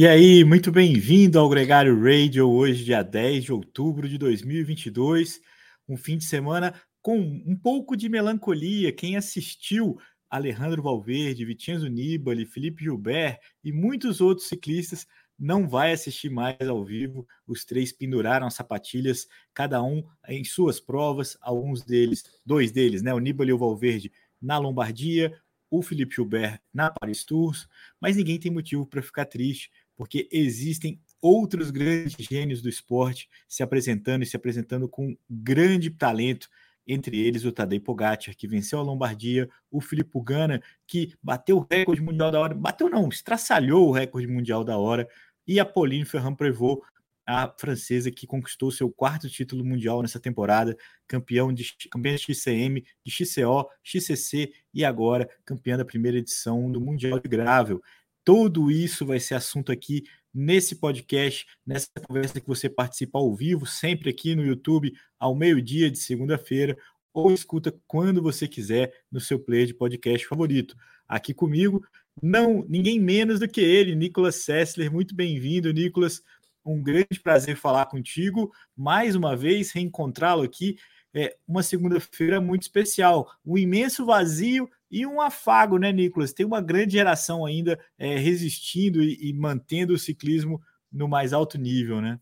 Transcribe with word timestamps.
E 0.00 0.08
aí, 0.08 0.42
muito 0.44 0.72
bem-vindo 0.72 1.38
ao 1.38 1.46
Gregário 1.46 1.94
Radio, 2.02 2.50
hoje, 2.50 2.86
dia 2.86 3.02
10 3.02 3.44
de 3.44 3.52
outubro 3.52 4.08
de 4.08 4.16
2022, 4.16 5.42
um 5.86 5.94
fim 5.94 6.16
de 6.16 6.24
semana 6.24 6.72
com 7.02 7.18
um 7.18 7.54
pouco 7.54 7.94
de 7.94 8.08
melancolia. 8.08 8.94
Quem 8.94 9.18
assistiu 9.18 9.98
Alejandro 10.30 10.82
Valverde, 10.82 11.44
Vitinho 11.44 11.86
Nibali, 11.90 12.46
Felipe 12.46 12.82
Gilbert 12.82 13.40
e 13.62 13.70
muitos 13.70 14.22
outros 14.22 14.48
ciclistas 14.48 15.06
não 15.38 15.68
vai 15.68 15.92
assistir 15.92 16.30
mais 16.30 16.66
ao 16.66 16.82
vivo. 16.82 17.28
Os 17.46 17.66
três 17.66 17.92
penduraram 17.92 18.46
as 18.46 18.54
sapatilhas, 18.54 19.28
cada 19.52 19.82
um 19.82 20.02
em 20.26 20.42
suas 20.44 20.80
provas, 20.80 21.36
alguns 21.42 21.84
deles, 21.84 22.24
dois 22.42 22.72
deles, 22.72 23.02
né, 23.02 23.12
o 23.12 23.18
Nibali 23.18 23.50
e 23.50 23.52
o 23.52 23.58
Valverde 23.58 24.10
na 24.40 24.56
Lombardia, 24.56 25.38
o 25.70 25.82
Felipe 25.82 26.16
Gilbert 26.16 26.60
na 26.74 26.90
Paris 26.90 27.24
Tours, 27.24 27.68
mas 28.00 28.16
ninguém 28.16 28.38
tem 28.38 28.50
motivo 28.50 28.84
para 28.84 29.00
ficar 29.00 29.24
triste, 29.24 29.70
porque 30.00 30.26
existem 30.32 30.98
outros 31.20 31.70
grandes 31.70 32.16
gênios 32.18 32.62
do 32.62 32.70
esporte 32.70 33.28
se 33.46 33.62
apresentando 33.62 34.22
e 34.22 34.26
se 34.26 34.34
apresentando 34.34 34.88
com 34.88 35.14
grande 35.28 35.90
talento, 35.90 36.48
entre 36.86 37.18
eles 37.20 37.44
o 37.44 37.52
Tadej 37.52 37.80
Pogacar, 37.80 38.34
que 38.34 38.48
venceu 38.48 38.78
a 38.78 38.82
Lombardia, 38.82 39.46
o 39.70 39.78
Filipe 39.78 40.18
Gana, 40.24 40.62
que 40.86 41.12
bateu 41.22 41.58
o 41.58 41.66
recorde 41.70 42.00
mundial 42.00 42.30
da 42.30 42.40
hora, 42.40 42.54
bateu 42.54 42.88
não, 42.88 43.10
estraçalhou 43.10 43.90
o 43.90 43.92
recorde 43.92 44.26
mundial 44.26 44.64
da 44.64 44.78
hora, 44.78 45.06
e 45.46 45.60
a 45.60 45.66
Pauline 45.66 46.06
Ferrand-Prévot, 46.06 46.80
a 47.26 47.52
francesa 47.58 48.10
que 48.10 48.26
conquistou 48.26 48.70
seu 48.70 48.90
quarto 48.90 49.28
título 49.28 49.62
mundial 49.62 50.00
nessa 50.00 50.18
temporada, 50.18 50.74
campeão 51.06 51.52
de 51.52 51.76
campeã 51.90 52.14
de 52.14 52.22
XCM, 52.22 52.82
de 53.04 53.12
XCO, 53.12 53.68
XCC 53.82 54.50
e 54.72 54.82
agora 54.82 55.28
campeã 55.44 55.76
da 55.76 55.84
primeira 55.84 56.16
edição 56.16 56.72
do 56.72 56.80
Mundial 56.80 57.20
de 57.20 57.28
Gravel. 57.28 57.82
Tudo 58.24 58.70
isso 58.70 59.06
vai 59.06 59.18
ser 59.18 59.34
assunto 59.34 59.72
aqui 59.72 60.04
nesse 60.32 60.76
podcast, 60.76 61.46
nessa 61.66 61.88
conversa 62.06 62.40
que 62.40 62.46
você 62.46 62.68
participa 62.68 63.18
ao 63.18 63.34
vivo, 63.34 63.66
sempre 63.66 64.10
aqui 64.10 64.34
no 64.34 64.44
YouTube, 64.44 64.92
ao 65.18 65.34
meio-dia 65.34 65.90
de 65.90 65.98
segunda-feira, 65.98 66.76
ou 67.12 67.32
escuta 67.32 67.74
quando 67.86 68.22
você 68.22 68.46
quiser 68.46 68.92
no 69.10 69.20
seu 69.20 69.38
player 69.38 69.66
de 69.66 69.74
podcast 69.74 70.26
favorito. 70.26 70.76
Aqui 71.08 71.34
comigo, 71.34 71.84
não 72.22 72.64
ninguém 72.68 73.00
menos 73.00 73.40
do 73.40 73.48
que 73.48 73.60
ele, 73.60 73.96
Nicolas 73.96 74.36
Sessler. 74.36 74.92
Muito 74.92 75.14
bem-vindo, 75.14 75.72
Nicolas. 75.72 76.22
Um 76.64 76.80
grande 76.82 77.18
prazer 77.22 77.56
falar 77.56 77.86
contigo. 77.86 78.52
Mais 78.76 79.16
uma 79.16 79.34
vez, 79.34 79.72
reencontrá-lo 79.72 80.42
aqui. 80.42 80.76
É 81.12 81.36
uma 81.48 81.62
segunda-feira 81.62 82.40
muito 82.40 82.62
especial. 82.62 83.28
Um 83.44 83.58
imenso 83.58 84.06
vazio 84.06 84.70
e 84.90 85.06
um 85.06 85.20
afago, 85.20 85.78
né, 85.78 85.92
Nicolas? 85.92 86.32
Tem 86.32 86.44
uma 86.44 86.60
grande 86.60 86.92
geração 86.92 87.46
ainda 87.46 87.78
é, 87.98 88.16
resistindo 88.16 89.02
e, 89.02 89.30
e, 89.30 89.32
mantendo 89.32 89.94
o 89.94 89.98
ciclismo 89.98 90.60
no 90.90 91.06
mais 91.06 91.32
alto 91.32 91.56
nível, 91.56 92.00
né? 92.00 92.18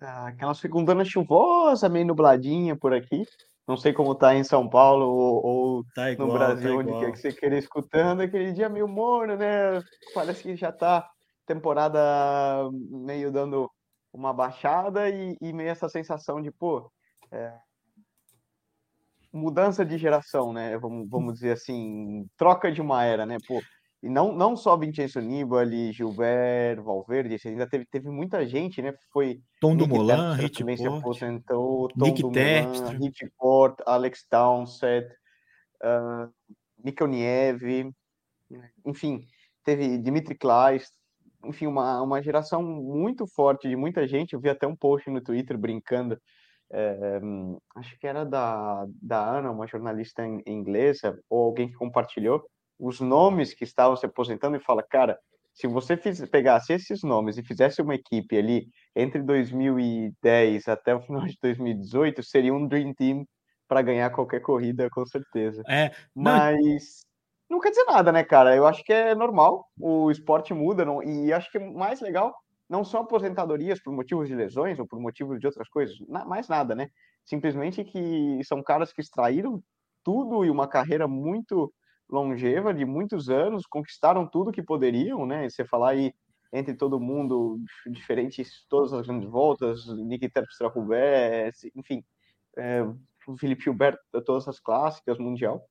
Ah, 0.00 0.28
aquela 0.28 0.54
segunda 0.54 1.04
chuvosa, 1.04 1.88
meio 1.88 2.06
nubladinha 2.06 2.76
por 2.76 2.94
aqui. 2.94 3.24
Não 3.66 3.76
sei 3.76 3.92
como 3.92 4.14
tá 4.14 4.34
em 4.34 4.44
São 4.44 4.68
Paulo 4.68 5.06
ou, 5.06 5.44
ou 5.44 5.84
tá 5.94 6.12
igual, 6.12 6.28
no 6.28 6.34
Brasil, 6.34 6.70
tá 6.70 6.76
onde 6.76 7.04
quer 7.04 7.12
que 7.12 7.18
você 7.18 7.32
queira 7.32 7.58
escutando. 7.58 8.20
Aquele 8.20 8.52
dia 8.52 8.68
meio 8.68 8.86
morno, 8.86 9.36
né? 9.36 9.82
Parece 10.14 10.42
que 10.42 10.56
já 10.56 10.70
tá 10.70 11.08
temporada 11.44 11.98
meio 12.90 13.32
dando 13.32 13.70
uma 14.12 14.32
baixada 14.32 15.08
e, 15.10 15.36
e 15.40 15.52
meio 15.52 15.70
essa 15.70 15.88
sensação 15.88 16.40
de, 16.40 16.50
pô, 16.50 16.90
é, 17.30 17.52
mudança 19.36 19.84
de 19.84 19.98
geração, 19.98 20.52
né? 20.52 20.76
Vamos, 20.78 21.08
vamos 21.08 21.34
dizer 21.34 21.52
assim, 21.52 22.26
troca 22.36 22.70
de 22.72 22.80
uma 22.80 23.04
era, 23.04 23.26
né? 23.26 23.36
Pô, 23.46 23.60
e 24.02 24.08
não, 24.08 24.32
não 24.32 24.56
só 24.56 24.76
Vincenzo 24.76 25.20
Nibali, 25.20 25.92
Gilbert, 25.92 26.82
Valverde, 26.82 27.36
ainda 27.46 27.68
teve, 27.68 27.86
teve 27.86 28.08
muita 28.08 28.46
gente, 28.46 28.82
né? 28.82 28.94
Foi 29.12 29.40
Tom 29.60 29.76
do 29.76 29.88
Molan, 29.88 30.34
Rich 30.34 30.60
também 30.60 30.76
se 30.76 30.86
aposentou, 30.86 31.88
Tom 31.88 32.04
Nick 32.04 32.22
Molan, 32.22 32.98
Rich 32.98 33.30
Port, 33.38 33.80
Alex 33.86 34.24
Townsend, 34.28 35.06
uh, 35.82 36.32
Mikkel 36.84 37.06
Nieve, 37.06 37.90
enfim, 38.84 39.26
teve 39.64 39.98
Dimitri 39.98 40.36
Kleist, 40.36 40.92
enfim, 41.44 41.66
uma, 41.66 42.00
uma 42.02 42.22
geração 42.22 42.62
muito 42.62 43.26
forte 43.26 43.68
de 43.68 43.76
muita 43.76 44.06
gente. 44.06 44.34
Eu 44.34 44.40
vi 44.40 44.48
até 44.48 44.66
um 44.66 44.76
post 44.76 45.10
no 45.10 45.20
Twitter 45.20 45.56
brincando 45.56 46.20
é, 46.72 47.20
acho 47.76 47.98
que 47.98 48.06
era 48.06 48.24
da, 48.24 48.86
da 49.00 49.38
Ana, 49.38 49.50
uma 49.50 49.66
jornalista 49.66 50.24
inglesa, 50.46 51.18
ou 51.28 51.44
alguém 51.44 51.68
que 51.68 51.74
compartilhou, 51.74 52.44
os 52.78 53.00
nomes 53.00 53.54
que 53.54 53.64
estavam 53.64 53.96
se 53.96 54.06
aposentando 54.06 54.56
e 54.56 54.60
fala, 54.60 54.82
cara, 54.82 55.18
se 55.54 55.66
você 55.66 55.96
fiz, 55.96 56.20
pegasse 56.28 56.72
esses 56.74 57.02
nomes 57.02 57.38
e 57.38 57.42
fizesse 57.42 57.80
uma 57.80 57.94
equipe 57.94 58.36
ali 58.36 58.68
entre 58.94 59.22
2010 59.22 60.68
até 60.68 60.94
o 60.94 61.00
final 61.00 61.24
de 61.24 61.36
2018, 61.40 62.22
seria 62.22 62.52
um 62.52 62.66
Dream 62.66 62.92
Team 62.92 63.24
para 63.66 63.82
ganhar 63.82 64.10
qualquer 64.10 64.40
corrida, 64.40 64.90
com 64.90 65.06
certeza. 65.06 65.62
É, 65.66 65.90
mas 66.14 67.06
não... 67.48 67.56
não 67.56 67.60
quer 67.60 67.70
dizer 67.70 67.84
nada, 67.84 68.12
né, 68.12 68.22
cara? 68.22 68.54
Eu 68.54 68.66
acho 68.66 68.84
que 68.84 68.92
é 68.92 69.14
normal, 69.14 69.66
o 69.80 70.10
esporte 70.10 70.52
muda, 70.52 70.84
não... 70.84 71.02
e 71.02 71.32
acho 71.32 71.50
que 71.50 71.58
mais 71.58 72.00
legal 72.00 72.34
não 72.68 72.84
são 72.84 73.00
aposentadorias 73.00 73.80
por 73.80 73.92
motivos 73.92 74.28
de 74.28 74.34
lesões 74.34 74.78
ou 74.78 74.86
por 74.86 75.00
motivos 75.00 75.38
de 75.38 75.46
outras 75.46 75.68
coisas, 75.68 75.96
mais 76.08 76.48
nada, 76.48 76.74
né? 76.74 76.90
Simplesmente 77.24 77.84
que 77.84 78.40
são 78.44 78.62
caras 78.62 78.92
que 78.92 79.00
extraíram 79.00 79.62
tudo 80.04 80.44
e 80.44 80.50
uma 80.50 80.68
carreira 80.68 81.06
muito 81.08 81.72
longeva 82.08 82.72
de 82.72 82.84
muitos 82.84 83.28
anos, 83.28 83.66
conquistaram 83.66 84.26
tudo 84.26 84.52
que 84.52 84.62
poderiam, 84.62 85.26
né? 85.26 85.48
Você 85.48 85.64
falar 85.64 85.90
aí 85.90 86.14
entre 86.52 86.74
todo 86.74 87.00
mundo, 87.00 87.58
diferentes, 87.88 88.64
todas 88.68 88.92
as 88.92 89.06
grandes 89.06 89.28
voltas, 89.28 89.86
Nick 89.98 90.28
Terpstra 90.28 90.72
enfim, 91.74 92.04
é, 92.56 92.82
Felipe 93.38 93.64
Gilbert, 93.64 93.98
todas 94.24 94.46
as 94.46 94.60
clássicas, 94.60 95.18
mundial. 95.18 95.68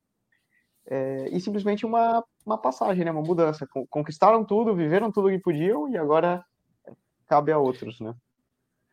É, 0.88 1.28
e 1.30 1.40
simplesmente 1.40 1.84
uma, 1.84 2.22
uma 2.44 2.58
passagem, 2.58 3.04
né? 3.04 3.10
Uma 3.10 3.22
mudança. 3.22 3.66
Conquistaram 3.90 4.44
tudo, 4.44 4.74
viveram 4.74 5.10
tudo 5.10 5.30
que 5.30 5.38
podiam 5.38 5.88
e 5.88 5.96
agora 5.96 6.44
cabe 7.26 7.52
a 7.52 7.58
outros, 7.58 8.00
né? 8.00 8.14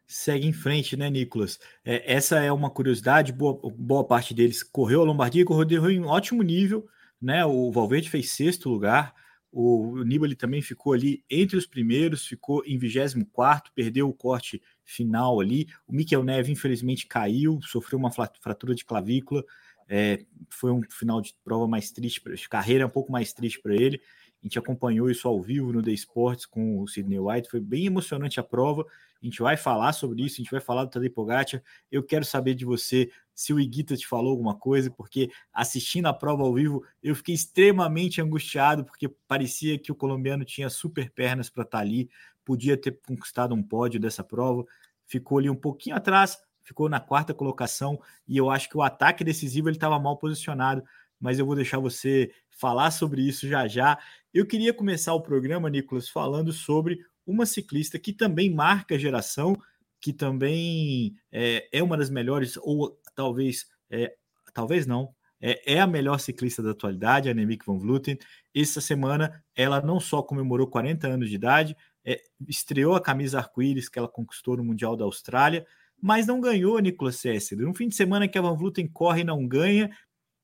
Segue 0.05 0.47
em 0.47 0.53
frente, 0.53 0.97
né, 0.97 1.09
Nicolas? 1.09 1.59
É, 1.83 2.13
essa 2.13 2.39
é 2.39 2.51
uma 2.51 2.69
curiosidade. 2.69 3.31
Boa, 3.31 3.59
boa 3.75 4.05
parte 4.05 4.33
deles 4.33 4.61
correu 4.61 5.01
a 5.01 5.05
Lombardia, 5.05 5.45
correu 5.45 5.89
em 5.89 6.05
ótimo 6.05 6.43
nível, 6.43 6.87
né? 7.21 7.45
O 7.45 7.71
Valverde 7.71 8.09
fez 8.09 8.31
sexto 8.31 8.69
lugar, 8.69 9.13
o 9.55 10.03
Nibali 10.03 10.35
também 10.35 10.63
ficou 10.63 10.93
ali 10.93 11.23
entre 11.29 11.55
os 11.55 11.67
primeiros, 11.67 12.25
ficou 12.25 12.63
em 12.65 12.75
24, 12.75 13.71
perdeu 13.75 14.09
o 14.09 14.13
corte 14.13 14.59
final 14.83 15.39
ali. 15.39 15.67
O 15.87 15.93
Mikel 15.93 16.23
Neve, 16.23 16.51
infelizmente, 16.51 17.05
caiu, 17.05 17.59
sofreu 17.61 17.99
uma 17.99 18.11
fratura 18.11 18.73
de 18.73 18.83
clavícula. 18.83 19.45
É, 19.87 20.25
foi 20.49 20.71
um 20.71 20.81
final 20.89 21.21
de 21.21 21.35
prova 21.43 21.67
mais 21.67 21.91
triste, 21.91 22.21
carreira 22.49 22.87
um 22.87 22.89
pouco 22.89 23.11
mais 23.11 23.31
triste 23.31 23.61
para 23.61 23.75
ele. 23.75 24.01
A 24.43 24.45
gente 24.45 24.59
acompanhou 24.59 25.09
isso 25.09 25.25
ao 25.25 25.41
vivo 25.41 25.71
no 25.71 25.81
The 25.81 25.91
Sports 25.91 26.45
com 26.45 26.81
o 26.81 26.87
Sidney 26.87 27.17
White, 27.17 27.49
foi 27.49 27.61
bem 27.61 27.85
emocionante 27.85 28.41
a 28.41 28.43
prova. 28.43 28.85
A 29.21 29.25
gente 29.25 29.41
vai 29.41 29.55
falar 29.55 29.93
sobre 29.93 30.21
isso, 30.21 30.35
a 30.35 30.43
gente 30.43 30.51
vai 30.51 30.59
falar 30.59 30.83
do 30.83 30.89
Tadej 30.89 31.09
Pogacar. 31.09 31.63
Eu 31.89 32.03
quero 32.03 32.25
saber 32.25 32.53
de 32.53 32.65
você 32.65 33.09
se 33.33 33.53
o 33.53 33.59
Iguita 33.59 33.95
te 33.95 34.05
falou 34.05 34.31
alguma 34.31 34.53
coisa, 34.53 34.91
porque 34.91 35.31
assistindo 35.53 36.07
a 36.07 36.13
prova 36.13 36.43
ao 36.43 36.53
vivo, 36.53 36.83
eu 37.01 37.15
fiquei 37.15 37.33
extremamente 37.33 38.21
angustiado, 38.21 38.83
porque 38.83 39.07
parecia 39.29 39.79
que 39.79 39.93
o 39.93 39.95
colombiano 39.95 40.43
tinha 40.43 40.69
super 40.69 41.09
pernas 41.09 41.49
para 41.49 41.63
estar 41.63 41.77
tá 41.77 41.81
ali, 41.81 42.09
podia 42.43 42.75
ter 42.75 42.99
conquistado 43.07 43.55
um 43.55 43.63
pódio 43.63 43.97
dessa 43.97 44.25
prova, 44.25 44.65
ficou 45.05 45.37
ali 45.37 45.49
um 45.49 45.55
pouquinho 45.55 45.95
atrás, 45.95 46.37
ficou 46.61 46.89
na 46.89 46.99
quarta 46.99 47.33
colocação, 47.33 47.97
e 48.27 48.35
eu 48.35 48.49
acho 48.49 48.67
que 48.67 48.77
o 48.77 48.81
ataque 48.81 49.23
decisivo 49.23 49.69
ele 49.69 49.77
estava 49.77 49.97
mal 49.97 50.17
posicionado, 50.17 50.83
mas 51.17 51.39
eu 51.39 51.45
vou 51.45 51.55
deixar 51.55 51.79
você 51.79 52.29
falar 52.57 52.91
sobre 52.91 53.21
isso 53.21 53.47
já 53.47 53.67
já. 53.67 53.97
Eu 54.33 54.45
queria 54.45 54.73
começar 54.73 55.13
o 55.13 55.21
programa, 55.21 55.69
Nicolas, 55.69 56.09
falando 56.09 56.51
sobre 56.51 56.99
uma 57.25 57.45
ciclista 57.45 57.99
que 57.99 58.13
também 58.13 58.53
marca 58.53 58.95
a 58.95 58.97
geração, 58.97 59.55
que 60.01 60.11
também 60.11 61.15
é, 61.31 61.67
é 61.71 61.83
uma 61.83 61.97
das 61.97 62.09
melhores, 62.09 62.57
ou 62.57 62.99
talvez, 63.15 63.65
é, 63.89 64.13
talvez 64.53 64.85
não, 64.85 65.13
é, 65.39 65.73
é, 65.73 65.79
a 65.81 65.87
melhor 65.87 66.19
ciclista 66.19 66.63
da 66.63 66.71
atualidade, 66.71 67.29
a 67.29 67.33
Nemik 67.33 67.65
van 67.65 67.77
Vleuten. 67.77 68.17
Essa 68.55 68.79
semana 68.79 69.43
ela 69.55 69.81
não 69.81 69.99
só 69.99 70.23
comemorou 70.23 70.67
40 70.67 71.07
anos 71.07 71.29
de 71.29 71.35
idade, 71.35 71.75
é, 72.05 72.21
estreou 72.47 72.95
a 72.95 73.01
camisa 73.01 73.39
arco-íris 73.39 73.89
que 73.89 73.99
ela 73.99 74.07
conquistou 74.07 74.57
no 74.57 74.63
Mundial 74.63 74.95
da 74.95 75.03
Austrália, 75.05 75.65
mas 76.01 76.27
não 76.27 76.39
ganhou, 76.39 76.79
Nicolas 76.79 77.17
César. 77.17 77.55
No 77.57 77.73
fim 77.73 77.87
de 77.87 77.95
semana 77.95 78.27
que 78.27 78.37
a 78.37 78.41
Van 78.41 78.55
Vleuten 78.55 78.87
corre 78.87 79.21
e 79.21 79.25
não 79.25 79.45
ganha, 79.47 79.89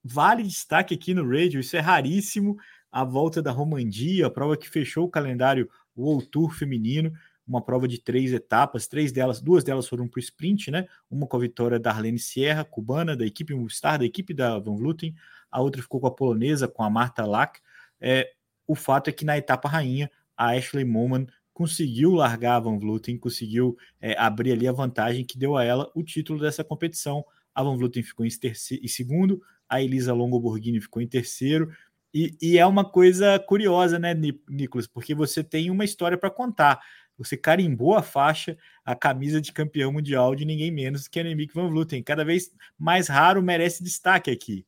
vale 0.03 0.43
destaque 0.43 0.93
aqui 0.93 1.13
no 1.13 1.27
radio, 1.27 1.59
isso 1.59 1.75
é 1.75 1.79
raríssimo 1.79 2.57
a 2.91 3.03
volta 3.03 3.41
da 3.41 3.51
Romandia, 3.51 4.27
a 4.27 4.31
prova 4.31 4.57
que 4.57 4.69
fechou 4.69 5.05
o 5.05 5.09
calendário 5.09 5.69
World 5.95 6.27
Tour 6.27 6.51
feminino, 6.51 7.13
uma 7.47 7.63
prova 7.63 7.87
de 7.87 7.99
três 7.99 8.31
etapas, 8.31 8.87
três 8.87 9.11
delas, 9.11 9.41
duas 9.41 9.63
delas 9.63 9.87
foram 9.87 10.07
para 10.07 10.19
o 10.19 10.21
sprint, 10.21 10.69
né? 10.69 10.87
Uma 11.09 11.25
com 11.25 11.37
a 11.37 11.39
vitória 11.39 11.79
da 11.79 11.91
Arlene 11.91 12.19
Sierra, 12.19 12.63
cubana, 12.63 13.15
da 13.15 13.25
equipe 13.25 13.53
Movistar, 13.55 13.97
da 13.99 14.05
equipe 14.05 14.33
da 14.33 14.59
Van 14.59 14.75
Vleuten, 14.75 15.15
a 15.49 15.61
outra 15.61 15.81
ficou 15.81 15.99
com 15.99 16.07
a 16.07 16.11
polonesa, 16.11 16.67
com 16.67 16.83
a 16.83 16.89
Marta 16.89 17.25
Lack. 17.25 17.59
É, 17.99 18.31
o 18.67 18.75
fato 18.75 19.09
é 19.09 19.11
que 19.11 19.25
na 19.25 19.37
etapa 19.37 19.67
rainha, 19.67 20.11
a 20.37 20.51
Ashley 20.51 20.85
Moman 20.85 21.25
conseguiu 21.51 22.13
largar 22.13 22.55
a 22.55 22.59
Van 22.59 22.77
Vluten, 22.77 23.17
conseguiu 23.17 23.75
é, 23.99 24.17
abrir 24.17 24.51
ali 24.51 24.67
a 24.67 24.71
vantagem 24.71 25.25
que 25.25 25.37
deu 25.37 25.57
a 25.57 25.63
ela 25.63 25.91
o 25.95 26.03
título 26.03 26.39
dessa 26.39 26.63
competição. 26.63 27.25
A 27.53 27.63
Van 27.63 27.75
Vluten 27.75 28.03
ficou 28.03 28.25
em, 28.25 28.29
terceiro, 28.29 28.83
em 28.83 28.87
segundo, 28.87 29.41
a 29.69 29.81
Elisa 29.81 30.13
Longo 30.13 30.39
Borghini 30.39 30.81
ficou 30.81 31.01
em 31.01 31.07
terceiro. 31.07 31.71
E, 32.13 32.35
e, 32.41 32.57
é 32.57 32.65
uma 32.65 32.83
coisa 32.83 33.37
curiosa, 33.37 33.99
né, 33.99 34.15
Nicolas? 34.49 34.87
Porque 34.87 35.13
você 35.13 35.43
tem 35.43 35.69
uma 35.69 35.85
história 35.85 36.17
para 36.17 36.31
contar. 36.31 36.81
Você 37.19 37.37
carimbou 37.37 37.95
a 37.95 38.01
faixa, 38.01 38.57
a 38.83 38.95
camisa 38.95 39.39
de 39.39 39.51
campeão 39.51 39.91
mundial 39.91 40.33
de 40.33 40.45
ninguém 40.45 40.71
menos 40.71 41.07
que 41.07 41.19
a 41.19 41.21
Annemiek 41.21 41.53
van 41.53 41.69
Vleuten. 41.69 42.01
Cada 42.01 42.25
vez 42.25 42.51
mais 42.77 43.07
raro 43.07 43.43
merece 43.43 43.83
destaque 43.83 44.31
aqui. 44.31 44.65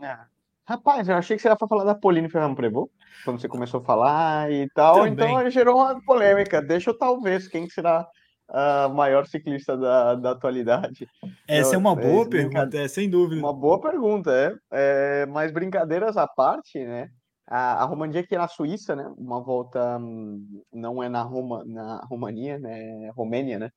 É. 0.00 0.18
Rapaz, 0.64 1.08
eu 1.08 1.16
achei 1.16 1.36
que 1.36 1.42
você 1.42 1.48
ia 1.48 1.56
falar 1.56 1.84
da 1.84 1.94
Pauline 1.94 2.28
Ferrand 2.28 2.54
Prevot, 2.54 2.90
quando 3.24 3.40
você 3.40 3.46
começou 3.46 3.80
a 3.80 3.84
falar 3.84 4.50
e 4.50 4.68
tal. 4.70 5.04
Também. 5.04 5.12
Então 5.12 5.50
gerou 5.50 5.76
uma 5.76 6.00
polêmica. 6.02 6.62
Deixa 6.62 6.90
eu 6.90 6.98
talvez 6.98 7.46
quem 7.46 7.68
será 7.68 8.06
a 8.48 8.88
maior 8.88 9.26
ciclista 9.26 9.76
da, 9.76 10.14
da 10.14 10.30
atualidade? 10.30 11.08
Essa 11.48 11.74
é 11.74 11.78
uma 11.78 11.94
boa 11.94 12.24
é, 12.24 12.28
pergunta, 12.28 12.78
é, 12.78 12.88
sem 12.88 13.08
dúvida. 13.08 13.40
Uma 13.40 13.52
boa 13.52 13.80
pergunta, 13.80 14.30
é. 14.30 15.22
é. 15.22 15.26
Mas 15.26 15.52
brincadeiras 15.52 16.16
à 16.16 16.26
parte, 16.26 16.84
né? 16.84 17.08
A, 17.48 17.82
a 17.82 17.84
Romandie 17.84 18.18
aqui 18.18 18.34
é 18.34 18.38
na 18.38 18.48
Suíça, 18.48 18.96
né? 18.96 19.08
Uma 19.16 19.40
volta 19.40 19.98
hum, 19.98 20.62
não 20.72 21.02
é 21.02 21.08
na 21.08 21.22
Roma, 21.22 21.64
na 21.64 22.00
Romania, 22.04 22.58
né? 22.58 23.06
É 23.06 23.10
Romênia, 23.10 23.58
né? 23.58 23.70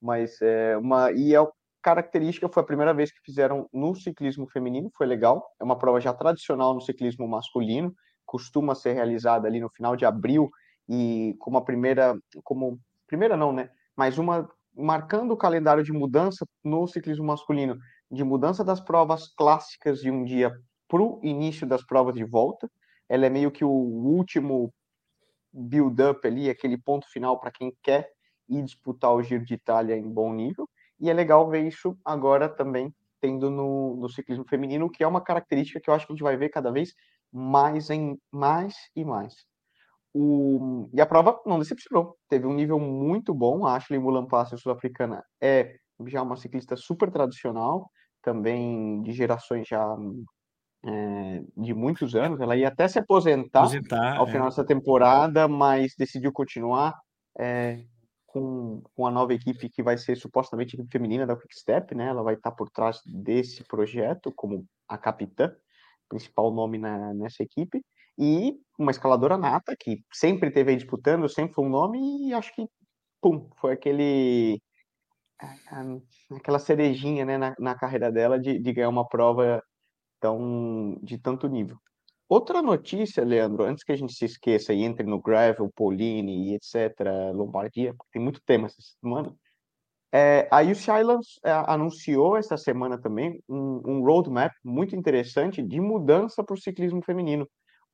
Mas 0.00 0.40
é 0.42 0.76
uma 0.76 1.10
e 1.12 1.34
é 1.34 1.46
característica 1.82 2.48
foi 2.48 2.64
a 2.64 2.66
primeira 2.66 2.92
vez 2.92 3.12
que 3.12 3.20
fizeram 3.24 3.68
no 3.72 3.94
ciclismo 3.94 4.48
feminino, 4.50 4.90
foi 4.96 5.06
legal. 5.06 5.46
É 5.60 5.64
uma 5.64 5.78
prova 5.78 6.00
já 6.00 6.12
tradicional 6.12 6.74
no 6.74 6.80
ciclismo 6.80 7.28
masculino, 7.28 7.94
costuma 8.24 8.74
ser 8.74 8.94
realizada 8.94 9.46
ali 9.46 9.60
no 9.60 9.70
final 9.70 9.94
de 9.94 10.04
abril 10.04 10.50
e 10.88 11.36
como 11.38 11.58
a 11.58 11.64
primeira, 11.64 12.18
como 12.42 12.80
primeira 13.06 13.36
não, 13.36 13.52
né? 13.52 13.70
Mas 13.96 14.18
uma 14.18 14.48
marcando 14.76 15.32
o 15.32 15.36
calendário 15.36 15.82
de 15.82 15.92
mudança 15.92 16.46
no 16.62 16.86
ciclismo 16.86 17.24
masculino, 17.24 17.78
de 18.10 18.22
mudança 18.22 18.62
das 18.62 18.78
provas 18.78 19.28
clássicas 19.34 20.00
de 20.00 20.10
um 20.10 20.22
dia 20.22 20.52
para 20.86 21.02
o 21.02 21.18
início 21.22 21.66
das 21.66 21.82
provas 21.84 22.14
de 22.14 22.24
volta. 22.24 22.70
Ela 23.08 23.26
é 23.26 23.30
meio 23.30 23.50
que 23.50 23.64
o 23.64 23.70
último 23.70 24.72
build-up 25.52 26.26
ali, 26.26 26.50
aquele 26.50 26.76
ponto 26.76 27.10
final 27.10 27.40
para 27.40 27.50
quem 27.50 27.74
quer 27.82 28.10
ir 28.48 28.62
disputar 28.62 29.12
o 29.14 29.22
Giro 29.22 29.44
de 29.44 29.54
Itália 29.54 29.96
em 29.96 30.08
bom 30.08 30.32
nível. 30.32 30.68
E 31.00 31.10
é 31.10 31.14
legal 31.14 31.48
ver 31.48 31.66
isso 31.66 31.96
agora 32.04 32.48
também 32.48 32.94
tendo 33.20 33.50
no, 33.50 33.96
no 33.96 34.08
ciclismo 34.08 34.44
feminino, 34.46 34.90
que 34.90 35.02
é 35.02 35.06
uma 35.06 35.22
característica 35.22 35.80
que 35.80 35.88
eu 35.88 35.94
acho 35.94 36.06
que 36.06 36.12
a 36.12 36.14
gente 36.14 36.22
vai 36.22 36.36
ver 36.36 36.50
cada 36.50 36.70
vez 36.70 36.94
mais 37.32 37.90
em 37.90 38.18
mais 38.30 38.74
e 38.94 39.04
mais. 39.04 39.34
O, 40.18 40.88
e 40.94 41.00
a 41.00 41.04
prova 41.04 41.38
não 41.44 41.58
decepcionou. 41.58 42.16
Teve 42.26 42.46
um 42.46 42.54
nível 42.54 42.80
muito 42.80 43.34
bom. 43.34 43.66
A 43.66 43.76
Ashley 43.76 44.00
Mulan-Passe, 44.00 44.56
sul-africana, 44.56 45.22
é 45.42 45.76
já 46.06 46.22
uma 46.22 46.36
ciclista 46.36 46.74
super 46.74 47.10
tradicional, 47.10 47.90
também 48.22 49.02
de 49.02 49.12
gerações 49.12 49.68
já 49.68 49.94
é, 50.86 51.42
de 51.54 51.74
muitos 51.74 52.14
anos. 52.14 52.40
Ela 52.40 52.56
ia 52.56 52.68
até 52.68 52.88
se 52.88 52.98
aposentar, 52.98 53.60
aposentar 53.60 54.16
ao 54.16 54.26
é. 54.26 54.32
final 54.32 54.48
dessa 54.48 54.64
temporada, 54.64 55.46
mas 55.46 55.92
decidiu 55.98 56.32
continuar 56.32 56.98
é, 57.38 57.84
com, 58.24 58.82
com 58.94 59.06
a 59.06 59.10
nova 59.10 59.34
equipe 59.34 59.68
que 59.68 59.82
vai 59.82 59.98
ser 59.98 60.16
supostamente 60.16 60.76
a 60.76 60.78
equipe 60.78 60.90
feminina 60.90 61.26
da 61.26 61.36
Quickstep, 61.36 61.94
né? 61.94 62.06
Ela 62.06 62.22
vai 62.22 62.36
estar 62.36 62.52
por 62.52 62.70
trás 62.70 63.02
desse 63.04 63.62
projeto 63.64 64.32
como 64.34 64.64
a 64.88 64.96
capitã, 64.96 65.52
principal 66.08 66.50
nome 66.50 66.78
na, 66.78 67.12
nessa 67.12 67.42
equipe 67.42 67.84
e 68.18 68.54
uma 68.78 68.90
escaladora 68.90 69.36
nata 69.36 69.76
que 69.78 70.02
sempre 70.12 70.50
teve 70.50 70.70
aí 70.70 70.76
disputando, 70.76 71.28
sempre 71.28 71.54
foi 71.54 71.64
um 71.64 71.70
nome 71.70 72.28
e 72.28 72.34
acho 72.34 72.54
que, 72.54 72.66
pum, 73.20 73.48
foi 73.60 73.72
aquele 73.72 74.60
aquela 76.30 76.58
cerejinha 76.58 77.24
né, 77.24 77.36
na, 77.36 77.54
na 77.58 77.74
carreira 77.74 78.10
dela 78.10 78.38
de, 78.38 78.58
de 78.58 78.72
ganhar 78.72 78.88
uma 78.88 79.06
prova 79.06 79.62
tão, 80.20 80.98
de 81.02 81.18
tanto 81.18 81.46
nível. 81.46 81.78
Outra 82.28 82.62
notícia, 82.62 83.24
Leandro, 83.24 83.64
antes 83.64 83.84
que 83.84 83.92
a 83.92 83.96
gente 83.96 84.12
se 84.14 84.24
esqueça 84.24 84.72
e 84.72 84.82
entre 84.82 85.06
no 85.06 85.20
Gravel, 85.20 85.70
Pauline 85.76 86.50
e 86.50 86.54
etc., 86.54 87.32
Lombardia, 87.34 87.94
porque 87.94 88.12
tem 88.12 88.22
muito 88.22 88.40
tema 88.44 88.66
essa 88.66 88.82
semana, 89.00 89.32
é, 90.12 90.48
a 90.50 90.62
UC 90.62 90.90
Islands 91.00 91.38
é, 91.44 91.52
anunciou 91.66 92.36
esta 92.36 92.56
semana 92.56 92.98
também 92.98 93.42
um, 93.48 93.82
um 93.84 94.04
roadmap 94.04 94.52
muito 94.64 94.96
interessante 94.96 95.62
de 95.62 95.80
mudança 95.80 96.42
para 96.42 96.54
o 96.54 96.58
ciclismo 96.58 97.02
feminino 97.04 97.46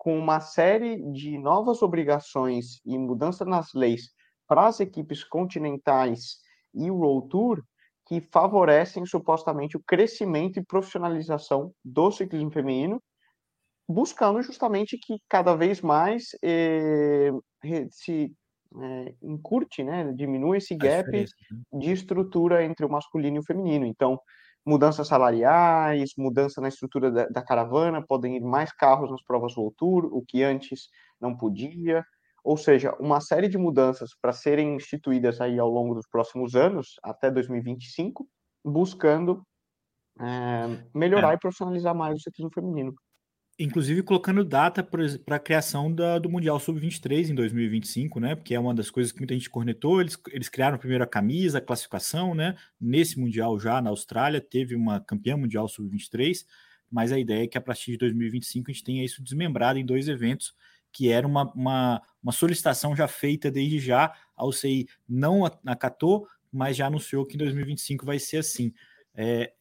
com 0.02 0.18
uma 0.18 0.40
série 0.40 1.00
de 1.12 1.38
novas 1.38 1.80
obrigações 1.80 2.80
e 2.84 2.98
mudança 2.98 3.44
nas 3.44 3.72
leis 3.72 4.10
para 4.48 4.66
as 4.66 4.80
equipes 4.80 5.22
continentais 5.22 6.38
e 6.74 6.90
o 6.90 6.96
World 6.96 7.28
Tour 7.28 7.62
que 8.04 8.20
favorecem 8.20 9.06
supostamente 9.06 9.76
o 9.76 9.82
crescimento 9.86 10.58
e 10.58 10.64
profissionalização 10.64 11.72
do 11.84 12.10
ciclismo 12.10 12.50
feminino, 12.50 13.00
buscando 13.88 14.42
justamente 14.42 14.98
que 14.98 15.20
cada 15.28 15.54
vez 15.54 15.80
mais 15.80 16.30
eh, 16.42 17.30
se 17.92 18.34
eh, 18.82 19.14
encurte, 19.22 19.84
né, 19.84 20.12
diminua 20.14 20.56
esse 20.56 20.74
gap 20.74 21.12
né? 21.12 21.24
de 21.74 21.92
estrutura 21.92 22.64
entre 22.64 22.84
o 22.84 22.90
masculino 22.90 23.36
e 23.36 23.38
o 23.38 23.44
feminino. 23.44 23.86
Então, 23.86 24.18
mudanças 24.64 25.08
salariais, 25.08 26.12
mudança 26.16 26.60
na 26.60 26.68
estrutura 26.68 27.10
da, 27.10 27.26
da, 27.26 27.42
caravana, 27.42 28.04
podem 28.04 28.36
ir 28.36 28.40
mais 28.40 28.72
carros 28.72 29.10
nas 29.10 29.22
provas 29.22 29.56
World 29.56 29.76
Tour, 29.76 30.08
o 30.12 30.24
que 30.24 30.42
antes 30.42 30.88
não 31.20 31.36
podia. 31.36 32.04
Ou 32.44 32.56
seja, 32.56 32.94
uma 32.98 33.20
série 33.20 33.48
de 33.48 33.58
mudanças 33.58 34.10
para 34.20 34.32
serem 34.32 34.76
instituídas 34.76 35.40
aí 35.40 35.58
ao 35.58 35.68
longo 35.68 35.94
dos 35.94 36.06
próximos 36.08 36.54
anos, 36.54 36.96
até 37.02 37.30
2025, 37.30 38.28
buscando 38.64 39.44
é, 40.20 40.84
melhorar 40.94 41.32
é. 41.32 41.34
e 41.34 41.38
profissionalizar 41.38 41.94
mais 41.94 42.16
o 42.16 42.20
ciclismo 42.20 42.50
feminino 42.52 42.94
inclusive 43.58 44.02
colocando 44.02 44.44
data 44.44 44.82
para 44.82 45.36
a 45.36 45.38
criação 45.38 45.92
da, 45.92 46.18
do 46.18 46.28
Mundial 46.30 46.58
Sub-23 46.58 47.30
em 47.30 47.34
2025, 47.34 48.18
né? 48.18 48.34
Porque 48.34 48.54
é 48.54 48.60
uma 48.60 48.74
das 48.74 48.90
coisas 48.90 49.12
que 49.12 49.18
muita 49.18 49.34
gente 49.34 49.50
cornetou. 49.50 50.00
Eles, 50.00 50.18
eles 50.30 50.48
criaram 50.48 50.78
primeiro 50.78 51.04
a 51.04 51.06
camisa, 51.06 51.58
a 51.58 51.60
classificação, 51.60 52.34
né? 52.34 52.56
Nesse 52.80 53.18
Mundial 53.20 53.58
já 53.58 53.80
na 53.80 53.90
Austrália 53.90 54.40
teve 54.40 54.74
uma 54.74 55.00
campeã 55.00 55.36
mundial 55.36 55.68
Sub-23, 55.68 56.44
mas 56.90 57.12
a 57.12 57.18
ideia 57.18 57.44
é 57.44 57.46
que 57.46 57.58
a 57.58 57.60
partir 57.60 57.92
de 57.92 57.98
2025 57.98 58.70
a 58.70 58.72
gente 58.72 58.84
tenha 58.84 59.04
isso 59.04 59.22
desmembrado 59.22 59.78
em 59.78 59.84
dois 59.84 60.08
eventos, 60.08 60.54
que 60.90 61.10
era 61.10 61.26
uma, 61.26 61.50
uma, 61.52 62.02
uma 62.22 62.32
solicitação 62.32 62.96
já 62.96 63.06
feita 63.06 63.50
desde 63.50 63.78
já. 63.78 64.12
A 64.36 64.46
UCI 64.46 64.86
não 65.08 65.44
acatou, 65.66 66.26
mas 66.50 66.76
já 66.76 66.86
anunciou 66.86 67.24
que 67.24 67.34
em 67.34 67.38
2025 67.38 68.04
vai 68.04 68.18
ser 68.18 68.38
assim. 68.38 68.72
É, 69.14 69.52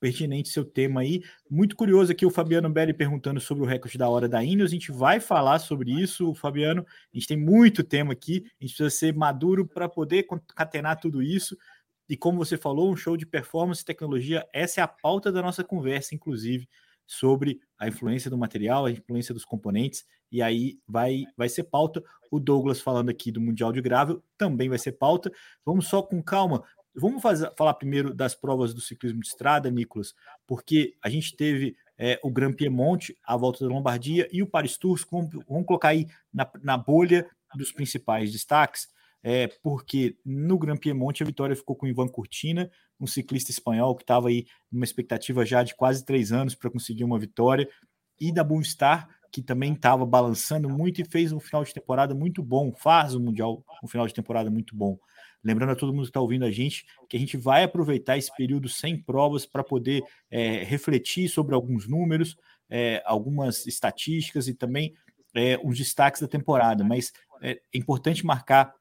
pertinente 0.00 0.48
seu 0.48 0.64
tema 0.64 1.00
aí. 1.00 1.22
Muito 1.50 1.76
curioso 1.76 2.12
aqui 2.12 2.24
o 2.24 2.30
Fabiano 2.30 2.70
Belli 2.70 2.92
perguntando 2.92 3.40
sobre 3.40 3.64
o 3.64 3.66
recorde 3.66 3.98
da 3.98 4.08
hora 4.08 4.28
da 4.28 4.42
Ineos. 4.42 4.70
A 4.70 4.74
gente 4.74 4.92
vai 4.92 5.20
falar 5.20 5.58
sobre 5.58 5.90
isso, 5.90 6.34
Fabiano. 6.34 6.86
A 7.12 7.16
gente 7.16 7.26
tem 7.26 7.36
muito 7.36 7.82
tema 7.84 8.12
aqui. 8.12 8.44
A 8.60 8.64
gente 8.64 8.76
precisa 8.76 8.90
ser 8.90 9.14
maduro 9.14 9.66
para 9.66 9.88
poder 9.88 10.24
concatenar 10.24 10.98
tudo 11.00 11.22
isso. 11.22 11.56
E 12.08 12.16
como 12.16 12.38
você 12.38 12.56
falou, 12.56 12.90
um 12.90 12.96
show 12.96 13.16
de 13.16 13.26
performance 13.26 13.82
e 13.82 13.84
tecnologia, 13.84 14.46
essa 14.52 14.80
é 14.80 14.82
a 14.82 14.88
pauta 14.88 15.30
da 15.30 15.42
nossa 15.42 15.62
conversa, 15.62 16.14
inclusive, 16.14 16.66
sobre 17.06 17.60
a 17.78 17.86
influência 17.86 18.30
do 18.30 18.38
material, 18.38 18.86
a 18.86 18.90
influência 18.90 19.34
dos 19.34 19.44
componentes. 19.44 20.04
E 20.30 20.42
aí 20.42 20.78
vai, 20.86 21.24
vai 21.36 21.48
ser 21.48 21.64
pauta. 21.64 22.02
O 22.30 22.38
Douglas 22.38 22.80
falando 22.80 23.08
aqui 23.08 23.30
do 23.30 23.40
Mundial 23.40 23.72
de 23.72 23.80
Gravel 23.80 24.22
também 24.36 24.68
vai 24.68 24.78
ser 24.78 24.92
pauta. 24.92 25.30
Vamos 25.64 25.86
só 25.86 26.02
com 26.02 26.22
calma, 26.22 26.62
Vamos 26.94 27.22
fazer, 27.22 27.52
falar 27.56 27.74
primeiro 27.74 28.12
das 28.12 28.34
provas 28.34 28.74
do 28.74 28.80
ciclismo 28.80 29.20
de 29.20 29.28
estrada, 29.28 29.70
Nicolas, 29.70 30.14
porque 30.46 30.94
a 31.02 31.08
gente 31.08 31.36
teve 31.36 31.76
é, 31.96 32.18
o 32.22 32.30
Gran 32.30 32.52
Piemonte, 32.52 33.16
a 33.24 33.36
volta 33.36 33.64
da 33.64 33.72
Lombardia 33.72 34.28
e 34.32 34.42
o 34.42 34.46
Paris 34.46 34.76
Tours, 34.76 35.06
vamos, 35.10 35.30
vamos 35.48 35.66
colocar 35.66 35.88
aí 35.88 36.06
na, 36.32 36.48
na, 36.62 36.76
bolha 36.76 37.28
dos 37.54 37.72
principais 37.72 38.32
destaques, 38.32 38.88
é, 39.22 39.48
porque 39.62 40.16
no 40.24 40.58
Gran 40.58 40.76
Piemonte 40.76 41.22
a 41.22 41.26
vitória 41.26 41.56
ficou 41.56 41.76
com 41.76 41.86
Ivan 41.86 42.08
Cortina, 42.08 42.70
um 43.00 43.06
ciclista 43.06 43.50
espanhol 43.50 43.94
que 43.94 44.02
estava 44.02 44.28
aí 44.28 44.46
numa 44.70 44.84
expectativa 44.84 45.44
já 45.44 45.62
de 45.62 45.74
quase 45.74 46.04
três 46.04 46.32
anos 46.32 46.54
para 46.54 46.70
conseguir 46.70 47.04
uma 47.04 47.18
vitória, 47.18 47.68
e 48.20 48.32
da 48.32 48.42
Boomstar, 48.42 49.08
que 49.30 49.42
também 49.42 49.72
estava 49.72 50.06
balançando 50.06 50.68
muito 50.68 51.00
e 51.00 51.04
fez 51.04 51.32
um 51.32 51.40
final 51.40 51.62
de 51.62 51.74
temporada 51.74 52.14
muito 52.14 52.42
bom, 52.42 52.72
faz 52.72 53.14
um 53.14 53.20
mundial, 53.20 53.64
um 53.82 53.88
final 53.88 54.06
de 54.06 54.14
temporada 54.14 54.50
muito 54.50 54.74
bom. 54.74 54.98
Lembrando 55.42 55.70
a 55.70 55.76
todo 55.76 55.92
mundo 55.92 56.02
que 56.02 56.10
está 56.10 56.20
ouvindo 56.20 56.44
a 56.44 56.50
gente 56.50 56.84
que 57.08 57.16
a 57.16 57.20
gente 57.20 57.36
vai 57.36 57.62
aproveitar 57.62 58.18
esse 58.18 58.34
período 58.36 58.68
sem 58.68 59.00
provas 59.00 59.46
para 59.46 59.62
poder 59.62 60.02
é, 60.30 60.64
refletir 60.64 61.28
sobre 61.28 61.54
alguns 61.54 61.88
números, 61.88 62.36
é, 62.68 63.02
algumas 63.06 63.66
estatísticas 63.66 64.48
e 64.48 64.54
também 64.54 64.94
é, 65.34 65.58
os 65.62 65.78
destaques 65.78 66.20
da 66.20 66.28
temporada. 66.28 66.84
Mas 66.84 67.12
é, 67.40 67.60
é 67.72 67.78
importante 67.78 68.26
marcar 68.26 68.74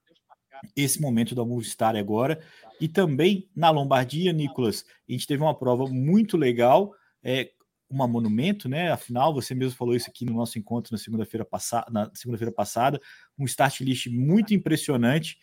esse 0.75 0.99
momento 0.99 1.35
da 1.35 1.45
Movistar 1.45 1.95
agora. 1.95 2.39
E 2.81 2.87
também 2.87 3.47
na 3.55 3.69
Lombardia, 3.69 4.33
Nicolas, 4.33 4.83
a 5.07 5.11
gente 5.11 5.27
teve 5.27 5.43
uma 5.43 5.57
prova 5.57 5.85
muito 5.87 6.35
legal. 6.37 6.93
É, 7.23 7.51
uma 7.89 8.07
monumento, 8.07 8.67
né? 8.67 8.91
Afinal, 8.91 9.33
você 9.33 9.55
mesmo 9.55 9.77
falou 9.77 9.95
isso 9.95 10.09
aqui 10.09 10.25
no 10.25 10.33
nosso 10.33 10.59
encontro 10.59 10.91
na 10.91 10.97
segunda-feira 10.97 11.45
passada, 11.45 11.87
na 11.89 12.11
segunda-feira 12.13 12.51
passada, 12.51 12.99
um 13.37 13.45
start 13.45 13.79
list 13.79 14.07
muito 14.07 14.53
impressionante 14.53 15.37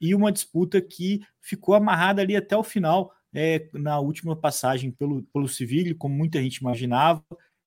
e 0.00 0.14
uma 0.14 0.32
disputa 0.32 0.80
que 0.80 1.20
ficou 1.40 1.74
amarrada 1.74 2.22
ali 2.22 2.36
até 2.36 2.56
o 2.56 2.62
final, 2.62 3.12
é, 3.32 3.68
na 3.74 3.98
última 4.00 4.34
passagem 4.34 4.90
pelo, 4.90 5.22
pelo 5.24 5.48
Civil, 5.48 5.96
como 5.96 6.14
muita 6.14 6.42
gente 6.42 6.56
imaginava, 6.56 7.22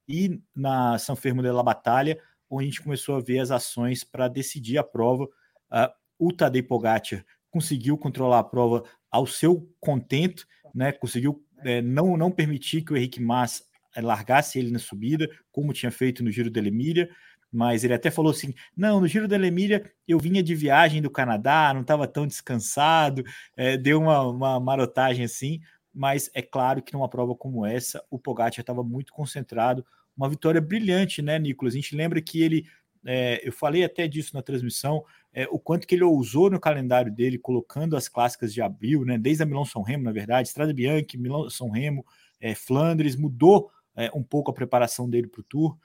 e 0.08 0.42
na 0.56 0.98
São 0.98 1.16
Fermo 1.16 1.42
de 1.42 1.52
la 1.52 1.63
Batalha, 1.63 2.20
onde 2.50 2.66
a 2.66 2.68
gente 2.68 2.82
começou 2.82 3.16
a 3.16 3.22
ver 3.22 3.40
as 3.40 3.52
ações 3.52 4.04
para 4.04 4.28
decidir 4.28 4.78
a 4.78 4.84
prova. 4.84 5.24
Uh, 5.24 5.90
o 6.20 6.32
Tadej 6.32 6.68
Pogacar 6.68 7.25
conseguiu 7.50 7.98
controlar 7.98 8.40
a 8.40 8.44
prova 8.44 8.84
ao 9.10 9.25
seu 9.25 9.70
contento, 9.80 10.46
né? 10.74 10.92
conseguiu 10.92 11.46
é, 11.60 11.82
não, 11.82 12.18
não 12.18 12.32
permitir 12.32 12.82
que 12.82 12.92
o 12.92 12.98
Henrique 12.98 13.22
Mas 13.22 13.63
é, 13.96 14.02
largasse 14.02 14.60
ele 14.60 14.72
na 14.72 14.80
subida, 14.80 15.30
como 15.52 15.74
tinha 15.74 15.92
feito 15.92 16.24
no 16.24 16.32
Giro 16.32 16.50
da 16.50 16.60
Emília, 16.60 17.10
mas 17.54 17.84
ele 17.84 17.94
até 17.94 18.10
falou 18.10 18.32
assim: 18.32 18.54
não, 18.76 19.00
no 19.00 19.08
Giro 19.08 19.28
da 19.28 19.38
Emília 19.38 19.90
eu 20.08 20.18
vinha 20.18 20.42
de 20.42 20.56
viagem 20.56 21.02
do 21.02 21.10
Canadá, 21.12 21.72
não 21.72 21.82
estava 21.82 22.08
tão 22.08 22.26
descansado, 22.26 23.24
é, 23.56 23.78
deu 23.78 24.02
uma, 24.02 24.22
uma 24.28 24.60
marotagem 24.60 25.24
assim, 25.24 25.62
mas 25.94 26.32
é 26.34 26.42
claro 26.42 26.82
que 26.82 26.92
numa 26.94 27.08
prova 27.08 27.36
como 27.36 27.64
essa, 27.64 28.04
o 28.10 28.18
Pogacar 28.18 28.60
estava 28.60 28.84
muito 28.84 29.14
concentrado, 29.14 29.86
uma 30.18 30.28
vitória 30.28 30.60
brilhante, 30.60 31.22
né, 31.22 31.38
Nicolas? 31.38 31.76
A 31.76 31.78
gente 31.78 31.96
lembra 31.96 32.20
que 32.22 32.42
ele, 32.42 32.66
é, 33.06 33.48
eu 33.48 33.52
falei 33.52 33.84
até 33.84 34.08
disso 34.08 34.32
na 34.34 34.42
transmissão, 34.42 35.04
é, 35.32 35.48
o 35.52 35.60
quanto 35.60 35.86
que 35.86 35.94
ele 35.94 36.04
ousou 36.04 36.50
no 36.50 36.60
calendário 36.60 37.12
dele, 37.12 37.38
colocando 37.38 37.96
as 37.96 38.08
clássicas 38.08 38.52
de 38.52 38.62
abril, 38.62 39.06
né, 39.06 39.18
desde 39.18 39.44
a 39.44 39.46
Milão-São 39.46 39.84
Remo, 39.84 40.04
na 40.04 40.12
verdade, 40.12 40.48
Estrada 40.48 40.74
Bianchi, 40.74 41.18
Milão-São 41.18 41.70
Remo, 41.70 42.04
é, 42.42 42.56
Flandres, 42.56 43.16
mudou 43.16 43.70
um 44.16 44.24
pouco 44.24 44.50
a 44.50 44.54
preparação 44.56 45.08
dele 45.08 45.28
para 45.28 45.42
o 45.42 45.44
Tour, 45.44 45.78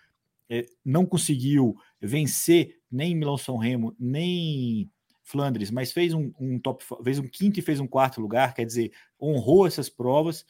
não 0.84 1.04
conseguiu 1.04 1.76
vencer 2.00 2.76
nem 2.90 3.14
Milão-São 3.14 3.56
Remo, 3.56 3.94
nem 3.98 4.90
Flandres, 5.22 5.70
mas 5.70 5.92
fez 5.92 6.14
um, 6.14 6.32
um, 6.40 6.58
top, 6.58 6.82
fez 7.04 7.18
um 7.18 7.28
quinto 7.28 7.58
e 7.58 7.62
fez 7.62 7.80
um 7.80 7.86
quarto 7.86 8.20
lugar, 8.20 8.54
quer 8.54 8.64
dizer, 8.64 8.92
honrou 9.20 9.66
essas 9.66 9.90
provas. 9.90 10.46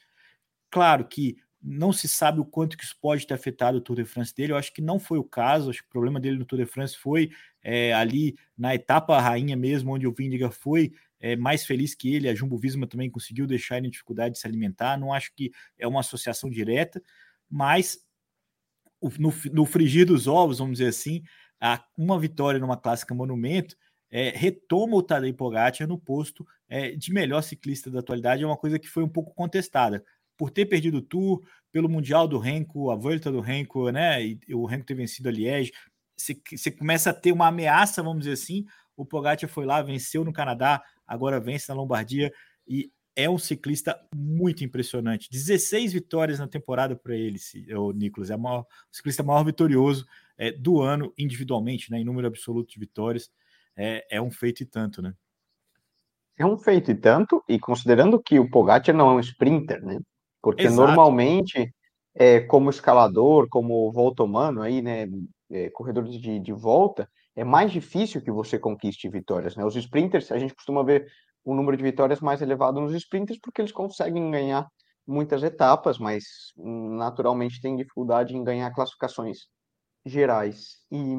Claro 0.71 1.05
que 1.07 1.37
não 1.61 1.93
se 1.93 2.07
sabe 2.07 2.41
o 2.41 2.45
quanto 2.45 2.77
que 2.77 2.85
isso 2.85 2.97
pode 3.01 3.27
ter 3.27 3.35
afetado 3.35 3.79
o 3.79 3.81
Tour 3.81 3.97
de 3.97 4.05
France 4.05 4.33
dele. 4.33 4.53
Eu 4.53 4.57
acho 4.57 4.73
que 4.73 4.81
não 4.81 5.01
foi 5.01 5.19
o 5.19 5.25
caso. 5.25 5.71
Acho 5.71 5.81
que 5.81 5.89
o 5.89 5.91
problema 5.91 6.21
dele 6.21 6.39
no 6.39 6.45
Tour 6.45 6.61
de 6.61 6.67
France 6.67 6.97
foi 6.97 7.31
é, 7.63 7.93
ali 7.93 8.37
na 8.57 8.75
etapa 8.75 9.21
rainha 9.21 9.57
mesmo, 9.57 9.93
onde 9.93 10.07
o 10.07 10.13
Vindiga 10.13 10.51
foi 10.51 10.93
é, 11.19 11.35
mais 11.35 11.67
feliz 11.67 11.95
que 11.95 12.15
ele. 12.15 12.29
A 12.29 12.35
Jumbo 12.35 12.57
Visma 12.57 12.87
também 12.87 13.11
conseguiu 13.11 13.47
deixar 13.47 13.79
ele 13.79 13.89
em 13.89 13.91
dificuldade 13.91 14.35
de 14.35 14.41
se 14.41 14.47
alimentar. 14.47 14.97
Não 14.97 15.13
acho 15.13 15.35
que 15.35 15.51
é 15.77 15.87
uma 15.89 16.01
associação 16.01 16.49
direta, 16.49 17.03
mas 17.51 17.99
no, 19.19 19.33
no 19.53 19.65
frigir 19.65 20.07
dos 20.07 20.27
ovos, 20.27 20.59
vamos 20.59 20.79
dizer 20.79 20.89
assim, 20.89 21.23
a, 21.61 21.85
uma 21.97 22.19
vitória 22.19 22.61
numa 22.61 22.77
clássica 22.77 23.15
monumento 23.15 23.77
é, 24.11 24.31
retoma 24.31 24.97
o 24.97 25.03
Tadej 25.03 25.33
Pogacar 25.35 25.87
no 25.87 25.99
posto 25.99 26.47
é, 26.69 26.93
de 26.93 27.13
melhor 27.13 27.43
ciclista 27.43 27.91
da 27.91 28.01
atualidade. 28.01 28.43
É 28.43 28.47
uma 28.47 28.57
coisa 28.57 28.79
que 28.79 28.89
foi 28.89 29.03
um 29.03 29.09
pouco 29.09 29.35
contestada 29.35 30.05
por 30.37 30.51
ter 30.51 30.67
perdido 30.67 30.99
o 30.99 31.03
Tour, 31.03 31.43
pelo 31.71 31.89
Mundial 31.89 32.27
do 32.27 32.39
Renko, 32.39 32.91
a 32.91 32.97
volta 32.97 33.31
do 33.31 33.41
Renko, 33.41 33.91
né? 33.91 34.25
E, 34.25 34.41
o 34.55 34.65
Renko 34.65 34.87
ter 34.87 34.95
vencido 34.95 35.29
a 35.29 35.33
Liège. 35.33 35.73
Você 36.17 36.71
começa 36.71 37.11
a 37.11 37.15
ter 37.15 37.33
uma 37.33 37.49
ameaça, 37.49 38.03
vamos 38.03 38.21
dizer 38.21 38.33
assim. 38.33 38.65
O 38.97 39.05
Pogacar 39.05 39.49
foi 39.49 39.67
lá, 39.67 39.83
venceu 39.83 40.25
no 40.25 40.33
Canadá, 40.33 40.83
agora 41.07 41.41
vence 41.41 41.69
na 41.69 41.75
Lombardia 41.75 42.33
e 42.67 42.91
é 43.19 43.29
um 43.29 43.37
ciclista 43.37 44.01
muito 44.15 44.63
impressionante. 44.63 45.29
16 45.29 45.93
vitórias 45.93 46.39
na 46.39 46.47
temporada 46.47 46.95
para 46.95 47.17
ele, 47.17 47.37
o 47.77 47.91
Nicolas. 47.91 48.31
É 48.31 48.37
o, 48.37 48.39
maior, 48.39 48.61
o 48.61 48.97
ciclista 48.97 49.25
maior 49.25 49.43
vitorioso 49.43 50.07
é, 50.39 50.53
do 50.53 50.81
ano, 50.81 51.13
individualmente, 51.19 51.91
né, 51.91 51.99
em 51.99 52.05
número 52.05 52.29
absoluto 52.29 52.71
de 52.71 52.79
vitórias. 52.79 53.29
É, 53.77 54.07
é 54.09 54.23
um 54.23 54.31
feito 54.31 54.63
e 54.63 54.67
tanto, 54.67 55.03
né? 55.03 55.13
É 56.39 56.47
um 56.47 56.57
feito 56.57 56.93
e 56.93 56.95
tanto, 56.95 57.43
e 57.49 57.59
considerando 57.59 58.23
que 58.23 58.39
o 58.39 58.49
Pogacar 58.49 58.95
não 58.95 59.11
é 59.11 59.15
um 59.15 59.21
sprinter, 59.21 59.85
né? 59.85 59.99
Porque 60.41 60.67
Exato. 60.67 60.87
normalmente, 60.87 61.75
é, 62.15 62.39
como 62.43 62.71
escalador, 62.71 63.49
como 63.49 63.91
voltomano, 63.91 64.63
aí, 64.63 64.81
né, 64.81 65.09
é, 65.51 65.69
corredor 65.71 66.05
de, 66.05 66.39
de 66.39 66.53
volta, 66.53 67.11
é 67.35 67.43
mais 67.43 67.73
difícil 67.73 68.23
que 68.23 68.31
você 68.31 68.61
conquiste 68.61 69.09
vitórias, 69.09 69.57
né? 69.57 69.65
Os 69.65 69.75
sprinters, 69.75 70.31
a 70.31 70.39
gente 70.39 70.55
costuma 70.55 70.85
ver 70.85 71.11
um 71.49 71.55
número 71.55 71.77
de 71.77 71.83
vitórias 71.83 72.21
mais 72.21 72.43
elevado 72.43 72.81
nos 72.81 72.95
sprinters 72.95 73.39
porque 73.41 73.63
eles 73.63 73.73
conseguem 73.73 74.31
ganhar 74.31 74.69
muitas 75.07 75.43
etapas, 75.43 75.99
mas 75.99 76.25
naturalmente 76.57 77.61
têm 77.61 77.77
dificuldade 77.77 78.37
em 78.37 78.45
ganhar 78.45 78.71
classificações 78.75 79.49
gerais. 80.05 80.85
E 80.93 81.17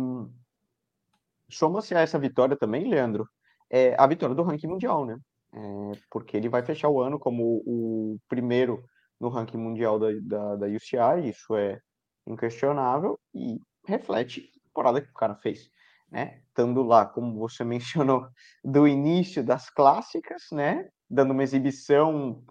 soma-se 1.49 1.95
a 1.95 2.01
essa 2.01 2.19
vitória 2.19 2.55
também, 2.55 2.87
Leandro, 2.87 3.27
é 3.69 3.95
a 3.99 4.05
vitória 4.05 4.35
do 4.35 4.43
ranking 4.43 4.67
mundial, 4.67 5.05
né? 5.05 5.17
É, 5.51 5.91
porque 6.11 6.37
ele 6.37 6.47
vai 6.47 6.61
fechar 6.61 6.89
o 6.89 7.01
ano 7.01 7.17
como 7.17 7.63
o 7.65 8.19
primeiro 8.29 8.83
no 9.19 9.29
ranking 9.29 9.57
mundial 9.57 9.97
da, 9.97 10.07
da, 10.21 10.55
da 10.57 10.67
UCI, 10.67 11.27
isso 11.27 11.55
é 11.55 11.79
inquestionável 12.27 13.19
e 13.33 13.59
reflete 13.85 14.51
a 14.55 14.67
temporada 14.67 15.01
que 15.01 15.09
o 15.09 15.13
cara 15.13 15.35
fez, 15.35 15.67
né? 16.11 16.41
Estando 16.47 16.83
lá, 16.83 17.05
como 17.05 17.37
você 17.37 17.63
mencionou, 17.65 18.27
do 18.63 18.87
início 18.87 19.43
das 19.43 19.69
clássicas, 19.69 20.43
né? 20.51 20.89
Dando 21.09 21.31
uma 21.31 21.43
exibição 21.43 22.43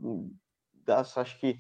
das, 0.85 1.17
acho 1.17 1.39
que, 1.39 1.57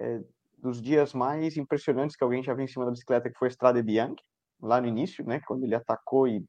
é, 0.00 0.20
dos 0.58 0.80
dias 0.80 1.12
mais 1.14 1.56
impressionantes 1.56 2.16
que 2.16 2.24
alguém 2.24 2.42
já 2.42 2.54
viu 2.54 2.64
em 2.64 2.68
cima 2.68 2.84
da 2.84 2.90
bicicleta, 2.90 3.30
que 3.30 3.38
foi 3.38 3.48
a 3.48 3.50
Strade 3.50 3.82
Bianchi, 3.82 4.22
lá 4.60 4.80
no 4.80 4.86
início, 4.86 5.24
né? 5.26 5.40
Quando 5.46 5.64
ele 5.64 5.74
atacou 5.74 6.28
e 6.28 6.44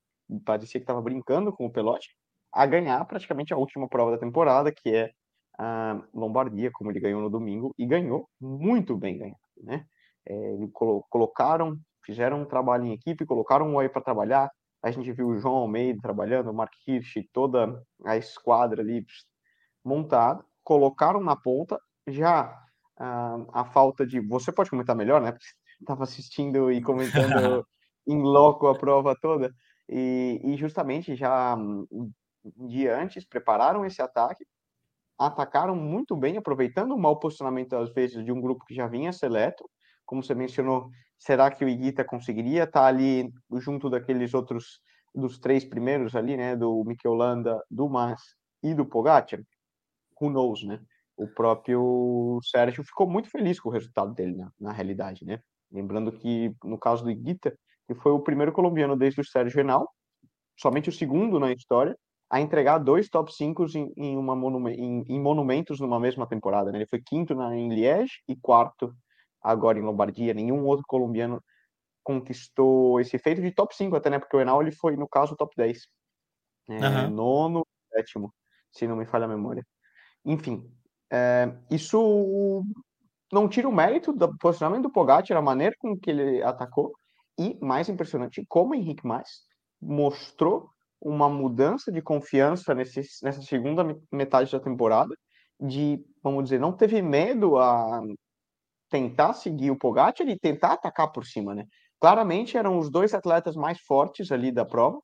parecia 0.46 0.80
que 0.80 0.84
estava 0.84 1.02
brincando 1.02 1.52
com 1.52 1.66
o 1.66 1.72
pelote, 1.72 2.10
a 2.52 2.66
ganhar 2.66 3.04
praticamente 3.06 3.54
a 3.54 3.58
última 3.58 3.88
prova 3.90 4.12
da 4.12 4.18
temporada, 4.18 4.72
que 4.72 4.90
é 4.94 5.12
a 5.58 6.02
Lombardia, 6.14 6.72
como 6.72 6.92
ele 6.92 7.00
ganhou 7.00 7.22
no 7.22 7.30
domingo, 7.30 7.74
e 7.78 7.86
ganhou 7.86 8.28
muito 8.40 8.96
bem 8.98 9.18
ganhado, 9.18 9.40
né? 9.58 9.86
É, 10.26 10.56
colo 10.72 11.06
colocaram, 11.10 11.78
fizeram 12.06 12.42
um 12.42 12.46
trabalho 12.46 12.86
em 12.86 12.94
equipe, 12.94 13.26
colocaram 13.26 13.74
o 13.74 13.76
Oi 13.76 13.90
para 13.90 14.02
trabalhar. 14.02 14.50
A 14.84 14.92
gente 14.92 15.12
viu 15.12 15.30
o 15.30 15.40
João 15.40 15.56
Almeida 15.56 16.02
trabalhando, 16.02 16.52
o 16.52 16.54
Mark 16.54 16.74
Hirsch, 16.86 17.16
toda 17.32 17.82
a 18.06 18.18
esquadra 18.18 18.82
ali 18.82 19.06
montada, 19.84 20.44
colocaram 20.64 21.22
na 21.22 21.36
ponta. 21.36 21.80
Já 22.08 22.54
a 22.98 23.66
falta 23.66 24.06
de. 24.06 24.20
Você 24.20 24.52
pode 24.52 24.70
comentar 24.70 24.96
melhor, 24.96 25.22
né? 25.22 25.32
Porque 25.32 25.46
estava 25.80 26.04
assistindo 26.04 26.72
e 26.72 26.82
comentando 26.82 27.66
em 28.06 28.22
loco 28.22 28.68
a 28.68 28.78
prova 28.78 29.16
toda. 29.20 29.54
E, 29.90 30.42
e 30.44 30.58
justamente 30.58 31.16
já 31.16 31.56
um 31.56 32.68
dia 32.68 32.98
antes 33.00 33.26
prepararam 33.26 33.86
esse 33.86 34.02
ataque 34.02 34.46
atacaram 35.18 35.76
muito 35.76 36.16
bem, 36.16 36.38
aproveitando 36.38 36.94
o 36.94 37.00
mau 37.00 37.18
posicionamento, 37.20 37.76
às 37.76 37.94
vezes, 37.94 38.24
de 38.24 38.32
um 38.32 38.42
grupo 38.42 38.66
que 38.66 38.74
já 38.74 38.88
vinha 38.88 39.14
seleto. 39.14 39.70
Como 40.06 40.24
você 40.24 40.36
mencionou, 40.36 40.90
será 41.20 41.50
que 41.52 41.64
o 41.64 41.70
Iguita 41.70 42.04
conseguiria 42.04 42.64
estar 42.64 42.86
ali 42.86 43.32
junto 43.60 43.90
daqueles 43.90 44.34
outros, 44.34 44.80
dos 45.14 45.40
três 45.40 45.64
primeiros 45.64 46.16
ali, 46.16 46.36
né? 46.38 46.56
Do 46.56 46.84
Mikel 46.86 47.14
Landa, 47.14 47.64
do 47.70 47.90
Mas 47.90 48.22
e 48.62 48.74
do 48.74 48.86
Pogacar? 48.86 49.40
Who 50.20 50.30
knows, 50.30 50.64
né? 50.64 50.80
O 51.16 51.28
próprio 51.28 52.40
Sérgio 52.44 52.84
ficou 52.84 53.08
muito 53.08 53.30
feliz 53.30 53.60
com 53.60 53.70
o 53.70 53.72
resultado 53.72 54.14
dele, 54.14 54.36
na, 54.36 54.52
na 54.60 54.72
realidade, 54.72 55.26
né? 55.26 55.40
Lembrando 55.72 56.12
que, 56.12 56.54
no 56.64 56.78
caso 56.78 57.04
do 57.04 57.12
Iguita, 57.12 57.56
que 57.88 57.96
foi 57.96 58.12
o 58.12 58.20
primeiro 58.20 58.52
colombiano 58.52 58.96
desde 58.96 59.22
o 59.22 59.26
Sérgio 59.26 59.58
Renal, 59.58 59.88
somente 60.58 60.90
o 60.90 60.92
segundo 60.92 61.40
na 61.40 61.52
história, 61.52 61.98
a 62.30 62.42
entregar 62.42 62.80
dois 62.80 63.10
top 63.10 63.32
5 63.32 63.66
em, 63.76 63.94
em, 63.96 64.18
uma 64.18 64.34
em, 64.72 65.04
em, 65.08 65.20
monumentos 65.20 65.80
numa 65.80 66.00
mesma 66.00 66.26
temporada. 66.26 66.72
Né? 66.72 66.80
Ele 66.80 66.88
foi 66.88 67.00
quinto 67.00 67.36
na, 67.36 67.56
em 67.56 67.70
Liège 67.70 68.24
e 68.28 68.36
quarto 68.36 68.94
agora 69.44 69.78
em 69.78 69.82
Lombardia. 69.82 70.34
Nenhum 70.34 70.66
outro 70.66 70.86
colombiano 70.88 71.44
conquistou 72.04 73.00
esse 73.00 73.18
feito 73.18 73.42
de 73.42 73.52
top 73.52 73.76
5 73.76 73.96
até, 73.96 74.10
né? 74.10 74.20
Porque 74.20 74.36
o 74.36 74.42
Enal 74.42 74.62
ele 74.62 74.72
foi, 74.72 74.96
no 74.96 75.08
caso, 75.08 75.36
top 75.36 75.54
10. 75.56 75.88
É, 76.70 76.74
uhum. 76.74 77.10
Nono, 77.10 77.68
sétimo, 77.94 78.34
se 78.72 78.88
não 78.88 78.96
me 78.96 79.06
falha 79.06 79.26
a 79.26 79.28
memória. 79.28 79.66
Enfim, 80.26 80.72
é, 81.12 81.54
isso 81.70 82.64
não 83.32 83.50
tira 83.50 83.68
o 83.68 83.74
mérito 83.74 84.14
do 84.14 84.38
posicionamento 84.38 84.84
do 84.84 84.92
Pogacar, 84.92 85.38
a 85.38 85.42
maneira 85.42 85.76
com 85.80 85.98
que 85.98 86.10
ele 86.10 86.42
atacou, 86.44 86.94
e, 87.38 87.58
mais 87.60 87.90
impressionante, 87.90 88.46
como 88.48 88.76
Henrique 88.76 89.06
Mais 89.06 89.42
mostrou 89.82 90.70
uma 91.02 91.28
mudança 91.28 91.92
de 91.92 92.02
confiança 92.02 92.74
nesse, 92.74 93.02
nessa 93.24 93.42
segunda 93.42 93.84
metade 94.12 94.52
da 94.52 94.60
temporada, 94.60 95.14
de, 95.60 96.04
vamos 96.22 96.46
dizer, 96.46 96.60
não 96.60 96.72
teve 96.72 97.02
medo 97.02 97.58
a 97.58 98.02
tentar 98.94 99.34
seguir 99.34 99.72
o 99.72 99.76
Pogacar 99.76 100.28
e 100.28 100.38
tentar 100.38 100.74
atacar 100.74 101.12
por 101.12 101.26
cima, 101.26 101.56
né? 101.56 101.66
Claramente 102.00 102.56
eram 102.58 102.78
os 102.78 102.92
dois 102.92 103.12
atletas 103.12 103.56
mais 103.56 103.80
fortes 103.82 104.32
ali 104.32 104.52
da 104.52 104.64
prova 104.64 105.00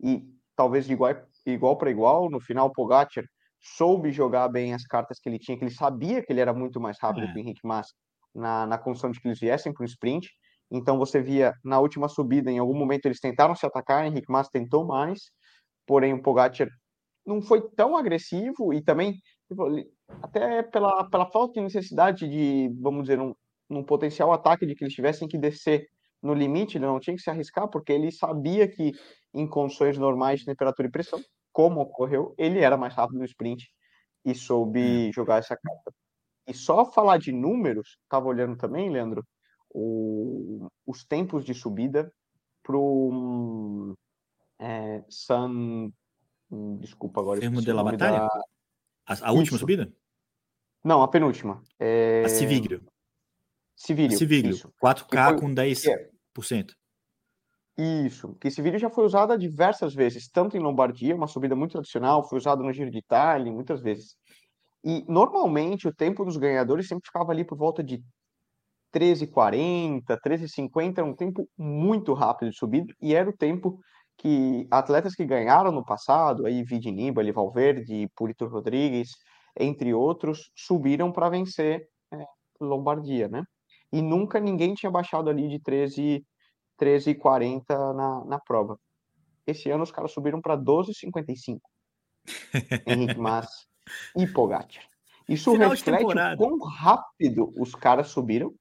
e 0.00 0.22
talvez 0.54 0.86
de 0.86 0.92
igual, 0.92 1.12
igual 1.44 1.76
para 1.76 1.90
igual, 1.90 2.30
no 2.30 2.38
final 2.40 2.68
o 2.68 2.72
Pogacar 2.72 3.24
soube 3.60 4.12
jogar 4.12 4.48
bem 4.48 4.72
as 4.72 4.84
cartas 4.84 5.18
que 5.18 5.28
ele 5.28 5.40
tinha, 5.40 5.58
que 5.58 5.64
ele 5.64 5.74
sabia 5.74 6.22
que 6.22 6.32
ele 6.32 6.40
era 6.40 6.54
muito 6.54 6.80
mais 6.80 6.98
rápido 7.00 7.24
é. 7.24 7.32
que 7.32 7.36
o 7.36 7.40
Henrique 7.40 7.62
Mas 7.64 7.88
na, 8.32 8.64
na 8.64 8.78
condição 8.78 9.10
de 9.10 9.20
que 9.20 9.26
eles 9.26 9.40
viessem 9.40 9.72
para 9.72 9.82
o 9.82 9.86
sprint. 9.86 10.28
Então 10.70 10.96
você 10.96 11.20
via 11.20 11.52
na 11.64 11.80
última 11.80 12.08
subida, 12.08 12.48
em 12.48 12.60
algum 12.60 12.78
momento 12.78 13.06
eles 13.06 13.18
tentaram 13.18 13.56
se 13.56 13.66
atacar, 13.66 14.06
Henrique 14.06 14.30
Mas 14.30 14.48
tentou 14.48 14.86
mais, 14.86 15.32
porém 15.84 16.12
o 16.12 16.22
Pogacar 16.22 16.68
não 17.26 17.42
foi 17.42 17.60
tão 17.70 17.96
agressivo 17.96 18.72
e 18.72 18.80
também 18.80 19.16
tipo, 19.48 19.68
até 20.22 20.62
pela, 20.62 21.08
pela 21.08 21.26
falta 21.30 21.54
de 21.54 21.60
necessidade 21.60 22.28
de, 22.28 22.70
vamos 22.80 23.02
dizer, 23.02 23.20
um, 23.20 23.34
um 23.70 23.82
potencial 23.82 24.32
ataque 24.32 24.66
de 24.66 24.74
que 24.74 24.84
eles 24.84 24.94
tivessem 24.94 25.28
que 25.28 25.38
descer 25.38 25.88
no 26.22 26.34
limite, 26.34 26.78
ele 26.78 26.86
não 26.86 27.00
tinha 27.00 27.16
que 27.16 27.22
se 27.22 27.30
arriscar, 27.30 27.68
porque 27.68 27.92
ele 27.92 28.12
sabia 28.12 28.68
que 28.68 28.92
em 29.34 29.46
condições 29.46 29.98
normais 29.98 30.40
de 30.40 30.46
temperatura 30.46 30.88
e 30.88 30.90
pressão, 30.90 31.20
como 31.52 31.80
ocorreu, 31.80 32.34
ele 32.38 32.60
era 32.60 32.76
mais 32.76 32.94
rápido 32.94 33.18
no 33.18 33.24
sprint 33.24 33.68
e 34.24 34.34
soube 34.34 35.08
é. 35.08 35.12
jogar 35.12 35.38
essa 35.38 35.56
carta. 35.56 35.92
E 36.46 36.54
só 36.54 36.84
falar 36.84 37.18
de 37.18 37.32
números, 37.32 37.98
estava 38.02 38.26
olhando 38.26 38.56
também, 38.56 38.90
Leandro, 38.90 39.24
o, 39.70 40.68
os 40.86 41.04
tempos 41.04 41.44
de 41.44 41.54
subida 41.54 42.12
para 42.62 42.76
o 42.76 43.94
é, 44.60 45.02
San. 45.08 45.90
Desculpa 46.78 47.20
agora. 47.20 47.40
Termo 47.40 47.62
de 47.62 47.72
la 47.72 47.82
batalha? 47.82 48.18
Da... 48.18 48.44
A, 49.06 49.28
a 49.28 49.32
última 49.32 49.58
subida? 49.58 49.92
Não, 50.84 51.02
a 51.02 51.08
penúltima. 51.08 51.62
É... 51.78 52.22
A 52.24 52.28
Civírio. 52.28 52.82
Civírio. 53.76 54.16
Civírio. 54.16 54.56
4K 54.82 55.28
foi... 55.30 55.40
com 55.40 55.54
10%. 55.54 56.72
Isso, 57.76 58.34
que 58.34 58.48
esse 58.48 58.60
vídeo 58.60 58.78
já 58.78 58.90
foi 58.90 59.04
usado 59.04 59.36
diversas 59.38 59.94
vezes, 59.94 60.28
tanto 60.28 60.56
em 60.56 60.60
Lombardia, 60.60 61.16
uma 61.16 61.26
subida 61.26 61.56
muito 61.56 61.72
tradicional, 61.72 62.28
foi 62.28 62.36
usado 62.36 62.62
no 62.62 62.72
Giro 62.72 62.90
de 62.90 62.98
Itália, 62.98 63.50
muitas 63.50 63.80
vezes. 63.80 64.14
E 64.84 65.04
normalmente 65.08 65.88
o 65.88 65.94
tempo 65.94 66.24
dos 66.24 66.36
ganhadores 66.36 66.86
sempre 66.86 67.06
ficava 67.06 67.32
ali 67.32 67.44
por 67.44 67.56
volta 67.56 67.82
de 67.82 68.02
13h40, 68.94 70.02
13h50, 70.04 70.98
era 70.98 71.06
um 71.06 71.14
tempo 71.14 71.48
muito 71.56 72.12
rápido 72.12 72.50
de 72.50 72.58
subida, 72.58 72.92
e 73.00 73.14
era 73.14 73.30
o 73.30 73.36
tempo 73.36 73.80
que 74.18 74.66
atletas 74.70 75.14
que 75.14 75.24
ganharam 75.24 75.72
no 75.72 75.84
passado, 75.84 76.44
aí 76.44 76.62
Vidi 76.62 76.92
Nibali, 76.92 77.32
Valverde, 77.32 78.06
Purito 78.14 78.46
Rodrigues, 78.46 79.12
entre 79.58 79.92
outros, 79.94 80.50
subiram 80.54 81.12
para 81.12 81.28
vencer 81.28 81.88
é, 82.12 82.24
Lombardia, 82.60 83.28
né? 83.28 83.44
E 83.92 84.00
nunca 84.00 84.40
ninguém 84.40 84.74
tinha 84.74 84.90
baixado 84.90 85.28
ali 85.28 85.48
de 85.48 85.60
13 85.60 86.24
13,40 86.80 87.94
na, 87.94 88.24
na 88.24 88.40
prova. 88.40 88.78
Esse 89.46 89.70
ano 89.70 89.84
os 89.84 89.92
caras 89.92 90.12
subiram 90.12 90.40
para 90.40 90.56
12,55. 90.56 91.60
Henrique 92.86 93.18
Mas 93.18 93.48
e 94.16 94.26
Pogacar. 94.26 94.84
Isso 95.28 95.52
final 95.52 95.70
reflete 95.70 96.04
o 96.04 96.36
quão 96.36 96.58
rápido 96.58 97.52
os 97.56 97.74
caras 97.74 98.08
subiram 98.08 98.52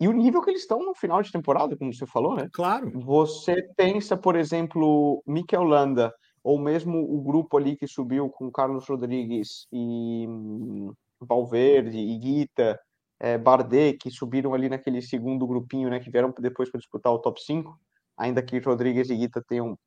e 0.00 0.06
o 0.06 0.12
nível 0.12 0.40
que 0.40 0.50
eles 0.50 0.62
estão 0.62 0.82
no 0.82 0.94
final 0.94 1.22
de 1.22 1.32
temporada, 1.32 1.76
como 1.76 1.92
você 1.92 2.06
falou, 2.06 2.36
né? 2.36 2.48
Claro. 2.52 2.90
Você 3.00 3.62
pensa, 3.76 4.16
por 4.16 4.36
exemplo, 4.36 5.22
Mikel 5.26 5.64
Landa, 5.64 6.14
ou 6.48 6.58
mesmo 6.58 6.98
o 6.98 7.20
grupo 7.20 7.58
ali 7.58 7.76
que 7.76 7.86
subiu 7.86 8.30
com 8.30 8.50
Carlos 8.50 8.88
Rodrigues 8.88 9.66
e 9.70 10.24
hum, 10.26 10.94
Valverde 11.20 11.98
e 11.98 12.16
Guita, 12.16 12.80
é, 13.20 13.36
Bardet, 13.36 13.98
que 13.98 14.10
subiram 14.10 14.54
ali 14.54 14.66
naquele 14.66 15.02
segundo 15.02 15.46
grupinho, 15.46 15.90
né, 15.90 16.00
que 16.00 16.10
vieram 16.10 16.32
depois 16.38 16.70
para 16.70 16.78
disputar 16.78 17.12
o 17.12 17.18
top 17.18 17.38
5, 17.42 17.78
ainda 18.16 18.42
que 18.42 18.58
Rodrigues 18.60 19.10
e 19.10 19.16
Guita 19.16 19.44
tenham, 19.46 19.78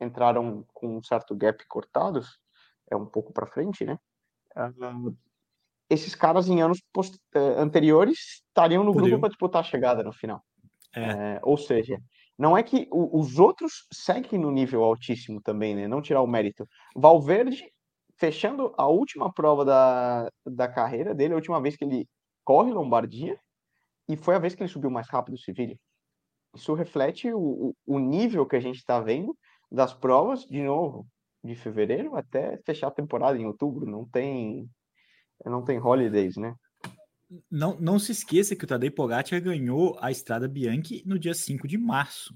entraram 0.00 0.64
com 0.72 0.96
um 0.96 1.02
certo 1.02 1.34
gap 1.34 1.66
cortados, 1.66 2.38
é 2.88 2.94
um 2.94 3.06
pouco 3.06 3.32
para 3.32 3.48
frente, 3.48 3.84
né? 3.84 3.98
Uh, 4.56 5.12
esses 5.90 6.14
caras 6.14 6.48
em 6.48 6.62
anos 6.62 6.78
uh, 6.96 7.38
anteriores 7.58 8.44
estariam 8.46 8.84
no 8.84 8.92
grupo 8.92 9.18
para 9.18 9.28
disputar 9.28 9.60
a 9.60 9.64
chegada 9.64 10.04
no 10.04 10.12
final. 10.12 10.40
É. 10.94 11.00
É, 11.00 11.40
ou 11.42 11.58
seja, 11.58 12.00
não 12.38 12.56
é 12.56 12.62
que 12.62 12.86
o, 12.90 13.18
os 13.18 13.38
outros 13.38 13.86
seguem 13.92 14.38
no 14.38 14.50
nível 14.50 14.82
altíssimo 14.84 15.40
também, 15.40 15.74
né? 15.74 15.88
Não 15.88 16.02
tirar 16.02 16.22
o 16.22 16.26
mérito. 16.26 16.68
Valverde, 16.94 17.64
fechando 18.18 18.74
a 18.76 18.86
última 18.86 19.32
prova 19.32 19.64
da, 19.64 20.30
da 20.44 20.68
carreira 20.68 21.14
dele, 21.14 21.32
a 21.32 21.36
última 21.36 21.60
vez 21.60 21.76
que 21.76 21.84
ele 21.84 22.08
corre 22.44 22.72
Lombardia 22.72 23.38
e 24.08 24.16
foi 24.16 24.34
a 24.34 24.38
vez 24.38 24.54
que 24.54 24.62
ele 24.62 24.70
subiu 24.70 24.90
mais 24.90 25.08
rápido 25.08 25.34
o 25.34 25.38
Sevilha. 25.38 25.78
Isso 26.54 26.74
reflete 26.74 27.32
o, 27.32 27.74
o 27.86 27.98
nível 27.98 28.46
que 28.46 28.56
a 28.56 28.60
gente 28.60 28.76
está 28.76 29.00
vendo 29.00 29.36
das 29.70 29.92
provas, 29.92 30.44
de 30.44 30.62
novo, 30.62 31.06
de 31.42 31.54
fevereiro 31.54 32.16
até 32.16 32.58
fechar 32.64 32.88
a 32.88 32.92
temporada 32.92 33.38
em 33.38 33.46
outubro. 33.46 33.86
Não 33.86 34.06
tem, 34.08 34.68
não 35.44 35.64
tem 35.64 35.78
holidays, 35.78 36.36
né? 36.36 36.54
Não, 37.50 37.78
não 37.80 37.98
se 37.98 38.12
esqueça 38.12 38.54
que 38.54 38.64
o 38.64 38.66
Tadej 38.66 38.90
Pogacar 38.90 39.40
ganhou 39.40 39.98
a 40.00 40.10
Estrada 40.10 40.48
Bianchi 40.48 41.02
no 41.04 41.18
dia 41.18 41.34
5 41.34 41.66
de 41.66 41.76
março. 41.76 42.34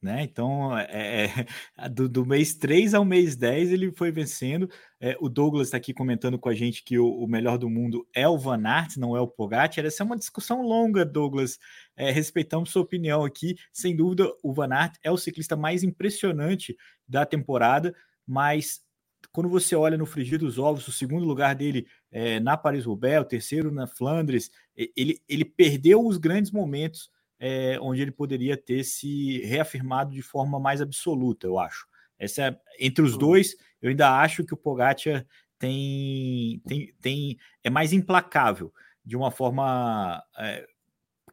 Né? 0.00 0.22
Então, 0.22 0.78
é, 0.78 1.24
é, 1.24 1.88
do, 1.90 2.08
do, 2.08 2.24
mês 2.24 2.54
3 2.54 2.94
ao 2.94 3.04
mês 3.04 3.34
10 3.34 3.72
ele 3.72 3.92
foi 3.92 4.12
vencendo. 4.12 4.70
É, 5.00 5.16
o 5.20 5.28
Douglas 5.28 5.68
está 5.68 5.76
aqui 5.76 5.92
comentando 5.92 6.38
com 6.38 6.48
a 6.48 6.54
gente 6.54 6.84
que 6.84 6.98
o, 6.98 7.08
o, 7.08 7.26
melhor 7.26 7.58
do 7.58 7.68
mundo 7.68 8.06
é 8.14 8.28
o 8.28 8.38
Van 8.38 8.62
Aert, 8.64 8.96
não 8.96 9.16
é 9.16 9.20
o 9.20 9.26
Pogacar. 9.26 9.84
Essa 9.84 10.04
é 10.04 10.06
uma 10.06 10.16
discussão 10.16 10.62
longa, 10.62 11.04
Douglas. 11.04 11.58
É, 11.96 12.12
respeitamos 12.12 12.70
sua 12.70 12.82
opinião 12.82 13.24
aqui. 13.24 13.56
Sem 13.72 13.96
dúvida, 13.96 14.32
o 14.42 14.52
Van 14.54 14.72
Aert 14.72 14.94
é 15.02 15.10
o 15.10 15.16
ciclista 15.16 15.56
mais 15.56 15.82
impressionante 15.82 16.76
da 17.08 17.26
temporada, 17.26 17.92
mas 18.24 18.80
quando 19.32 19.48
você 19.48 19.74
olha 19.74 19.96
no 19.96 20.06
frigir 20.06 20.38
dos 20.38 20.58
ovos, 20.58 20.86
o 20.88 20.92
segundo 20.92 21.24
lugar 21.24 21.54
dele 21.54 21.86
é, 22.10 22.40
na 22.40 22.56
Paris-Roubaix, 22.56 23.20
o 23.20 23.28
terceiro 23.28 23.70
na 23.70 23.86
Flandres, 23.86 24.50
ele, 24.96 25.20
ele 25.28 25.44
perdeu 25.44 26.04
os 26.04 26.18
grandes 26.18 26.50
momentos 26.50 27.10
é, 27.38 27.78
onde 27.80 28.02
ele 28.02 28.10
poderia 28.10 28.56
ter 28.56 28.82
se 28.84 29.38
reafirmado 29.42 30.12
de 30.12 30.22
forma 30.22 30.58
mais 30.58 30.80
absoluta, 30.80 31.46
eu 31.46 31.58
acho. 31.58 31.86
Essa 32.18 32.48
é, 32.48 32.58
entre 32.80 33.04
os 33.04 33.16
dois, 33.16 33.54
eu 33.80 33.90
ainda 33.90 34.20
acho 34.20 34.44
que 34.44 34.54
o 34.54 34.56
Pogacar 34.56 35.24
tem, 35.58 36.60
tem, 36.66 36.92
tem 37.00 37.38
é 37.62 37.70
mais 37.70 37.92
implacável, 37.92 38.72
de 39.04 39.16
uma 39.16 39.30
forma 39.30 40.22
é, 40.38 40.66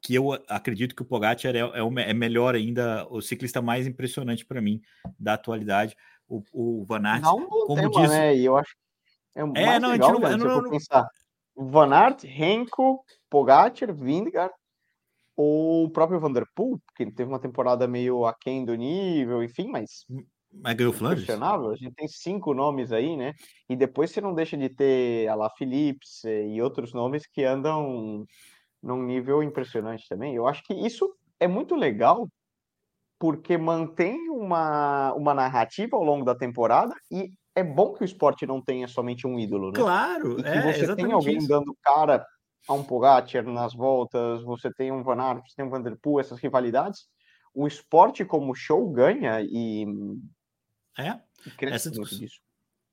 que 0.02 0.14
eu 0.14 0.34
acredito 0.48 0.96
que 0.96 1.02
o 1.02 1.06
Pogacar 1.06 1.56
é, 1.56 1.60
é, 1.60 2.10
é, 2.10 2.14
melhor 2.14 2.54
ainda, 2.54 3.08
o 3.10 3.22
ciclista 3.22 3.62
mais 3.62 3.88
impressionante 3.88 4.46
para 4.46 4.62
mim 4.62 4.82
da 5.20 5.34
atualidade. 5.34 5.96
O, 6.28 6.44
o 6.54 6.86
Van 6.86 7.04
Aert, 7.06 7.24
não, 7.24 7.46
como 7.48 7.76
tema, 7.76 8.02
diz... 8.02 8.10
né? 8.10 8.36
E 8.36 8.46
eu 8.46 8.58
acho 8.58 8.76
é, 9.36 9.42
é 9.42 9.80
não, 9.80 9.90
legal, 9.90 10.20
não, 10.20 10.38
não, 10.38 10.62
não, 10.62 10.70
pensar. 10.70 11.08
Van 11.56 11.94
Aert, 11.94 12.24
Renko, 12.24 13.04
Pogacar, 13.30 13.94
Vingegaard, 13.94 14.54
ou 15.36 15.86
o 15.86 15.90
próprio 15.90 16.20
Vanderpool, 16.20 16.80
que 16.96 17.12
teve 17.12 17.30
uma 17.30 17.40
temporada 17.40 17.88
meio 17.88 18.26
aquém 18.26 18.64
do 18.64 18.76
nível, 18.76 19.44
enfim, 19.44 19.68
mas. 19.68 20.06
Mas 20.58 20.76
ganhou 20.76 20.94
Flandres? 20.94 21.30
A 21.30 21.76
gente 21.76 21.94
tem 21.96 22.08
cinco 22.08 22.54
nomes 22.54 22.94
aí, 22.94 23.18
né? 23.18 23.34
E 23.68 23.76
depois 23.76 24.12
você 24.12 24.22
não 24.22 24.34
deixa 24.34 24.56
de 24.56 24.70
ter 24.70 25.28
a 25.28 25.36
La 25.36 25.50
Philips 25.50 26.24
e 26.24 26.62
outros 26.62 26.94
nomes 26.94 27.28
que 27.28 27.44
andam 27.44 28.26
num 28.82 29.04
nível 29.04 29.44
impressionante 29.44 30.08
também. 30.08 30.34
Eu 30.34 30.48
acho 30.48 30.64
que 30.64 30.74
isso 30.74 31.14
é 31.42 31.48
muito 31.48 31.76
legal 31.76 32.30
porque 33.26 33.58
mantém 33.58 34.30
uma, 34.30 35.12
uma 35.14 35.34
narrativa 35.34 35.98
ao 35.98 36.04
longo 36.04 36.24
da 36.24 36.36
temporada 36.36 36.94
e 37.12 37.32
é 37.56 37.64
bom 37.64 37.92
que 37.92 38.04
o 38.04 38.06
esporte 38.06 38.46
não 38.46 38.62
tenha 38.62 38.88
somente 38.88 39.26
um 39.26 39.40
ídolo, 39.40 39.72
né? 39.72 39.80
Claro, 39.80 40.40
e 40.40 40.44
que 40.44 40.48
é, 40.48 40.74
você 40.74 40.96
tem 40.96 41.12
alguém 41.12 41.38
isso. 41.38 41.48
dando 41.48 41.76
cara 41.82 42.24
a 42.68 42.74
um 42.74 42.84
Pogacar 42.84 43.44
nas 43.46 43.74
voltas, 43.74 44.44
você 44.44 44.72
tem 44.72 44.92
um 44.92 45.02
Van 45.02 45.20
Aert, 45.20 45.44
você 45.44 45.56
tem 45.56 45.66
um 45.66 45.72
Vanderpool, 45.72 46.20
essas 46.20 46.40
rivalidades, 46.40 47.08
o 47.52 47.66
esporte 47.66 48.24
como 48.24 48.54
show 48.54 48.88
ganha 48.92 49.42
e, 49.42 49.88
é 51.00 51.20
essa 51.62 51.90
discussão, 51.90 52.28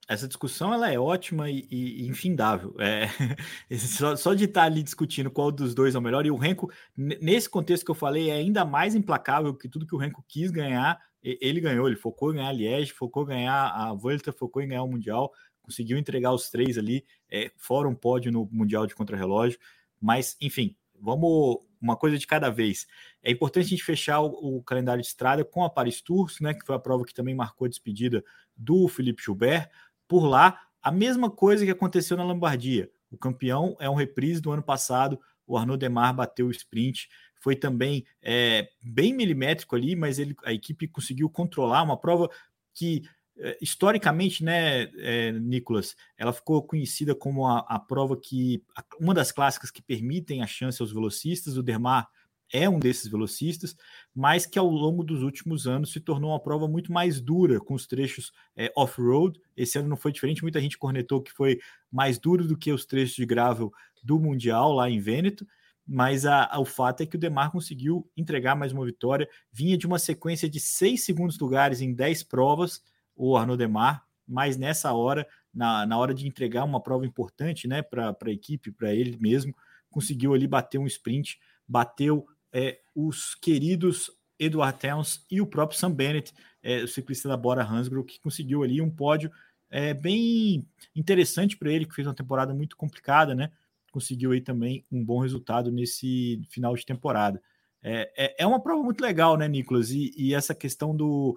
essa 0.09 0.27
discussão 0.27 0.73
ela 0.75 0.91
é 0.91 0.99
ótima 0.99 1.51
e, 1.51 1.67
e, 1.71 2.07
infindável. 2.07 2.75
É, 2.79 3.09
só, 3.79 4.17
só, 4.17 4.35
de 4.35 4.45
estar 4.45 4.65
ali 4.65 4.83
discutindo 4.83 5.31
qual 5.31 5.51
dos 5.51 5.75
dois 5.75 5.95
é 5.95 5.99
o 5.99 6.03
melhor, 6.03 6.27
e 6.27 6.31
o 6.31 6.37
Renko, 6.37 6.71
nesse 6.97 7.49
contexto 7.49 7.85
que 7.85 7.91
eu 7.91 7.95
falei, 7.95 8.31
é 8.31 8.35
ainda 8.35 8.65
mais 8.65 8.95
implacável 8.95 9.55
que 9.55 9.69
tudo 9.69 9.87
que 9.87 9.95
o 9.95 9.99
Renko 9.99 10.25
quis 10.29 10.51
ganhar, 10.51 11.01
ele 11.23 11.61
ganhou, 11.61 11.87
ele 11.87 11.97
focou 11.97 12.33
em 12.33 12.37
ganhar 12.37 12.49
a 12.49 12.53
Liège, 12.53 12.93
focou 12.93 13.23
em 13.25 13.29
ganhar 13.29 13.69
a 13.69 13.95
Volta, 13.95 14.33
focou 14.33 14.61
em 14.61 14.69
ganhar 14.69 14.83
o 14.83 14.89
Mundial, 14.89 15.33
conseguiu 15.63 15.97
entregar 15.97 16.33
os 16.33 16.51
três 16.51 16.77
ali, 16.77 17.05
é, 17.31 17.53
fora 17.57 17.89
um 17.89 17.95
pódio 17.95 18.33
no 18.33 18.49
Mundial 18.51 18.87
de 18.87 18.95
Contrarrelógio. 18.95 19.59
Mas, 20.01 20.37
enfim, 20.41 20.77
vamos 21.01 21.61
uma 21.81 21.97
coisa 21.97 22.17
de 22.17 22.27
cada 22.27 22.49
vez. 22.49 22.87
É 23.23 23.31
importante 23.31 23.67
a 23.67 23.69
gente 23.69 23.85
fechar 23.85 24.21
o, 24.21 24.59
o, 24.59 24.63
calendário 24.63 25.03
de 25.03 25.09
estrada 25.09 25.45
com 25.45 25.65
a 25.65 25.71
Paris 25.71 26.01
Tours, 26.01 26.41
né, 26.41 26.55
que 26.55 26.65
foi 26.65 26.77
a 26.77 26.79
prova 26.79 27.05
que 27.05 27.15
também 27.15 27.35
marcou 27.35 27.67
a 27.67 27.69
despedida 27.69 28.25
do 28.57 28.87
Felipe 28.89 29.23
Gilbert. 29.23 29.69
Por 30.09 30.27
lá, 30.27 30.59
a 30.83 30.91
mesma 30.91 31.31
coisa 31.31 31.65
que 31.65 31.71
aconteceu 31.71 32.17
na 32.17 32.25
Lombardia. 32.25 32.91
O 33.11 33.17
campeão 33.17 33.77
é 33.79 33.89
um 33.89 33.95
reprise 33.95 34.41
do 34.41 34.51
ano 34.51 34.63
passado. 34.63 35.19
O 35.47 35.57
Arnaud 35.57 35.79
Demar 35.79 36.13
bateu 36.15 36.47
o 36.47 36.51
sprint. 36.51 37.09
Foi 37.41 37.55
também 37.55 38.05
é, 38.23 38.69
bem 38.83 39.13
milimétrico 39.13 39.77
ali, 39.77 39.95
mas 39.95 40.19
ele, 40.19 40.35
a 40.45 40.53
equipe 40.53 40.89
conseguiu 40.89 41.29
controlar 41.29 41.83
uma 41.83 41.97
prova 41.97 42.29
que 42.75 43.03
é, 43.39 43.59
historicamente, 43.61 44.45
né, 44.45 44.85
é, 44.99 45.33
Nicolas, 45.33 45.97
ela 46.17 46.33
ficou 46.33 46.63
conhecida 46.63 47.15
como 47.15 47.47
a, 47.47 47.61
a 47.61 47.79
prova 47.79 48.17
que 48.17 48.63
uma 49.01 49.15
das 49.15 49.33
clássicas 49.33 49.71
que 49.71 49.83
permitem 49.83 50.43
a 50.43 50.47
chance 50.47 50.81
aos 50.81 50.93
velocistas. 50.93 51.57
O 51.57 51.63
Dermar 51.63 52.09
é 52.53 52.69
um 52.69 52.79
desses 52.79 53.11
velocistas, 53.11 53.75
mas 54.15 54.45
que 54.45 54.59
ao 54.59 54.69
longo 54.69 55.03
dos 55.03 55.23
últimos 55.23 55.67
anos 55.67 55.93
se 55.93 56.01
tornou 56.01 56.31
uma 56.31 56.41
prova 56.41 56.69
muito 56.69 56.93
mais 56.93 57.21
dura, 57.21 57.59
com 57.59 57.75
os 57.75 57.87
trechos 57.87 58.33
é, 58.55 58.71
off-road. 58.77 59.41
Esse 59.57 59.79
ano 59.79 59.89
não 59.89 59.97
foi 59.97 60.13
diferente, 60.13 60.43
muita 60.43 60.61
gente 60.61 60.77
cornetou 60.77 61.23
que 61.23 61.33
foi 61.33 61.59
mais 61.91 62.19
duro 62.19 62.47
do 62.47 62.57
que 62.57 62.71
os 62.71 62.85
trechos 62.85 63.17
de 63.17 63.25
gravel 63.25 63.73
do 64.03 64.19
Mundial 64.19 64.73
lá 64.73 64.91
em 64.91 65.01
Vêneto, 65.01 65.47
mas 65.87 66.27
a, 66.27 66.45
a, 66.45 66.61
o 66.61 66.65
fato 66.65 67.03
é 67.03 67.07
que 67.07 67.17
o 67.17 67.19
Demar 67.19 67.51
conseguiu 67.51 68.09
entregar 68.17 68.55
mais 68.55 68.73
uma 68.73 68.85
vitória, 68.85 69.29
vinha 69.51 69.77
de 69.77 69.87
uma 69.87 69.99
sequência 69.99 70.49
de 70.49 70.61
seis 70.61 71.05
segundos 71.05 71.39
lugares 71.39 71.81
em 71.81 71.93
dez 71.93 72.23
provas, 72.23 72.83
o 73.17 73.37
Arnaud 73.37 73.59
Demar, 73.59 74.05
mas 74.27 74.57
nessa 74.57 74.93
hora, 74.93 75.27
na, 75.53 75.85
na 75.87 75.99
hora 75.99 76.15
de 76.15 76.27
entregar 76.27 76.65
uma 76.65 76.81
prova 76.81 77.07
importante 77.07 77.67
né, 77.67 77.83
para 77.83 78.17
a 78.25 78.31
equipe, 78.31 78.71
para 78.71 78.95
ele 78.95 79.17
mesmo, 79.19 79.55
conseguiu 79.91 80.33
ali 80.33 80.47
bater 80.47 80.79
um 80.79 80.87
sprint, 80.87 81.39
bateu 81.69 82.27
é, 82.53 82.79
os 82.95 83.35
queridos 83.35 84.11
Edward 84.39 84.79
Towns 84.79 85.25
e 85.31 85.41
o 85.41 85.47
próprio 85.47 85.79
Sam 85.79 85.93
Bennett, 85.93 86.35
é, 86.63 86.83
o 86.83 86.89
ciclista 86.89 87.29
da 87.29 87.37
Bora 87.37 87.65
Hansgrohe, 87.65 88.05
que 88.05 88.21
conseguiu 88.21 88.63
ali 88.63 88.81
um 88.81 88.91
pódio 88.91 89.31
é, 89.71 89.95
bem 89.95 90.67
interessante 90.95 91.57
para 91.57 91.71
ele, 91.71 91.87
que 91.87 91.95
fez 91.95 92.07
uma 92.07 92.15
temporada 92.15 92.53
muito 92.53 92.77
complicada, 92.77 93.35
né? 93.35 93.51
Conseguiu 93.91 94.33
aí 94.33 94.41
também 94.41 94.85
um 94.91 95.05
bom 95.05 95.19
resultado 95.21 95.71
nesse 95.71 96.43
final 96.51 96.75
de 96.75 96.85
temporada. 96.85 97.43
É, 97.83 98.13
é, 98.17 98.37
é 98.41 98.47
uma 98.47 98.63
prova 98.63 98.83
muito 98.83 99.01
legal, 99.01 99.37
né, 99.37 99.49
Nicolas? 99.49 99.91
E, 99.91 100.13
e, 100.17 100.35
essa 100.35 100.55
questão 100.55 100.95
do. 100.95 101.37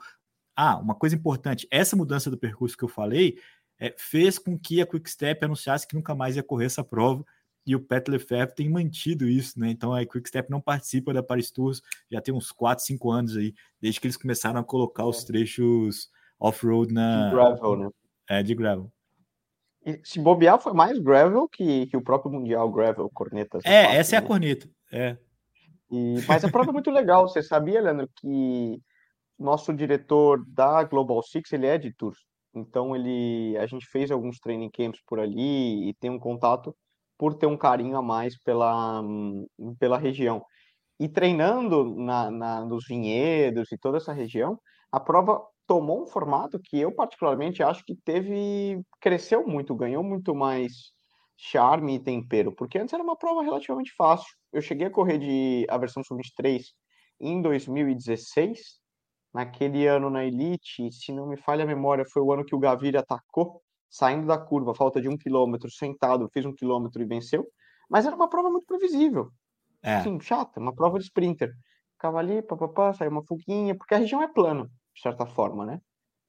Ah, 0.56 0.78
uma 0.78 0.96
coisa 0.96 1.16
importante: 1.16 1.68
essa 1.72 1.96
mudança 1.96 2.30
do 2.30 2.38
percurso 2.38 2.78
que 2.78 2.84
eu 2.84 2.90
falei 2.90 3.40
é, 3.80 3.94
fez 3.98 4.38
com 4.38 4.58
que 4.58 4.82
a 4.82 4.86
Quickstep 4.86 5.44
anunciasse 5.44 5.88
que 5.88 5.96
nunca 5.96 6.14
mais 6.14 6.36
ia 6.36 6.44
correr 6.44 6.66
essa 6.66 6.84
prova 6.84 7.26
e 7.66 7.76
o 7.76 7.80
Pet 7.80 8.10
Lefebvre 8.10 8.56
tem 8.56 8.70
mantido 8.70 9.28
isso, 9.28 9.60
né? 9.60 9.70
Então 9.70 9.94
a 9.94 10.06
Quickstep 10.06 10.50
não 10.50 10.62
participa 10.62 11.14
da 11.14 11.24
Paris 11.24 11.50
Tours 11.50 11.82
já 12.12 12.22
tem 12.22 12.34
uns 12.34 12.52
4, 12.52 12.84
5 12.86 13.12
anos 13.12 13.36
aí, 13.36 13.54
desde 13.82 14.00
que 14.00 14.08
eles 14.08 14.18
começaram 14.18 14.60
a 14.60 14.64
colocar 14.64 15.06
os 15.06 15.24
é. 15.24 15.28
trechos 15.28 16.10
off-road 16.40 16.94
na. 16.94 17.30
De 17.30 17.36
gravel, 17.36 17.76
né? 17.78 17.90
É, 18.30 18.44
de 18.44 18.54
gravel. 18.54 18.92
E 19.86 20.00
se 20.04 20.20
bobear, 20.20 20.60
foi 20.60 20.74
mais 20.74 20.98
gravel 20.98 21.48
que, 21.48 21.86
que 21.88 21.98
o 21.98 22.04
próprio 22.04 22.32
Mundial 22.32 22.72
Gravel 22.72 23.10
Corneta. 23.14 23.60
É, 23.64 23.98
essa 23.98 24.14
né? 24.14 24.16
é 24.16 24.18
a 24.18 24.22
né? 24.22 24.28
corneta. 24.28 24.70
É. 24.92 25.18
E, 25.92 26.16
mas 26.28 26.44
a 26.44 26.50
prova 26.50 26.72
é 26.72 26.74
muito 26.74 26.90
legal. 26.90 27.28
Você 27.28 27.44
sabia, 27.44 27.82
Leandro, 27.82 28.10
que 28.16 28.82
nosso 29.38 29.74
diretor 29.74 30.44
da 30.48 30.84
Global 30.84 31.22
Six 31.22 31.52
ele 31.54 31.68
é 31.68 31.78
de 31.78 31.94
Tours. 31.94 32.18
Então 32.54 32.96
ele, 32.96 33.56
a 33.58 33.68
gente 33.68 33.86
fez 33.86 34.10
alguns 34.10 34.40
training 34.40 34.72
camps 34.72 35.02
por 35.06 35.20
ali 35.20 35.90
e 35.90 35.94
tem 35.96 36.10
um 36.10 36.20
contato 36.20 36.76
por 37.18 37.36
ter 37.36 37.48
um 37.48 37.58
carinho 37.58 37.98
a 37.98 38.02
mais 38.02 38.38
pela, 38.42 39.04
pela 39.80 39.98
região. 39.98 40.44
E 41.00 41.10
treinando 41.10 41.96
na, 41.96 42.32
na, 42.32 42.66
nos 42.66 42.86
vinhedos 42.88 43.72
e 43.72 43.78
toda 43.78 43.98
essa 43.98 44.14
região, 44.14 44.60
a 44.92 45.00
prova 45.00 45.42
tomou 45.68 46.04
um 46.04 46.08
formato 46.08 46.60
que 46.64 46.80
eu 46.80 46.94
particularmente 46.94 47.64
acho 47.64 47.84
que 47.84 47.96
teve 47.96 48.82
cresceu 49.02 49.46
muito, 49.46 49.76
ganhou 49.76 50.04
muito 50.04 50.34
mais 50.36 50.94
charme 51.38 51.96
e 51.96 52.00
tempero, 52.00 52.54
porque 52.56 52.78
antes 52.78 52.94
era 52.94 53.04
uma 53.04 53.18
prova 53.18 53.44
relativamente 53.44 53.94
fácil. 53.98 54.28
Eu 54.54 54.62
cheguei 54.62 54.88
a 54.88 54.92
correr 54.92 55.18
de 55.18 55.66
a 55.70 55.78
versão 55.78 56.04
sub-23 56.04 56.64
em 57.20 57.42
2016, 57.42 58.80
naquele 59.34 59.86
ano 59.88 60.10
na 60.10 60.24
Elite, 60.24 60.90
se 60.92 61.12
não 61.12 61.28
me 61.28 61.36
falha 61.36 61.64
a 61.64 61.68
memória, 61.68 62.06
foi 62.12 62.22
o 62.22 62.32
ano 62.32 62.46
que 62.46 62.56
o 62.56 62.60
Gaviria 62.60 63.02
atacou 63.02 63.62
saindo 63.90 64.28
da 64.28 64.38
curva, 64.38 64.74
falta 64.76 65.02
de 65.02 65.10
um 65.10 65.18
quilômetro, 65.18 65.70
sentado, 65.72 66.30
fez 66.34 66.46
um 66.46 66.54
quilômetro 66.54 67.02
e 67.02 67.06
venceu. 67.06 67.46
Mas 67.90 68.06
era 68.06 68.16
uma 68.16 68.30
prova 68.30 68.50
muito 68.50 68.66
previsível. 68.66 69.30
É. 69.82 69.96
Assim, 69.98 70.20
chata, 70.20 70.60
uma 70.60 70.74
prova 70.74 70.98
de 70.98 71.06
sprinter. 71.06 71.52
Ficava 71.94 72.20
ali, 72.20 72.42
papapá, 72.42 72.94
saiu 72.94 73.12
uma 73.12 73.24
fuguinha, 73.24 73.76
porque 73.76 73.94
a 73.94 73.98
região 73.98 74.22
é 74.22 74.28
plana, 74.28 74.66
de 74.94 75.02
certa 75.02 75.26
forma, 75.26 75.66
né? 75.66 75.80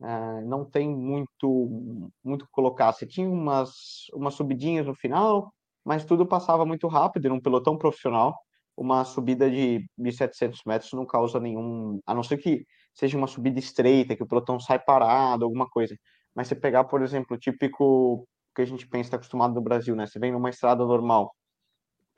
É, 0.03 0.43
não 0.43 0.65
tem 0.65 0.89
muito 0.89 2.13
muito 2.23 2.47
colocar. 2.51 2.93
Você 2.93 3.07
tinha 3.07 3.29
umas, 3.29 4.07
umas 4.13 4.35
subidinhas 4.35 4.87
no 4.87 4.95
final, 4.95 5.53
mas 5.85 6.05
tudo 6.05 6.27
passava 6.27 6.67
muito 6.67 6.87
rápido, 6.87 7.29
num 7.29 7.41
pelotão 7.41 7.79
profissional. 7.79 8.37
Uma 8.77 9.05
subida 9.05 9.51
de 9.51 9.89
1.700 9.99 10.61
metros 10.67 10.93
não 10.93 11.07
causa 11.07 11.41
nenhum. 11.41 11.99
A 12.07 12.15
não 12.15 12.23
ser 12.23 12.37
que 12.37 12.67
seja 12.93 13.17
uma 13.17 13.27
subida 13.27 13.59
estreita, 13.59 14.15
que 14.15 14.23
o 14.23 14.27
pelotão 14.27 14.61
sai 14.61 14.79
parado, 14.79 15.45
alguma 15.45 15.69
coisa. 15.69 15.97
Mas 16.37 16.49
você 16.49 16.55
pegar, 16.55 16.85
por 16.85 17.03
exemplo, 17.03 17.35
o 17.35 17.41
típico 17.41 18.29
que 18.55 18.61
a 18.61 18.67
gente 18.67 18.87
pensa, 18.87 19.09
está 19.09 19.17
acostumado 19.17 19.55
no 19.55 19.63
Brasil, 19.63 19.97
né? 19.97 20.07
Você 20.07 20.19
vem 20.19 20.33
numa 20.33 20.51
estrada 20.51 20.85
normal, 20.85 21.35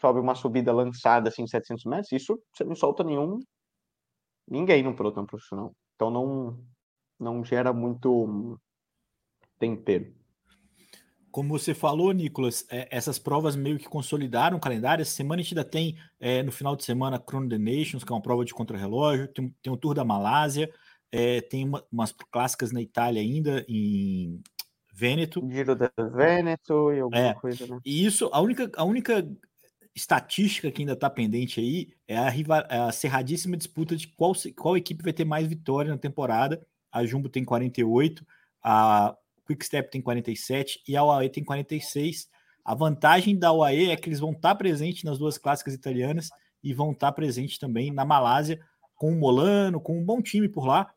sobe 0.00 0.18
uma 0.18 0.34
subida 0.34 0.72
lançada 0.72 1.28
assim, 1.28 1.46
700 1.46 1.84
metros, 1.84 2.12
isso 2.12 2.40
você 2.52 2.64
não 2.64 2.74
solta 2.74 3.04
nenhum, 3.04 3.38
ninguém 4.46 4.82
no 4.82 4.94
pelotão 4.94 5.24
profissional. 5.24 5.72
Então 5.94 6.10
não, 6.10 6.58
não 7.18 7.44
gera 7.44 7.72
muito 7.72 8.60
tempero. 9.56 10.12
Como 11.30 11.56
você 11.56 11.72
falou, 11.72 12.10
Nicolas, 12.10 12.66
é, 12.70 12.88
essas 12.90 13.18
provas 13.18 13.54
meio 13.54 13.78
que 13.78 13.88
consolidaram 13.88 14.56
o 14.56 14.60
calendário. 14.60 15.02
Essa 15.02 15.12
semana 15.12 15.40
a 15.40 15.42
gente 15.44 15.56
ainda 15.56 15.68
tem, 15.68 15.96
é, 16.18 16.42
no 16.42 16.50
final 16.50 16.74
de 16.74 16.84
semana, 16.84 17.22
Chrono 17.24 17.48
the 17.48 17.58
Nations, 17.58 18.02
que 18.02 18.10
é 18.10 18.14
uma 18.16 18.22
prova 18.22 18.44
de 18.44 18.54
contrarrelógio, 18.54 19.28
tem 19.28 19.54
o 19.68 19.76
Tour 19.76 19.94
da 19.94 20.04
Malásia, 20.04 20.72
é, 21.10 21.40
tem 21.40 21.64
uma, 21.64 21.84
umas 21.90 22.12
clássicas 22.12 22.72
na 22.72 22.80
Itália 22.80 23.20
ainda, 23.20 23.64
em 23.68 24.40
Vêneto. 24.92 25.46
Giro 25.50 25.74
da 25.74 25.90
Vêneto 25.96 26.92
e 26.92 27.00
alguma 27.00 27.20
é, 27.20 27.34
coisa, 27.34 27.66
né? 27.66 27.78
E 27.84 28.04
isso, 28.04 28.28
a 28.32 28.40
única, 28.40 28.70
a 28.76 28.84
única 28.84 29.26
estatística 29.94 30.70
que 30.70 30.82
ainda 30.82 30.92
está 30.92 31.08
pendente 31.08 31.60
aí 31.60 31.88
é 32.06 32.16
a, 32.16 32.28
rival, 32.28 32.64
é 32.68 32.78
a 32.78 32.92
cerradíssima 32.92 33.56
disputa 33.56 33.96
de 33.96 34.08
qual, 34.08 34.32
qual 34.56 34.76
equipe 34.76 35.02
vai 35.02 35.12
ter 35.12 35.24
mais 35.24 35.46
vitória 35.46 35.90
na 35.90 35.98
temporada. 35.98 36.64
A 36.90 37.04
Jumbo 37.04 37.28
tem 37.28 37.44
48, 37.44 38.26
a 38.62 39.16
Quickstep 39.46 39.90
tem 39.90 40.02
47 40.02 40.82
e 40.86 40.96
a 40.96 41.04
UAE 41.04 41.30
tem 41.30 41.44
46. 41.44 42.28
A 42.64 42.74
vantagem 42.74 43.38
da 43.38 43.52
UAE 43.52 43.90
é 43.90 43.96
que 43.96 44.08
eles 44.08 44.20
vão 44.20 44.32
estar 44.32 44.50
tá 44.50 44.54
presentes 44.54 45.04
nas 45.04 45.18
duas 45.18 45.38
clássicas 45.38 45.74
italianas 45.74 46.28
e 46.62 46.74
vão 46.74 46.92
estar 46.92 47.08
tá 47.08 47.12
presentes 47.12 47.56
também 47.56 47.92
na 47.92 48.04
Malásia, 48.04 48.60
com 48.94 49.12
o 49.12 49.16
Molano, 49.16 49.80
com 49.80 49.98
um 49.98 50.04
bom 50.04 50.20
time 50.20 50.48
por 50.48 50.66
lá 50.66 50.92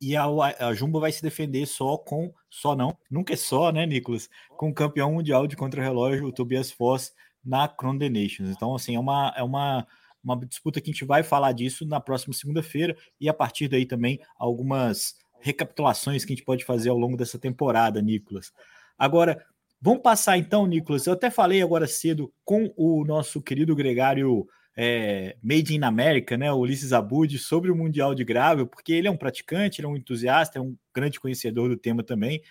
e 0.00 0.16
a, 0.16 0.24
a 0.26 0.74
Jumbo 0.74 1.00
vai 1.00 1.12
se 1.12 1.22
defender 1.22 1.66
só 1.66 1.96
com, 1.96 2.32
só 2.50 2.74
não, 2.76 2.96
nunca 3.10 3.32
é 3.32 3.36
só, 3.36 3.72
né, 3.72 3.86
Nicolas? 3.86 4.28
Com 4.50 4.70
o 4.70 4.74
campeão 4.74 5.12
mundial 5.12 5.46
de 5.46 5.56
contra-relógio, 5.56 6.26
o 6.26 6.32
Tobias 6.32 6.70
Foss, 6.70 7.12
na 7.44 7.68
Crown 7.68 7.98
the 7.98 8.08
Nations. 8.08 8.50
Então, 8.50 8.74
assim, 8.74 8.96
é 8.96 9.00
uma, 9.00 9.32
é 9.36 9.42
uma, 9.42 9.86
uma 10.22 10.36
disputa 10.44 10.80
que 10.80 10.90
a 10.90 10.92
gente 10.92 11.04
vai 11.04 11.22
falar 11.22 11.52
disso 11.52 11.86
na 11.86 12.00
próxima 12.00 12.34
segunda-feira 12.34 12.96
e 13.20 13.28
a 13.28 13.34
partir 13.34 13.68
daí 13.68 13.86
também 13.86 14.20
algumas 14.36 15.14
recapitulações 15.40 16.24
que 16.24 16.32
a 16.32 16.36
gente 16.36 16.44
pode 16.44 16.64
fazer 16.64 16.88
ao 16.88 16.98
longo 16.98 17.16
dessa 17.16 17.38
temporada, 17.38 18.02
Nicolas. 18.02 18.52
Agora, 18.98 19.44
vamos 19.80 20.02
passar 20.02 20.36
então, 20.36 20.66
Nicolas. 20.66 21.06
Eu 21.06 21.12
até 21.12 21.30
falei 21.30 21.62
agora 21.62 21.86
cedo 21.86 22.32
com 22.44 22.72
o 22.76 23.04
nosso 23.04 23.40
querido 23.40 23.74
gregário 23.76 24.46
é, 24.76 25.36
Made 25.42 25.74
in 25.74 25.82
America, 25.82 26.36
né, 26.36 26.52
o 26.52 26.58
Ulisses 26.58 26.92
Abud, 26.92 27.38
sobre 27.38 27.70
o 27.70 27.76
Mundial 27.76 28.14
de 28.14 28.24
Gravel, 28.24 28.66
porque 28.66 28.92
ele 28.92 29.08
é 29.08 29.10
um 29.10 29.16
praticante, 29.16 29.80
ele 29.80 29.86
é 29.86 29.90
um 29.90 29.96
entusiasta, 29.96 30.58
é 30.58 30.62
um 30.62 30.76
grande 30.94 31.18
conhecedor 31.18 31.68
do 31.70 31.76
tema 31.76 32.02
também. 32.02 32.42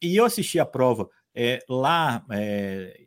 E 0.00 0.16
eu 0.16 0.24
assisti 0.24 0.58
a 0.58 0.64
prova 0.64 1.10
é, 1.34 1.58
lá 1.68 2.24
é, 2.30 3.06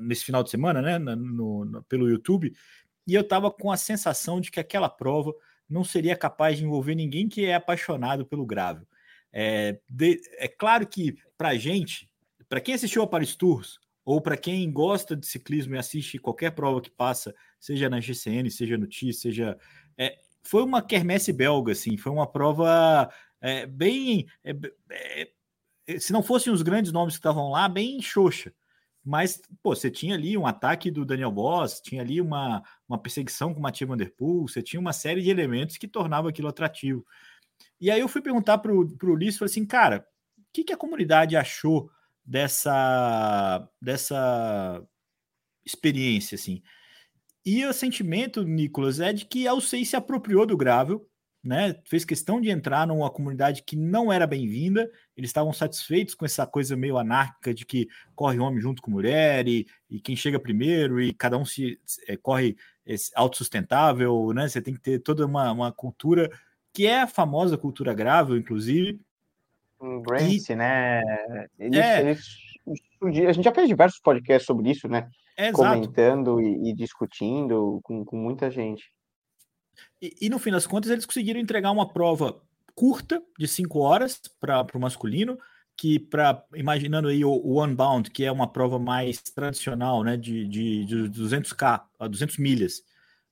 nesse 0.00 0.24
final 0.24 0.42
de 0.42 0.50
semana, 0.50 0.80
né, 0.80 0.98
no, 0.98 1.64
no, 1.64 1.82
pelo 1.84 2.08
YouTube, 2.08 2.52
e 3.06 3.14
eu 3.14 3.22
estava 3.22 3.50
com 3.50 3.72
a 3.72 3.76
sensação 3.76 4.40
de 4.40 4.50
que 4.50 4.60
aquela 4.60 4.88
prova 4.88 5.34
não 5.68 5.82
seria 5.82 6.16
capaz 6.16 6.56
de 6.56 6.64
envolver 6.64 6.94
ninguém 6.94 7.28
que 7.28 7.44
é 7.44 7.54
apaixonado 7.54 8.24
pelo 8.24 8.46
gravel. 8.46 8.86
É, 9.32 9.78
de, 9.90 10.20
é 10.38 10.46
claro 10.48 10.86
que 10.86 11.16
para 11.36 11.56
gente, 11.56 12.08
para 12.48 12.60
quem 12.60 12.74
assistiu 12.74 13.02
a 13.02 13.06
Paris 13.06 13.34
Tours, 13.34 13.78
ou 14.08 14.22
para 14.22 14.38
quem 14.38 14.72
gosta 14.72 15.14
de 15.14 15.26
ciclismo 15.26 15.74
e 15.74 15.78
assiste 15.78 16.18
qualquer 16.18 16.52
prova 16.52 16.80
que 16.80 16.90
passa, 16.90 17.34
seja 17.60 17.90
na 17.90 18.00
GCN, 18.00 18.50
seja 18.50 18.78
no 18.78 18.86
TI, 18.86 19.12
seja. 19.12 19.58
É, 19.98 20.16
foi 20.42 20.62
uma 20.62 20.80
quermesse 20.80 21.30
belga, 21.30 21.72
assim, 21.72 21.94
foi 21.98 22.10
uma 22.10 22.26
prova 22.26 23.12
é, 23.38 23.66
bem. 23.66 24.26
É, 24.42 25.30
é, 25.86 25.98
se 25.98 26.10
não 26.10 26.22
fossem 26.22 26.50
os 26.50 26.62
grandes 26.62 26.90
nomes 26.90 27.16
que 27.16 27.18
estavam 27.18 27.50
lá, 27.50 27.68
bem 27.68 28.00
xoxa. 28.00 28.50
Mas, 29.04 29.42
pô, 29.62 29.74
você 29.74 29.90
tinha 29.90 30.14
ali 30.14 30.38
um 30.38 30.46
ataque 30.46 30.90
do 30.90 31.04
Daniel 31.04 31.30
Boss, 31.30 31.78
tinha 31.78 32.00
ali 32.00 32.18
uma, 32.18 32.62
uma 32.88 32.96
perseguição 32.96 33.52
com 33.52 33.60
o 33.60 33.62
Mathieu 33.62 33.88
Van 33.88 33.96
Der 33.98 34.14
Poel, 34.16 34.48
você 34.48 34.62
tinha 34.62 34.80
uma 34.80 34.94
série 34.94 35.20
de 35.20 35.28
elementos 35.28 35.76
que 35.76 35.86
tornavam 35.86 36.30
aquilo 36.30 36.48
atrativo. 36.48 37.04
E 37.78 37.90
aí 37.90 38.00
eu 38.00 38.08
fui 38.08 38.22
perguntar 38.22 38.56
para 38.56 38.72
o 38.72 38.88
Ulisses, 39.02 39.38
falei 39.38 39.50
assim, 39.50 39.66
cara, 39.66 40.08
o 40.38 40.42
que, 40.50 40.64
que 40.64 40.72
a 40.72 40.78
comunidade 40.78 41.36
achou 41.36 41.90
dessa 42.28 43.68
dessa 43.80 44.82
experiência 45.64 46.36
assim. 46.36 46.62
E 47.44 47.64
o 47.64 47.72
sentimento, 47.72 48.44
Nicolas, 48.44 49.00
é 49.00 49.12
de 49.12 49.24
que 49.24 49.48
a 49.48 49.54
UCI 49.54 49.86
se 49.86 49.96
apropriou 49.96 50.44
do 50.46 50.56
Gravel 50.56 51.08
né? 51.42 51.74
Fez 51.84 52.04
questão 52.04 52.40
de 52.40 52.50
entrar 52.50 52.86
numa 52.86 53.10
comunidade 53.10 53.62
que 53.62 53.76
não 53.76 54.12
era 54.12 54.26
bem-vinda. 54.26 54.90
Eles 55.16 55.30
estavam 55.30 55.52
satisfeitos 55.52 56.14
com 56.14 56.24
essa 56.24 56.46
coisa 56.46 56.76
meio 56.76 56.98
anárquica 56.98 57.54
de 57.54 57.64
que 57.64 57.88
corre 58.14 58.38
homem 58.38 58.60
junto 58.60 58.82
com 58.82 58.90
mulher 58.90 59.46
e, 59.46 59.66
e 59.88 60.00
quem 60.00 60.16
chega 60.16 60.38
primeiro 60.38 61.00
e 61.00 61.12
cada 61.12 61.38
um 61.38 61.44
se 61.44 61.80
é, 62.06 62.16
corre 62.16 62.56
autossustentável, 63.14 64.32
né? 64.34 64.48
Você 64.48 64.60
tem 64.60 64.74
que 64.74 64.80
ter 64.80 64.98
toda 64.98 65.24
uma, 65.26 65.50
uma 65.52 65.72
cultura 65.72 66.30
que 66.72 66.86
é 66.86 67.02
a 67.02 67.06
famosa 67.06 67.56
cultura 67.56 67.94
grável, 67.94 68.36
inclusive. 68.36 69.00
Um 69.80 70.02
Grace, 70.02 70.52
e, 70.52 70.56
né? 70.56 71.02
Eles, 71.58 71.78
é, 71.78 72.00
eles, 72.00 72.20
a 73.02 73.32
gente 73.32 73.44
já 73.44 73.54
fez 73.54 73.68
diversos 73.68 74.00
podcasts 74.00 74.46
sobre 74.46 74.70
isso, 74.70 74.88
né? 74.88 75.08
É, 75.36 75.52
Comentando 75.52 76.40
e, 76.40 76.70
e, 76.70 76.74
discutindo 76.74 77.80
com, 77.84 78.04
com 78.04 78.16
muita 78.16 78.50
gente. 78.50 78.84
E, 80.02 80.14
e, 80.22 80.28
no 80.28 80.38
fim 80.38 80.50
das 80.50 80.66
contas, 80.66 80.90
eles 80.90 81.06
conseguiram 81.06 81.38
entregar 81.38 81.70
uma 81.70 81.92
prova 81.92 82.40
curta, 82.74 83.22
de 83.38 83.46
5 83.46 83.78
horas, 83.78 84.20
para 84.40 84.66
o 84.74 84.80
masculino, 84.80 85.38
que 85.76 85.98
para 85.98 86.44
imaginando 86.54 87.06
aí 87.06 87.24
o, 87.24 87.30
o 87.30 87.64
Unbound, 87.64 88.10
que 88.10 88.24
é 88.24 88.32
uma 88.32 88.48
prova 88.52 88.80
mais 88.80 89.22
tradicional, 89.22 90.02
né, 90.02 90.16
de, 90.16 90.46
de, 90.48 90.84
de 90.84 90.96
200k, 91.08 91.82
200 92.10 92.36
milhas, 92.38 92.82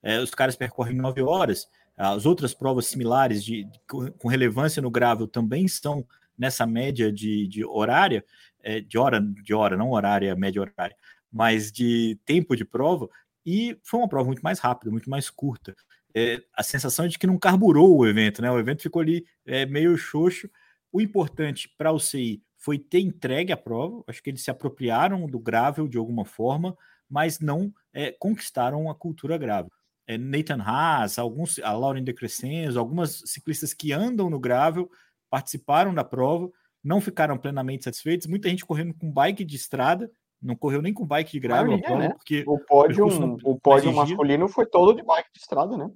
é, 0.00 0.20
os 0.20 0.30
caras 0.30 0.54
percorrem 0.54 0.96
9 0.96 1.22
horas. 1.22 1.66
As 1.96 2.26
outras 2.26 2.54
provas 2.54 2.86
similares 2.86 3.42
de, 3.42 3.64
de 3.64 3.80
com 3.86 4.28
relevância 4.28 4.82
no 4.82 4.90
grável 4.90 5.26
também 5.26 5.64
estão 5.64 6.06
nessa 6.38 6.66
média 6.66 7.12
de, 7.12 7.46
de 7.46 7.64
horária, 7.64 8.24
é, 8.62 8.80
de 8.80 8.98
hora, 8.98 9.20
de 9.20 9.54
hora, 9.54 9.76
não 9.76 9.90
horária, 9.90 10.34
média 10.36 10.60
horária, 10.60 10.96
mas 11.30 11.70
de 11.72 12.18
tempo 12.24 12.56
de 12.56 12.64
prova, 12.64 13.08
e 13.44 13.78
foi 13.82 14.00
uma 14.00 14.08
prova 14.08 14.26
muito 14.26 14.42
mais 14.42 14.58
rápida, 14.58 14.90
muito 14.90 15.08
mais 15.08 15.30
curta 15.30 15.74
é, 16.16 16.42
a 16.54 16.62
sensação 16.62 17.04
é 17.04 17.08
de 17.08 17.18
que 17.18 17.26
não 17.26 17.38
carburou 17.38 17.94
o 17.94 18.06
evento, 18.06 18.40
né? 18.40 18.50
O 18.50 18.58
evento 18.58 18.80
ficou 18.80 19.02
ali 19.02 19.26
é, 19.44 19.66
meio 19.66 19.94
xoxo. 19.98 20.48
O 20.90 20.98
importante 20.98 21.68
para 21.76 21.92
o 21.92 22.00
CI 22.00 22.42
foi 22.56 22.78
ter 22.78 23.00
entregue 23.00 23.52
a 23.52 23.56
prova. 23.56 24.02
Acho 24.06 24.22
que 24.22 24.30
eles 24.30 24.42
se 24.42 24.50
apropriaram 24.50 25.26
do 25.26 25.38
grável 25.38 25.86
de 25.86 25.98
alguma 25.98 26.24
forma, 26.24 26.74
mas 27.06 27.38
não 27.38 27.70
é, 27.92 28.12
conquistaram 28.12 28.88
a 28.88 28.94
cultura 28.94 29.36
grável. 29.36 29.70
É, 30.06 30.16
Nathan 30.16 30.62
Haas, 30.62 31.18
alguns, 31.18 31.58
a 31.58 31.74
Lauren 31.74 32.02
de 32.02 32.14
Crescenzo, 32.14 32.78
algumas 32.78 33.22
ciclistas 33.26 33.74
que 33.74 33.92
andam 33.92 34.30
no 34.30 34.40
grável 34.40 34.90
participaram 35.36 35.92
da 35.92 36.02
prova, 36.02 36.50
não 36.82 36.98
ficaram 36.98 37.36
plenamente 37.36 37.84
satisfeitos. 37.84 38.26
Muita 38.26 38.48
gente 38.48 38.64
correndo 38.64 38.94
com 38.94 39.12
bike 39.12 39.44
de 39.44 39.54
estrada, 39.54 40.10
não 40.40 40.56
correu 40.56 40.80
nem 40.80 40.94
com 40.94 41.04
bike 41.04 41.32
de 41.32 41.40
grável, 41.40 41.78
prova, 41.78 41.98
né? 41.98 42.08
porque 42.08 42.42
o 42.46 42.58
pódio, 42.58 43.06
o 43.44 43.60
pódio 43.60 43.92
masculino 43.92 44.48
foi 44.48 44.64
todo 44.64 44.96
de 44.96 45.02
bike 45.02 45.28
de 45.34 45.38
estrada, 45.38 45.76
né? 45.76 45.90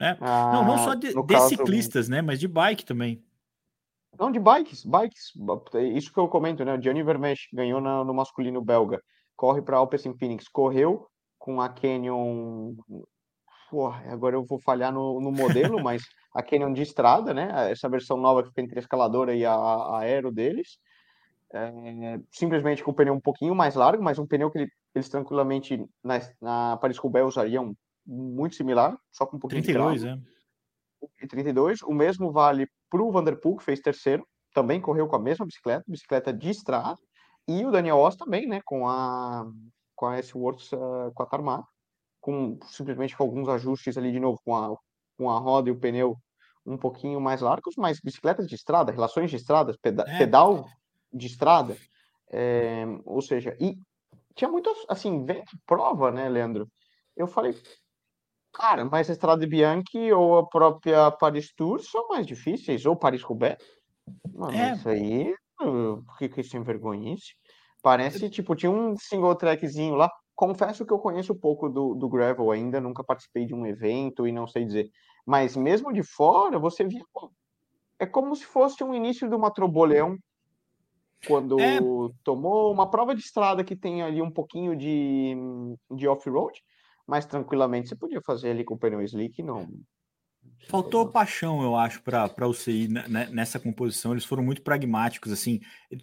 É. 0.00 0.16
Ah, 0.20 0.50
não, 0.52 0.64
não 0.64 0.78
só 0.78 0.94
de, 0.94 1.14
de 1.14 1.26
caso... 1.26 1.48
ciclistas, 1.48 2.08
né? 2.08 2.20
Mas 2.20 2.40
de 2.40 2.48
bike 2.48 2.84
também. 2.84 3.24
Não, 4.18 4.32
de 4.32 4.40
bikes, 4.40 4.84
bikes. 4.84 5.32
Isso 5.94 6.12
que 6.12 6.18
eu 6.18 6.26
comento, 6.26 6.64
né? 6.64 6.76
O 6.76 6.82
Gianni 6.82 7.04
Vermeer 7.04 7.36
ganhou 7.52 7.80
na, 7.80 8.02
no 8.02 8.12
masculino 8.12 8.60
belga. 8.60 9.00
Corre 9.36 9.62
para 9.62 9.76
Alpecin 9.76 10.14
Phoenix. 10.14 10.48
Correu 10.48 11.06
com 11.38 11.60
a 11.60 11.68
Canyon. 11.68 12.74
Porra, 13.70 14.02
agora 14.12 14.34
eu 14.34 14.44
vou 14.44 14.58
falhar 14.58 14.92
no, 14.92 15.20
no 15.20 15.30
modelo, 15.30 15.78
mas 15.84 16.02
a 16.36 16.42
Canyon 16.42 16.74
de 16.74 16.82
estrada, 16.82 17.32
né? 17.32 17.70
Essa 17.70 17.88
versão 17.88 18.18
nova 18.18 18.42
que 18.42 18.52
tem 18.52 18.66
entre 18.66 18.78
a 18.78 18.80
escaladora 18.80 19.34
e 19.34 19.44
a, 19.44 19.54
a 19.54 20.00
aero 20.00 20.30
deles. 20.30 20.78
É, 21.50 22.20
simplesmente 22.30 22.84
com 22.84 22.90
o 22.90 22.94
pneu 22.94 23.14
um 23.14 23.20
pouquinho 23.20 23.54
mais 23.54 23.74
largo, 23.74 24.02
mas 24.02 24.18
um 24.18 24.26
pneu 24.26 24.50
que 24.50 24.58
ele, 24.58 24.70
eles 24.94 25.08
tranquilamente 25.08 25.82
na, 26.04 26.20
na 26.42 26.76
Paris-Roubaix 26.76 27.26
usariam 27.26 27.74
muito 28.04 28.54
similar, 28.54 28.98
só 29.10 29.24
com 29.24 29.38
um 29.38 29.40
pouquinho 29.40 29.62
32, 29.62 30.02
de 30.02 30.08
32, 30.08 30.22
é. 31.22 31.26
32. 31.26 31.82
O 31.82 31.94
mesmo 31.94 32.30
vale 32.30 32.68
para 32.90 33.02
o 33.02 33.10
Vanderpool, 33.10 33.56
que 33.56 33.64
fez 33.64 33.80
terceiro, 33.80 34.26
também 34.52 34.80
correu 34.80 35.08
com 35.08 35.16
a 35.16 35.20
mesma 35.20 35.46
bicicleta, 35.46 35.84
bicicleta 35.88 36.32
de 36.32 36.50
estrada, 36.50 36.98
e 37.48 37.64
o 37.64 37.70
Daniel 37.70 37.98
Oss 37.98 38.16
também, 38.16 38.46
né, 38.46 38.60
com 38.64 38.86
a 38.86 39.46
com 39.94 40.06
a 40.06 40.18
S-Works 40.18 40.72
uh, 40.72 41.10
com 41.14 41.22
a 41.22 41.26
Tarmac, 41.26 41.64
com 42.20 42.58
simplesmente 42.66 43.16
com 43.16 43.22
alguns 43.22 43.48
ajustes 43.48 43.96
ali 43.96 44.12
de 44.12 44.20
novo 44.20 44.38
com 44.44 44.54
a 44.54 44.76
com 45.16 45.30
a 45.30 45.38
roda 45.38 45.70
e 45.70 45.72
o 45.72 45.78
pneu 45.78 46.18
um 46.66 46.76
pouquinho 46.76 47.20
mais 47.20 47.40
largos, 47.40 47.74
mas 47.76 48.00
bicicletas 48.00 48.46
de 48.46 48.54
estrada, 48.54 48.92
relações 48.92 49.30
de 49.30 49.36
estradas, 49.36 49.76
peda 49.76 50.04
é. 50.06 50.18
pedal 50.18 50.66
de 51.12 51.26
estrada, 51.26 51.76
é, 52.30 52.84
ou 53.04 53.22
seja, 53.22 53.56
e 53.60 53.78
tinha 54.34 54.50
muito 54.50 54.70
assim, 54.88 55.24
vem 55.24 55.42
prova, 55.66 56.10
né, 56.10 56.28
Leandro? 56.28 56.68
Eu 57.16 57.26
falei, 57.26 57.54
Cara, 58.56 58.86
mas 58.86 59.10
a 59.10 59.12
Estrada 59.12 59.46
Bianchi 59.46 60.10
ou 60.12 60.38
a 60.38 60.46
própria 60.46 61.10
Paris 61.10 61.52
Tour 61.54 61.78
são 61.80 62.08
mais 62.08 62.26
difíceis, 62.26 62.86
ou 62.86 62.96
Paris-Roubaix. 62.96 63.62
Mano, 64.32 64.56
é. 64.56 64.72
isso 64.72 64.88
aí, 64.88 65.34
que 66.18 66.28
que 66.30 66.40
isso 66.40 66.56
é 66.56 66.60
vergonhice? 66.60 67.34
Parece, 67.82 68.30
tipo, 68.30 68.56
tinha 68.56 68.72
um 68.72 68.96
single 68.96 69.34
trackzinho 69.34 69.94
lá. 69.94 70.10
Confesso 70.34 70.86
que 70.86 70.92
eu 70.92 70.98
conheço 70.98 71.34
pouco 71.34 71.68
do, 71.68 71.94
do 71.94 72.08
Gravel 72.08 72.50
ainda, 72.50 72.80
nunca 72.80 73.04
participei 73.04 73.44
de 73.44 73.54
um 73.54 73.66
evento 73.66 74.26
e 74.26 74.32
não 74.32 74.46
sei 74.46 74.64
dizer. 74.64 74.90
Mas 75.26 75.56
mesmo 75.56 75.92
de 75.92 76.02
fora, 76.02 76.58
você 76.58 76.84
via. 76.84 77.02
É 77.98 78.06
como 78.06 78.34
se 78.36 78.44
fosse 78.44 78.84
um 78.84 78.94
início 78.94 79.28
de 79.28 79.34
uma 79.34 79.50
Troboleão, 79.50 80.16
quando 81.26 81.58
é. 81.58 81.78
tomou 82.22 82.72
uma 82.72 82.88
prova 82.90 83.14
de 83.14 83.22
estrada 83.22 83.64
que 83.64 83.74
tem 83.74 84.02
ali 84.02 84.22
um 84.22 84.30
pouquinho 84.30 84.76
de, 84.76 85.34
de 85.90 86.06
off-road 86.06 86.62
mas 87.06 87.24
tranquilamente 87.24 87.88
você 87.88 87.96
podia 87.96 88.20
fazer 88.20 88.50
ali 88.50 88.64
com 88.64 88.74
o 88.74 88.78
pneu 88.78 89.00
slick 89.02 89.42
não. 89.42 89.68
Faltou 90.68 91.10
paixão, 91.10 91.62
eu 91.62 91.76
acho, 91.76 92.02
para 92.02 92.48
o 92.48 92.54
CI 92.54 92.88
né, 92.88 93.28
nessa 93.30 93.60
composição. 93.60 94.12
Eles 94.12 94.24
foram 94.24 94.42
muito 94.42 94.62
pragmáticos, 94.62 95.30
assim. 95.30 95.60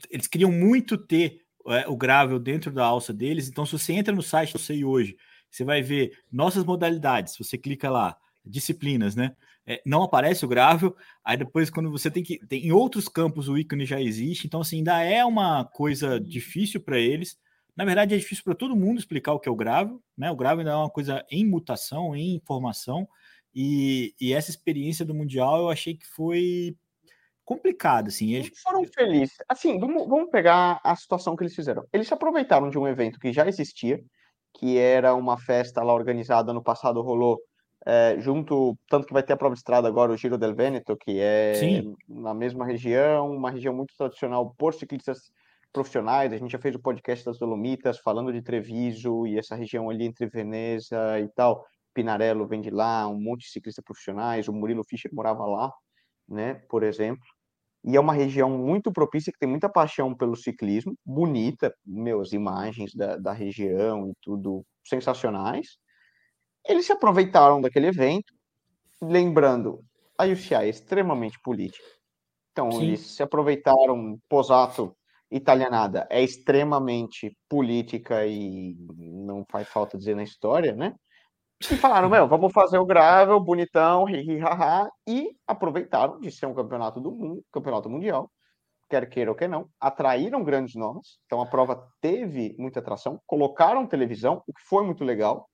Eles 0.09 0.27
queriam 0.27 0.51
muito 0.51 0.97
ter 0.97 1.41
é, 1.67 1.87
o 1.87 1.97
gravel 1.97 2.39
dentro 2.39 2.71
da 2.71 2.85
alça 2.85 3.13
deles. 3.13 3.49
Então, 3.49 3.65
se 3.65 3.77
você 3.77 3.93
entra 3.93 4.13
no 4.13 4.21
site 4.21 4.53
do 4.53 4.59
CI 4.59 4.85
hoje, 4.85 5.17
você 5.49 5.63
vai 5.63 5.81
ver 5.81 6.17
nossas 6.31 6.63
modalidades. 6.63 7.35
Você 7.37 7.57
clica 7.57 7.89
lá, 7.89 8.15
disciplinas, 8.45 9.15
né? 9.15 9.35
É, 9.65 9.81
não 9.85 10.03
aparece 10.03 10.43
o 10.43 10.47
gravel. 10.47 10.95
Aí 11.23 11.37
depois, 11.37 11.69
quando 11.69 11.89
você 11.89 12.11
tem 12.11 12.23
que. 12.23 12.45
Tem, 12.47 12.65
em 12.65 12.71
outros 12.71 13.07
campos 13.07 13.47
o 13.47 13.57
ícone 13.57 13.85
já 13.85 14.01
existe. 14.01 14.47
Então, 14.47 14.61
assim, 14.61 14.77
ainda 14.77 15.01
é 15.01 15.23
uma 15.23 15.65
coisa 15.65 16.19
difícil 16.19 16.81
para 16.81 16.99
eles. 16.99 17.37
Na 17.75 17.85
verdade, 17.85 18.13
é 18.13 18.17
difícil 18.17 18.43
para 18.43 18.53
todo 18.55 18.75
mundo 18.75 18.99
explicar 18.99 19.33
o 19.33 19.39
que 19.39 19.49
é 19.49 19.51
o 19.51 19.55
grave, 19.55 19.97
né? 20.17 20.29
O 20.29 20.35
grave 20.35 20.59
ainda 20.59 20.71
é 20.71 20.75
uma 20.75 20.89
coisa 20.89 21.25
em 21.31 21.45
mutação, 21.45 22.15
em 22.15 22.35
informação, 22.35 23.07
e, 23.55 24.13
e 24.19 24.33
essa 24.33 24.51
experiência 24.51 25.05
do 25.05 25.13
Mundial 25.13 25.61
eu 25.61 25.69
achei 25.69 25.95
que 25.95 26.05
foi 26.05 26.75
complicada, 27.45 28.09
assim. 28.09 28.33
Eles 28.33 28.59
foram 28.61 28.83
felizes. 28.85 29.35
Assim, 29.47 29.79
vamos, 29.79 30.07
vamos 30.07 30.29
pegar 30.29 30.79
a 30.83 30.95
situação 30.95 31.35
que 31.35 31.43
eles 31.43 31.55
fizeram. 31.55 31.83
Eles 31.91 32.07
se 32.07 32.13
aproveitaram 32.13 32.69
de 32.69 32.77
um 32.77 32.87
evento 32.87 33.19
que 33.19 33.33
já 33.33 33.47
existia, 33.47 34.03
que 34.53 34.77
era 34.77 35.15
uma 35.15 35.37
festa 35.37 35.83
lá 35.83 35.93
organizada 35.93 36.53
no 36.53 36.63
passado, 36.63 37.01
rolou 37.01 37.39
é, 37.85 38.15
junto, 38.19 38.77
tanto 38.89 39.07
que 39.07 39.13
vai 39.13 39.23
ter 39.23 39.33
a 39.33 39.37
prova 39.37 39.53
de 39.55 39.59
estrada 39.59 39.87
agora, 39.87 40.11
o 40.11 40.17
Giro 40.17 40.37
del 40.37 40.55
Veneto, 40.55 40.95
que 40.95 41.19
é 41.19 41.53
Sim. 41.55 41.95
na 42.07 42.33
mesma 42.33 42.65
região, 42.65 43.31
uma 43.31 43.51
região 43.51 43.73
muito 43.73 43.93
tradicional 43.97 44.53
por 44.57 44.73
ciclistas 44.73 45.31
profissionais, 45.73 46.31
a 46.31 46.37
gente 46.37 46.51
já 46.51 46.59
fez 46.59 46.75
o 46.75 46.79
podcast 46.79 47.25
das 47.25 47.39
Dolomitas, 47.39 47.99
falando 47.99 48.31
de 48.31 48.41
Treviso 48.41 49.25
e 49.25 49.37
essa 49.37 49.55
região 49.55 49.89
ali 49.89 50.05
entre 50.05 50.27
Veneza 50.27 51.19
e 51.19 51.27
tal. 51.29 51.65
Pinarello 51.93 52.47
vem 52.47 52.61
de 52.61 52.69
lá, 52.69 53.07
um 53.07 53.19
monte 53.19 53.41
de 53.41 53.51
ciclistas 53.51 53.83
profissionais, 53.83 54.47
o 54.47 54.53
Murilo 54.53 54.83
Fischer 54.83 55.11
morava 55.13 55.45
lá, 55.45 55.71
né, 56.27 56.55
por 56.69 56.83
exemplo. 56.83 57.23
E 57.83 57.97
é 57.97 57.99
uma 57.99 58.13
região 58.13 58.49
muito 58.49 58.93
propícia, 58.93 59.33
que 59.33 59.39
tem 59.39 59.49
muita 59.49 59.67
paixão 59.67 60.15
pelo 60.15 60.37
ciclismo, 60.37 60.95
bonita, 61.05 61.73
meus 61.85 62.31
imagens 62.31 62.93
da, 62.95 63.17
da 63.17 63.33
região 63.33 64.09
e 64.09 64.13
tudo 64.21 64.65
sensacionais. 64.85 65.77
Eles 66.67 66.85
se 66.85 66.91
aproveitaram 66.91 67.61
daquele 67.61 67.87
evento, 67.87 68.33
lembrando, 69.01 69.83
a 70.17 70.25
UCI 70.25 70.55
é 70.55 70.69
extremamente 70.69 71.39
política. 71.41 71.85
Então, 72.51 72.71
Sim. 72.71 72.83
eles 72.83 73.01
se 73.01 73.23
aproveitaram, 73.23 74.17
Posato 74.29 74.95
italianada 75.31 76.07
é 76.11 76.21
extremamente 76.21 77.35
política 77.49 78.25
e 78.25 78.75
não 78.99 79.43
faz 79.49 79.67
falta 79.67 79.97
dizer 79.97 80.15
na 80.15 80.23
história, 80.23 80.75
né? 80.75 80.93
E 81.59 81.75
falaram, 81.77 82.09
meu, 82.09 82.27
vamos 82.27 82.51
fazer 82.53 82.77
o 82.77 82.85
gravel, 82.85 83.39
bonitão, 83.39 84.07
hi, 84.07 84.19
hi, 84.19 84.41
ha, 84.41 84.53
ha, 84.83 84.89
e 85.07 85.31
aproveitaram 85.47 86.19
de 86.19 86.29
ser 86.29 86.45
um 86.45 86.53
campeonato 86.53 86.99
do 86.99 87.11
mundo, 87.11 87.43
campeonato 87.51 87.89
mundial, 87.89 88.29
quer 88.89 89.09
queira 89.09 89.31
ou 89.31 89.35
quer 89.35 89.49
não, 89.49 89.67
atraíram 89.79 90.43
grandes 90.43 90.75
nomes, 90.75 91.19
então 91.25 91.41
a 91.41 91.45
prova 91.45 91.87
teve 92.01 92.55
muita 92.59 92.79
atração, 92.79 93.19
colocaram 93.25 93.87
televisão, 93.87 94.43
o 94.45 94.53
que 94.53 94.61
foi 94.67 94.85
muito 94.85 95.03
legal, 95.03 95.49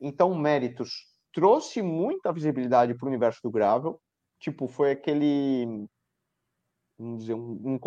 então 0.00 0.34
méritos 0.34 0.90
trouxe 1.32 1.82
muita 1.82 2.32
visibilidade 2.32 2.94
para 2.94 3.06
o 3.06 3.08
universo 3.08 3.40
do 3.42 3.50
gravel, 3.50 4.00
tipo, 4.38 4.68
foi 4.68 4.92
aquele, 4.92 5.86
vamos 6.98 7.20
dizer, 7.20 7.34
um, 7.34 7.60
um, 7.64 7.78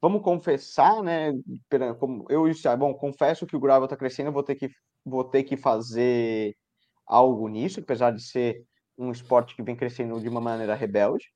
vamos 0.00 0.22
confessar, 0.22 1.02
né? 1.02 1.32
Como 1.98 2.24
eu 2.28 2.48
e 2.48 2.52
o 2.52 2.76
bom, 2.76 2.94
confesso 2.94 3.46
que 3.46 3.56
o 3.56 3.60
Gravel 3.60 3.84
está 3.84 3.96
crescendo, 3.96 4.32
vou 4.32 4.42
ter 4.42 4.54
que 4.54 4.70
vou 5.04 5.24
ter 5.24 5.44
que 5.44 5.56
fazer 5.56 6.54
algo 7.06 7.48
nisso, 7.48 7.80
apesar 7.80 8.12
de 8.12 8.22
ser 8.22 8.64
um 8.96 9.10
esporte 9.10 9.56
que 9.56 9.62
vem 9.62 9.76
crescendo 9.76 10.20
de 10.20 10.28
uma 10.28 10.40
maneira 10.40 10.74
rebelde 10.74 11.26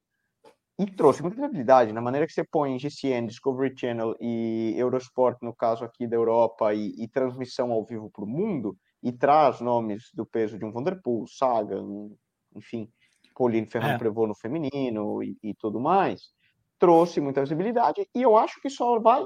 e 0.78 0.86
trouxe 0.86 1.22
muita 1.22 1.36
visibilidade. 1.36 1.92
Na 1.92 2.00
maneira 2.00 2.26
que 2.26 2.32
você 2.32 2.44
põe 2.44 2.78
GCN, 2.78 3.26
Discovery 3.26 3.74
Channel 3.76 4.16
e 4.20 4.74
Eurosport, 4.76 5.38
no 5.42 5.54
caso 5.54 5.84
aqui 5.84 6.06
da 6.06 6.16
Europa, 6.16 6.74
e, 6.74 6.92
e 7.02 7.08
transmissão 7.08 7.72
ao 7.72 7.84
vivo 7.84 8.10
para 8.10 8.24
o 8.24 8.28
mundo, 8.28 8.76
e 9.02 9.12
traz 9.12 9.60
nomes 9.60 10.10
do 10.14 10.24
peso 10.24 10.58
de 10.58 10.64
um 10.64 10.72
Vanderpool, 10.72 11.26
Sagan, 11.26 12.10
enfim, 12.54 12.90
Pauline 13.34 13.66
Ferrand 13.66 13.94
é. 13.94 13.98
Prevot 13.98 14.28
no 14.28 14.34
feminino 14.34 15.22
e, 15.22 15.36
e 15.42 15.54
tudo 15.54 15.80
mais, 15.80 16.30
trouxe 16.78 17.20
muita 17.20 17.40
visibilidade 17.40 18.08
e 18.14 18.22
eu 18.22 18.36
acho 18.36 18.60
que 18.60 18.70
só 18.70 18.98
vai 19.00 19.24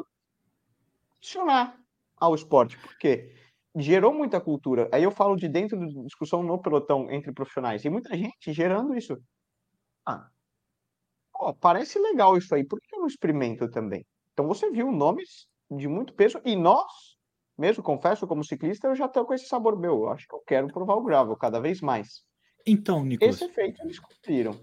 adicionar 1.18 1.78
ao 2.16 2.34
esporte, 2.34 2.78
porque 2.78 3.34
gerou 3.76 4.12
muita 4.12 4.40
cultura. 4.40 4.88
Aí 4.92 5.02
eu 5.02 5.10
falo 5.10 5.36
de 5.36 5.48
dentro 5.48 5.78
da 5.78 6.02
discussão 6.02 6.42
no 6.42 6.58
pelotão 6.60 7.10
entre 7.10 7.32
profissionais, 7.32 7.84
e 7.84 7.90
muita 7.90 8.16
gente 8.16 8.52
gerando 8.52 8.94
isso. 8.94 9.18
Ah, 10.04 10.28
pô, 11.32 11.52
parece 11.54 11.98
legal 11.98 12.36
isso 12.36 12.54
aí, 12.54 12.64
por 12.64 12.80
que 12.80 12.94
eu 12.94 13.00
não 13.00 13.06
experimento 13.06 13.70
também? 13.70 14.06
Então 14.32 14.46
você 14.46 14.70
viu 14.70 14.90
nomes 14.90 15.46
de 15.70 15.88
muito 15.88 16.14
peso, 16.14 16.40
e 16.44 16.54
nós, 16.54 17.15
mesmo 17.58 17.82
confesso, 17.82 18.26
como 18.26 18.44
ciclista, 18.44 18.88
eu 18.88 18.96
já 18.96 19.06
estou 19.06 19.24
com 19.24 19.34
esse 19.34 19.46
sabor 19.46 19.78
meu. 19.78 20.02
Eu 20.02 20.08
acho 20.10 20.26
que 20.26 20.34
eu 20.34 20.42
quero 20.46 20.68
provar 20.68 20.94
o 20.94 21.04
gravel 21.04 21.36
cada 21.36 21.60
vez 21.60 21.80
mais. 21.80 22.22
Então, 22.66 23.04
Nicolas. 23.04 23.36
Esse 23.36 23.44
efeito 23.44 23.82
eles 23.82 23.98
cumpriram. 23.98 24.58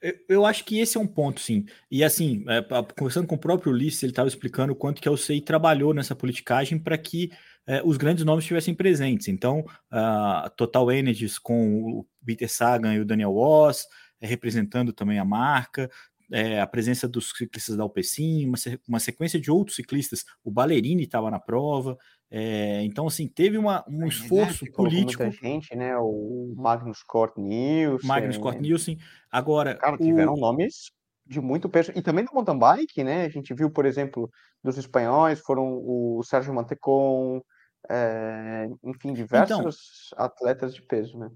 Eu, 0.00 0.14
eu 0.28 0.46
acho 0.46 0.64
que 0.64 0.78
esse 0.78 0.96
é 0.96 1.00
um 1.00 1.06
ponto, 1.06 1.40
sim. 1.40 1.66
E 1.90 2.02
assim, 2.02 2.44
é, 2.48 2.62
conversando 2.96 3.26
com 3.26 3.34
o 3.34 3.40
próprio 3.40 3.72
Ulisses, 3.72 4.02
ele 4.02 4.12
estava 4.12 4.28
explicando 4.28 4.72
o 4.72 4.76
quanto 4.76 5.00
que 5.00 5.08
a 5.08 5.12
UCI 5.12 5.40
trabalhou 5.40 5.92
nessa 5.92 6.16
politicagem 6.16 6.78
para 6.78 6.96
que 6.96 7.30
é, 7.66 7.82
os 7.84 7.96
grandes 7.96 8.24
nomes 8.24 8.44
estivessem 8.44 8.74
presentes. 8.74 9.28
Então, 9.28 9.64
a 9.90 10.50
Total 10.56 10.90
Energies 10.90 11.38
com 11.38 11.82
o 11.84 12.06
Peter 12.24 12.50
Sagan 12.50 12.94
e 12.94 13.00
o 13.00 13.04
Daniel 13.04 13.32
Woss, 13.32 13.86
é, 14.20 14.26
representando 14.26 14.92
também 14.92 15.18
a 15.18 15.24
marca, 15.24 15.90
é, 16.32 16.60
a 16.60 16.66
presença 16.66 17.08
dos 17.08 17.30
ciclistas 17.30 17.76
da 17.76 17.82
Alpecin, 17.82 18.46
uma, 18.46 18.56
uma 18.88 19.00
sequência 19.00 19.40
de 19.40 19.50
outros 19.50 19.76
ciclistas, 19.76 20.24
o 20.44 20.50
Ballerini 20.50 21.04
estava 21.04 21.30
na 21.30 21.40
prova, 21.40 21.98
é, 22.30 22.82
então 22.84 23.08
assim, 23.08 23.26
teve 23.26 23.58
uma, 23.58 23.84
um 23.88 24.04
é, 24.04 24.08
esforço 24.08 24.64
né? 24.64 24.70
político. 24.70 25.22
Muita 25.22 25.36
gente, 25.36 25.74
né? 25.74 25.96
O 25.98 26.54
Magnus 26.56 27.02
Cort 27.02 27.36
Nielsen. 27.36 28.08
Magnus 28.08 28.38
Cort 28.38 28.60
Nielsen. 28.60 28.98
Agora. 29.30 29.74
Cara, 29.76 29.96
tiveram 29.96 30.34
o... 30.34 30.40
nomes 30.40 30.92
de 31.26 31.40
muito 31.40 31.68
peso. 31.68 31.92
E 31.94 32.02
também 32.02 32.24
do 32.24 32.32
mountain 32.32 32.58
bike, 32.58 33.04
né? 33.04 33.24
A 33.24 33.28
gente 33.28 33.54
viu, 33.54 33.70
por 33.70 33.84
exemplo, 33.84 34.30
dos 34.62 34.76
espanhóis, 34.76 35.40
foram 35.40 35.80
o 35.82 36.22
Sérgio 36.24 36.54
Mantecon, 36.54 37.40
é, 37.88 38.68
enfim, 38.84 39.12
diversos 39.12 40.10
então, 40.12 40.24
atletas 40.24 40.74
de 40.74 40.82
peso, 40.82 41.18
né? 41.18 41.30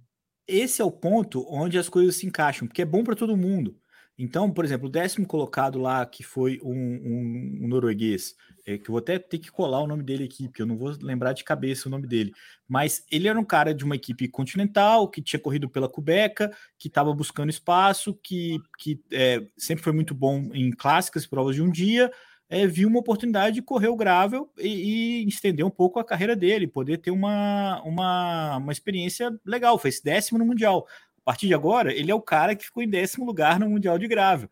Esse 0.46 0.82
é 0.82 0.84
o 0.84 0.92
ponto 0.92 1.46
onde 1.48 1.78
as 1.78 1.88
coisas 1.88 2.16
se 2.16 2.26
encaixam, 2.26 2.68
porque 2.68 2.82
é 2.82 2.84
bom 2.84 3.02
para 3.02 3.16
todo 3.16 3.36
mundo. 3.36 3.76
Então, 4.16 4.50
por 4.50 4.64
exemplo, 4.64 4.86
o 4.86 4.90
décimo 4.90 5.26
colocado 5.26 5.78
lá, 5.78 6.06
que 6.06 6.22
foi 6.22 6.60
um, 6.62 6.72
um, 6.72 7.64
um 7.64 7.68
norueguês, 7.68 8.36
é, 8.64 8.78
que 8.78 8.88
eu 8.88 8.92
vou 8.92 8.98
até 8.98 9.18
ter 9.18 9.38
que 9.38 9.50
colar 9.50 9.80
o 9.80 9.86
nome 9.86 10.04
dele 10.04 10.24
aqui, 10.24 10.46
porque 10.46 10.62
eu 10.62 10.66
não 10.66 10.76
vou 10.76 10.96
lembrar 11.02 11.32
de 11.32 11.42
cabeça 11.42 11.88
o 11.88 11.90
nome 11.90 12.06
dele, 12.06 12.32
mas 12.68 13.04
ele 13.10 13.26
era 13.26 13.38
um 13.38 13.44
cara 13.44 13.74
de 13.74 13.84
uma 13.84 13.96
equipe 13.96 14.28
continental, 14.28 15.08
que 15.08 15.20
tinha 15.20 15.40
corrido 15.40 15.68
pela 15.68 15.88
Cubeca, 15.88 16.56
que 16.78 16.86
estava 16.86 17.12
buscando 17.12 17.50
espaço, 17.50 18.14
que, 18.22 18.60
que 18.78 19.00
é, 19.12 19.44
sempre 19.56 19.82
foi 19.82 19.92
muito 19.92 20.14
bom 20.14 20.48
em 20.54 20.70
clássicas, 20.70 21.26
provas 21.26 21.56
de 21.56 21.62
um 21.62 21.70
dia, 21.70 22.10
é, 22.48 22.66
viu 22.66 22.88
uma 22.88 23.00
oportunidade 23.00 23.56
de 23.56 23.62
correr 23.62 23.88
o 23.88 23.96
gravel 23.96 24.48
e, 24.58 25.24
e, 25.24 25.28
estender 25.28 25.66
um 25.66 25.70
pouco 25.70 25.98
a 25.98 26.04
carreira 26.04 26.36
dele, 26.36 26.68
poder 26.68 26.98
ter 26.98 27.10
uma, 27.10 27.82
uma, 27.82 28.58
uma 28.58 28.72
experiência 28.72 29.36
legal, 29.44 29.76
fez 29.78 30.00
décimo 30.00 30.38
no 30.38 30.46
Mundial. 30.46 30.86
A 31.24 31.32
partir 31.32 31.46
de 31.46 31.54
agora, 31.54 31.92
ele 31.92 32.10
é 32.10 32.14
o 32.14 32.20
cara 32.20 32.54
que 32.54 32.66
ficou 32.66 32.82
em 32.82 32.88
décimo 32.88 33.24
lugar 33.24 33.58
no 33.58 33.68
Mundial 33.68 33.98
de 33.98 34.06
Grave. 34.06 34.46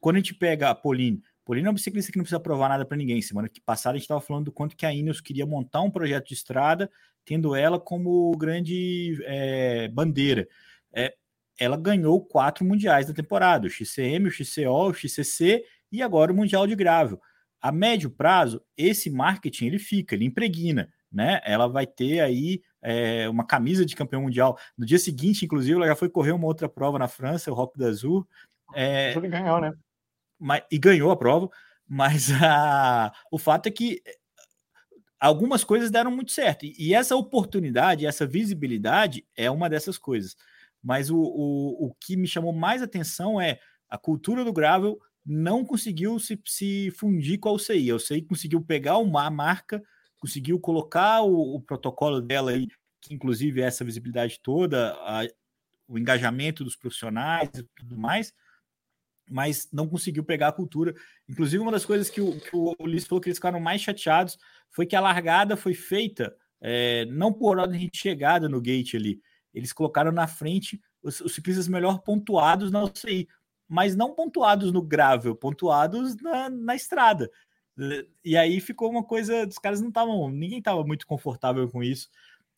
Quando 0.00 0.16
a 0.16 0.18
gente 0.18 0.34
pega 0.34 0.68
a 0.68 0.74
Pauline, 0.74 1.22
Pauline 1.44 1.66
é 1.66 1.70
uma 1.70 1.74
biciclista 1.74 2.10
que 2.10 2.18
não 2.18 2.24
precisa 2.24 2.40
provar 2.40 2.68
nada 2.68 2.84
para 2.84 2.96
ninguém. 2.96 3.20
Semana 3.22 3.48
que 3.48 3.60
passada 3.60 3.94
a 3.94 3.98
gente 3.98 4.04
estava 4.04 4.20
falando 4.20 4.46
do 4.46 4.52
quanto 4.52 4.76
que 4.76 4.86
a 4.86 4.92
Ineos 4.92 5.20
queria 5.20 5.46
montar 5.46 5.80
um 5.80 5.90
projeto 5.90 6.28
de 6.28 6.34
estrada, 6.34 6.90
tendo 7.24 7.54
ela 7.54 7.78
como 7.78 8.30
grande 8.36 9.16
é, 9.24 9.88
bandeira. 9.88 10.48
É, 10.92 11.14
ela 11.58 11.76
ganhou 11.76 12.20
quatro 12.24 12.64
mundiais 12.64 13.06
da 13.06 13.14
temporada: 13.14 13.66
o 13.66 13.70
XCM, 13.70 14.28
o 14.28 14.30
XCO, 14.30 14.90
o 14.90 14.94
XCC 14.94 15.64
e 15.90 16.02
agora 16.02 16.32
o 16.32 16.36
Mundial 16.36 16.66
de 16.66 16.74
Gravel. 16.74 17.20
A 17.60 17.70
médio 17.70 18.10
prazo, 18.10 18.60
esse 18.76 19.08
marketing 19.08 19.66
ele 19.66 19.78
fica, 19.78 20.14
ele 20.14 20.24
impregna 20.24 20.92
né? 21.12 21.40
Ela 21.44 21.68
vai 21.68 21.86
ter 21.86 22.20
aí 22.20 22.62
é, 22.80 23.28
uma 23.28 23.44
camisa 23.44 23.84
de 23.84 23.94
campeão 23.94 24.22
mundial. 24.22 24.58
No 24.76 24.86
dia 24.86 24.98
seguinte, 24.98 25.44
inclusive, 25.44 25.76
ela 25.76 25.86
já 25.86 25.96
foi 25.96 26.08
correr 26.08 26.32
uma 26.32 26.46
outra 26.46 26.68
prova 26.68 26.98
na 26.98 27.08
França, 27.08 27.50
o 27.50 27.54
Rock 27.54 27.78
da 27.78 27.86
Azul. 27.86 28.26
É, 28.74 29.14
Ele 29.16 29.28
ganhou, 29.28 29.60
né? 29.60 29.72
Mas, 30.38 30.62
e 30.70 30.78
ganhou 30.78 31.10
a 31.10 31.16
prova, 31.16 31.48
mas 31.86 32.28
a, 32.42 33.12
o 33.30 33.38
fato 33.38 33.66
é 33.66 33.70
que 33.70 34.02
algumas 35.20 35.62
coisas 35.62 35.90
deram 35.90 36.10
muito 36.10 36.32
certo. 36.32 36.64
E, 36.64 36.74
e 36.78 36.94
essa 36.94 37.14
oportunidade, 37.14 38.06
essa 38.06 38.26
visibilidade 38.26 39.24
é 39.36 39.50
uma 39.50 39.68
dessas 39.68 39.98
coisas. 39.98 40.36
Mas 40.82 41.10
o, 41.10 41.18
o, 41.18 41.86
o 41.86 41.94
que 42.00 42.16
me 42.16 42.26
chamou 42.26 42.52
mais 42.52 42.82
atenção 42.82 43.40
é 43.40 43.60
a 43.88 43.96
cultura 43.96 44.44
do 44.44 44.52
gravel 44.52 44.98
não 45.24 45.64
conseguiu 45.64 46.18
se, 46.18 46.40
se 46.44 46.90
fundir 46.92 47.38
com 47.38 47.50
a 47.50 47.52
UCI. 47.52 47.90
A 47.90 47.96
UCI 47.96 48.22
conseguiu 48.22 48.60
pegar 48.60 48.98
uma 48.98 49.30
marca 49.30 49.80
conseguiu 50.22 50.60
colocar 50.60 51.22
o, 51.22 51.56
o, 51.56 51.60
protocolo 51.60 52.22
dela 52.22 52.52
aí, 52.52 52.68
que 53.00 53.12
inclusive 53.12 53.60
é 53.60 53.64
essa 53.64 53.84
visibilidade 53.84 54.38
toda, 54.40 54.92
a, 55.00 55.26
o 55.88 55.98
engajamento 55.98 56.62
dos 56.62 56.76
profissionais 56.76 57.50
e 57.52 57.64
tudo 57.74 57.98
mais, 57.98 58.32
mas 59.28 59.68
não 59.72 59.88
conseguiu 59.88 60.22
pegar 60.22 60.48
a 60.48 60.52
cultura. 60.52 60.94
Inclusive, 61.28 61.60
uma 61.60 61.72
das 61.72 61.84
coisas 61.84 62.08
que 62.08 62.20
o, 62.20 62.38
que 62.38 62.54
o 62.54 62.72
Ulisses 62.78 63.08
falou 63.08 63.20
que 63.20 63.30
eles 63.30 63.38
ficaram 63.38 63.58
mais 63.58 63.80
chateados 63.80 64.38
foi 64.70 64.86
que 64.86 64.94
a 64.94 65.00
largada 65.00 65.56
foi 65.56 65.74
feita 65.74 66.32
é, 66.60 67.04
não 67.06 67.32
por 67.32 67.58
ordem 67.58 67.90
de 67.90 67.98
chegada 67.98 68.48
no 68.48 68.60
gate 68.60 68.94
ali. 68.94 69.20
Eles 69.52 69.72
colocaram 69.72 70.12
na 70.12 70.28
frente 70.28 70.80
os, 71.02 71.20
os 71.20 71.34
ciclistas 71.34 71.66
melhor 71.66 71.98
pontuados 71.98 72.70
na 72.70 72.84
UCI, 72.84 73.26
mas 73.66 73.96
não 73.96 74.14
pontuados 74.14 74.70
no 74.70 74.82
gravel, 74.82 75.34
pontuados 75.34 76.14
na, 76.22 76.48
na 76.48 76.76
estrada. 76.76 77.28
E 78.24 78.36
aí 78.36 78.60
ficou 78.60 78.90
uma 78.90 79.04
coisa, 79.04 79.46
os 79.46 79.58
caras 79.58 79.80
não 79.80 79.88
estavam, 79.88 80.30
ninguém 80.30 80.58
estava 80.58 80.84
muito 80.84 81.06
confortável 81.06 81.68
com 81.68 81.82
isso. 81.82 82.08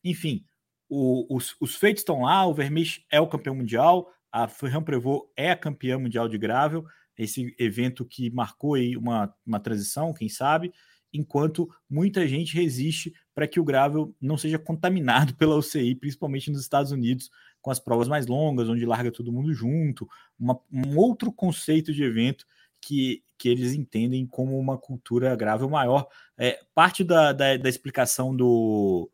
Enfim, 0.03 0.45
o, 0.89 1.25
os, 1.35 1.55
os, 1.59 1.75
feitos 1.75 2.01
estão 2.01 2.21
lá, 2.21 2.45
o 2.45 2.53
Vermeer 2.53 3.03
é 3.11 3.19
o 3.19 3.27
campeão 3.27 3.55
mundial, 3.55 4.11
a 4.31 4.47
Ferran 4.47 4.83
Prevot 4.83 5.27
é 5.35 5.51
a 5.51 5.57
campeã 5.57 5.97
mundial 5.97 6.27
de 6.27 6.37
gravel, 6.37 6.85
esse 7.17 7.55
evento 7.57 8.05
que 8.05 8.29
marcou 8.29 8.75
aí 8.75 8.97
uma, 8.97 9.33
uma 9.45 9.59
transição, 9.59 10.13
quem 10.13 10.29
sabe, 10.29 10.73
enquanto 11.13 11.69
muita 11.89 12.27
gente 12.27 12.55
resiste 12.55 13.13
para 13.33 13.47
que 13.47 13.59
o 13.59 13.63
gravel 13.63 14.13
não 14.21 14.37
seja 14.37 14.59
contaminado 14.59 15.33
pela 15.37 15.55
UCI, 15.55 15.95
principalmente 15.95 16.51
nos 16.51 16.61
Estados 16.61 16.91
Unidos, 16.91 17.29
com 17.61 17.71
as 17.71 17.79
provas 17.79 18.07
mais 18.07 18.27
longas, 18.27 18.69
onde 18.69 18.85
larga 18.85 19.11
todo 19.11 19.31
mundo 19.31 19.53
junto, 19.53 20.07
uma, 20.37 20.59
um 20.71 20.97
outro 20.97 21.31
conceito 21.31 21.93
de 21.93 22.03
evento 22.03 22.45
que, 22.85 23.23
que 23.37 23.49
eles 23.49 23.73
entendem 23.73 24.27
como 24.27 24.59
uma 24.59 24.77
cultura 24.77 25.35
grave 25.35 25.67
maior. 25.67 26.07
É, 26.37 26.59
parte 26.75 27.03
da, 27.03 27.33
da, 27.33 27.57
da 27.57 27.67
explicação 27.67 28.35
do, 28.35 29.09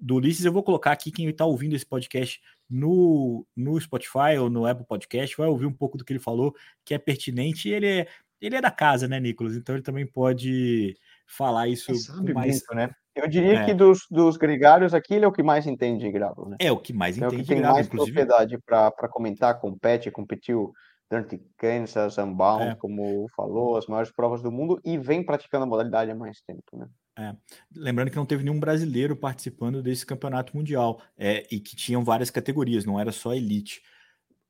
do 0.00 0.16
Ulisses, 0.16 0.44
eu 0.44 0.52
vou 0.52 0.64
colocar 0.64 0.90
aqui 0.90 1.12
quem 1.12 1.28
está 1.28 1.46
ouvindo 1.46 1.76
esse 1.76 1.86
podcast 1.86 2.42
no, 2.68 3.46
no 3.56 3.80
Spotify 3.80 4.36
ou 4.40 4.50
no 4.50 4.66
Apple 4.66 4.86
Podcast, 4.86 5.36
vai 5.36 5.46
ouvir 5.46 5.66
um 5.66 5.72
pouco 5.72 5.96
do 5.96 6.04
que 6.04 6.12
ele 6.12 6.20
falou, 6.20 6.54
que 6.84 6.92
é 6.92 6.98
pertinente, 6.98 7.68
e 7.68 7.72
ele 7.72 7.86
é, 7.86 8.08
ele 8.40 8.56
é 8.56 8.60
da 8.60 8.70
casa, 8.70 9.06
né, 9.06 9.20
Nicolas? 9.20 9.54
Então 9.54 9.76
ele 9.76 9.84
também 9.84 10.06
pode 10.06 10.96
falar 11.26 11.68
isso 11.68 11.92
mais. 12.34 12.64
Muito, 12.66 12.74
né? 12.74 12.90
Eu 13.14 13.28
diria 13.28 13.60
é. 13.60 13.64
que 13.64 13.72
dos, 13.72 14.08
dos 14.10 14.36
gregários 14.36 14.92
aqui, 14.92 15.14
ele 15.14 15.24
é 15.24 15.28
o 15.28 15.32
que 15.32 15.42
mais 15.42 15.68
entende 15.68 16.04
de 16.04 16.10
gravo, 16.10 16.48
né? 16.48 16.56
É 16.58 16.72
o 16.72 16.76
que 16.76 16.92
mais 16.92 17.16
entende 17.16 17.36
é 17.36 17.38
o 17.38 17.40
que 17.40 17.46
tem 17.46 17.58
gravo, 17.58 17.74
mais 17.74 17.86
inclusive. 17.86 18.12
propriedade 18.12 18.58
para 18.58 19.08
comentar, 19.08 19.60
compete, 19.60 20.10
competiu 20.10 20.72
Dante 21.10 21.40
Kansas, 21.56 22.18
Unbound, 22.18 22.64
é. 22.64 22.74
como 22.76 23.26
falou, 23.36 23.76
as 23.76 23.86
maiores 23.86 24.10
provas 24.10 24.42
do 24.42 24.50
mundo 24.50 24.80
e 24.84 24.98
vem 24.98 25.22
praticando 25.22 25.64
a 25.64 25.66
modalidade 25.66 26.10
há 26.10 26.14
mais 26.14 26.40
tempo, 26.42 26.76
né? 26.76 26.88
É. 27.16 27.34
Lembrando 27.74 28.10
que 28.10 28.16
não 28.16 28.26
teve 28.26 28.42
nenhum 28.42 28.58
brasileiro 28.58 29.14
participando 29.14 29.82
desse 29.82 30.04
campeonato 30.04 30.56
mundial 30.56 31.00
é, 31.16 31.46
e 31.50 31.60
que 31.60 31.76
tinham 31.76 32.04
várias 32.04 32.30
categorias, 32.30 32.84
não 32.84 32.98
era 32.98 33.12
só 33.12 33.32
elite. 33.34 33.82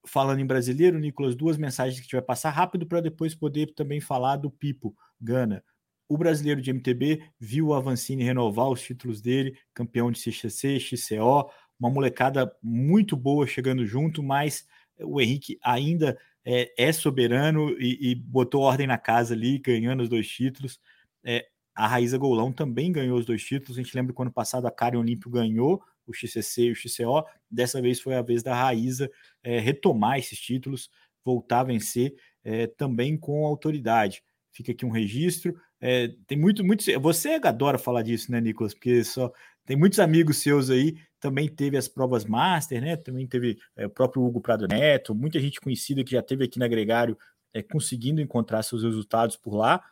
Falando 0.07 0.41
em 0.41 0.47
brasileiro, 0.47 0.99
Nicolas, 0.99 1.35
duas 1.35 1.57
mensagens 1.57 1.97
que 1.97 2.01
a 2.01 2.05
gente 2.05 2.13
vai 2.13 2.23
passar 2.23 2.51
rápido 2.51 2.87
para 2.87 3.01
depois 3.01 3.35
poder 3.35 3.75
também 3.75 4.01
falar 4.01 4.37
do 4.37 4.51
Pipo 4.51 4.95
Gana. 5.21 5.63
O 6.09 6.17
brasileiro 6.17 6.61
de 6.61 6.71
MTB 6.71 7.23
viu 7.39 7.69
o 7.69 7.75
Avancini 7.75 8.23
renovar 8.23 8.69
os 8.69 8.83
títulos 8.83 9.21
dele, 9.21 9.57
campeão 9.73 10.11
de 10.11 10.23
CXC, 10.23 10.79
XCO, 10.79 11.51
uma 11.79 11.91
molecada 11.91 12.55
muito 12.63 13.17
boa 13.17 13.47
chegando 13.47 13.85
junto, 13.87 14.23
mas 14.23 14.67
o 15.01 15.21
Henrique 15.21 15.59
ainda 15.63 16.17
é, 16.45 16.73
é 16.77 16.93
soberano 16.93 17.71
e, 17.81 18.11
e, 18.11 18.15
botou 18.15 18.63
ordem 18.63 18.87
na 18.87 18.99
casa 18.99 19.35
ali, 19.35 19.59
ganhando 19.59 20.03
os 20.03 20.09
dois 20.09 20.29
títulos. 20.29 20.79
É, 21.25 21.47
a 21.75 21.89
Raíza 21.89 22.19
Golão 22.19 22.53
também 22.53 22.93
ganhou 22.93 23.19
os 23.19 23.27
dois 23.27 23.43
títulos. 23.43 23.79
A 23.79 23.83
gente 23.83 23.95
lembra 23.97 24.15
que 24.15 24.23
ano 24.23 24.33
passado 24.33 24.67
a 24.67 24.71
Karen 24.71 24.99
Olímpio 24.99 25.31
ganhou 25.31 25.83
o 26.07 26.13
XCC 26.13 26.65
e 26.65 26.71
o 26.73 26.77
XCO. 26.77 27.25
Dessa 27.51 27.81
vez 27.81 28.01
foi 28.01 28.15
a 28.15 28.23
vez 28.23 28.43
da 28.43 28.55
Raíza 28.55 29.11
é, 29.43 29.59
retomar 29.59 30.19
esses 30.19 30.39
títulos, 30.39 30.91
voltar 31.25 31.61
a 31.61 31.65
vencer 31.65 32.15
é, 32.45 32.67
também 32.67 33.17
com 33.17 33.47
autoridade. 33.47 34.23
Fica 34.53 34.73
aqui 34.73 34.85
um 34.85 34.91
registro. 34.91 35.59
É, 35.81 36.09
tem 36.27 36.39
muito, 36.39 36.65
muito. 36.65 36.85
Você 37.01 37.41
adora 37.43 37.79
falar 37.79 38.03
disso, 38.03 38.31
né, 38.31 38.41
Nicolas? 38.41 38.75
Porque 38.75 39.03
só 39.03 39.33
tem 39.67 39.77
muitos 39.77 39.99
amigos 39.99 40.39
seus 40.39 40.71
aí. 40.71 40.97
Também 41.25 41.49
teve 41.49 41.79
as 41.79 41.89
provas 41.89 42.27
Master, 42.27 42.83
né? 42.83 42.99
Também 42.99 43.27
teve 43.27 43.59
é, 43.75 43.87
o 43.87 43.91
próprio 43.91 44.23
Hugo 44.23 44.43
Prado 44.43 44.69
Neto, 44.69 45.15
muita 45.15 45.41
gente 45.41 45.59
conhecida 45.59 46.05
que 46.05 46.11
já 46.11 46.21
teve 46.21 46.45
aqui 46.45 46.59
na 46.59 46.69
Gregário 46.69 47.17
é, 47.55 47.63
conseguindo 47.63 48.21
encontrar 48.21 48.63
seus 48.63 48.83
resultados 48.83 49.35
por 49.35 49.55
lá. 49.55 49.83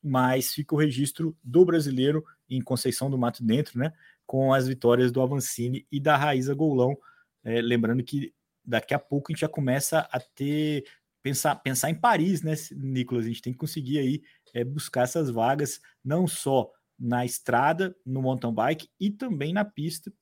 Mas 0.00 0.52
fica 0.52 0.76
o 0.76 0.78
registro 0.78 1.36
do 1.42 1.64
brasileiro 1.64 2.24
em 2.48 2.62
Conceição 2.62 3.10
do 3.10 3.18
Mato 3.18 3.42
Dentro, 3.42 3.80
né? 3.80 3.92
Com 4.24 4.54
as 4.54 4.68
vitórias 4.68 5.10
do 5.10 5.20
Avancini 5.20 5.84
e 5.90 5.98
da 5.98 6.16
Raíza 6.16 6.54
Golão. 6.54 6.96
É, 7.42 7.60
lembrando 7.60 8.04
que 8.04 8.32
daqui 8.64 8.94
a 8.94 8.98
pouco 9.00 9.32
a 9.32 9.32
gente 9.32 9.40
já 9.40 9.48
começa 9.48 10.08
a 10.12 10.20
ter 10.20 10.84
pensar, 11.20 11.56
pensar 11.56 11.90
em 11.90 11.96
Paris, 11.96 12.42
né, 12.42 12.54
Nicolas? 12.76 13.24
A 13.24 13.28
gente 13.28 13.42
tem 13.42 13.52
que 13.52 13.58
conseguir 13.58 13.98
aí 13.98 14.22
é, 14.54 14.62
buscar 14.62 15.02
essas 15.02 15.30
vagas, 15.30 15.80
não 16.04 16.28
só 16.28 16.70
na 16.96 17.24
estrada, 17.24 17.96
no 18.06 18.22
mountain 18.22 18.54
bike 18.54 18.88
e 19.00 19.10
também 19.10 19.52
na 19.52 19.64
pista. 19.64 20.12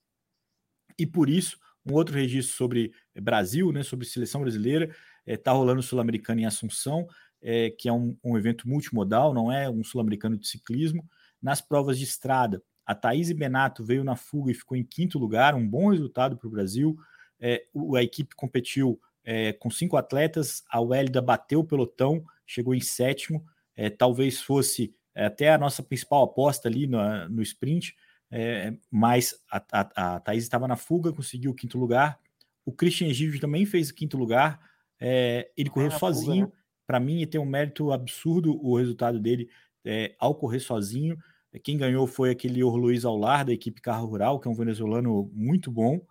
E 0.98 1.06
por 1.06 1.28
isso, 1.28 1.58
um 1.84 1.92
outro 1.92 2.14
registro 2.14 2.56
sobre 2.56 2.92
Brasil, 3.20 3.72
né, 3.72 3.82
sobre 3.82 4.06
seleção 4.06 4.40
brasileira, 4.40 4.86
está 4.86 4.96
é, 5.26 5.36
tá 5.36 5.52
rolando 5.52 5.80
o 5.80 5.82
Sul-Americano 5.82 6.40
em 6.40 6.46
Assunção, 6.46 7.06
é, 7.42 7.70
que 7.70 7.88
é 7.88 7.92
um, 7.92 8.16
um, 8.24 8.38
evento 8.38 8.68
multimodal, 8.68 9.34
não 9.34 9.52
é 9.52 9.68
um 9.68 9.84
sul-americano 9.84 10.36
de 10.36 10.48
ciclismo. 10.48 11.06
Nas 11.42 11.60
provas 11.60 11.98
de 11.98 12.04
estrada, 12.04 12.62
a 12.86 12.94
Thaís 12.94 13.30
Benato 13.32 13.84
veio 13.84 14.02
na 14.02 14.16
fuga 14.16 14.50
e 14.50 14.54
ficou 14.54 14.76
em 14.76 14.84
quinto 14.84 15.18
lugar, 15.18 15.54
um 15.54 15.68
bom 15.68 15.90
resultado 15.90 16.36
para 16.36 16.48
o 16.48 16.50
Brasil. 16.50 16.96
É, 17.38 17.64
a 17.96 18.02
equipe 18.02 18.34
competiu 18.34 18.98
é, 19.22 19.52
com 19.52 19.70
cinco 19.70 19.96
atletas, 19.96 20.62
a 20.70 20.80
Wélida 20.80 21.20
bateu 21.20 21.60
o 21.60 21.64
pelotão, 21.64 22.24
chegou 22.46 22.74
em 22.74 22.80
sétimo, 22.80 23.44
é, 23.76 23.90
talvez 23.90 24.40
fosse 24.40 24.94
é, 25.14 25.26
até 25.26 25.52
a 25.52 25.58
nossa 25.58 25.82
principal 25.82 26.22
aposta 26.22 26.68
ali 26.68 26.86
no, 26.86 27.28
no 27.28 27.42
sprint, 27.42 27.94
é, 28.36 28.74
mas 28.90 29.32
a, 29.48 29.64
a, 29.70 30.16
a 30.16 30.20
Thaís 30.20 30.42
estava 30.42 30.66
na 30.66 30.74
fuga, 30.74 31.12
conseguiu 31.12 31.52
o 31.52 31.54
quinto 31.54 31.78
lugar. 31.78 32.18
O 32.66 32.72
Christian 32.72 33.06
Egídio 33.06 33.38
também 33.38 33.64
fez 33.64 33.90
o 33.90 33.94
quinto 33.94 34.16
lugar, 34.18 34.58
é, 34.98 35.52
ele 35.56 35.70
correu 35.70 35.92
sozinho. 35.92 36.46
Né? 36.46 36.52
Para 36.84 36.98
mim, 36.98 37.24
tem 37.28 37.40
um 37.40 37.46
mérito 37.46 37.92
absurdo 37.92 38.60
o 38.60 38.76
resultado 38.76 39.20
dele 39.20 39.48
é, 39.84 40.16
ao 40.18 40.34
correr 40.34 40.58
sozinho. 40.58 41.16
Quem 41.62 41.78
ganhou 41.78 42.08
foi 42.08 42.30
aquele 42.30 42.64
Luiz 42.64 43.04
Aular, 43.04 43.44
da 43.44 43.52
equipe 43.52 43.80
Carro 43.80 44.08
Rural, 44.08 44.40
que 44.40 44.48
é 44.48 44.50
um 44.50 44.56
venezuelano 44.56 45.30
muito 45.32 45.70
bom, 45.70 46.04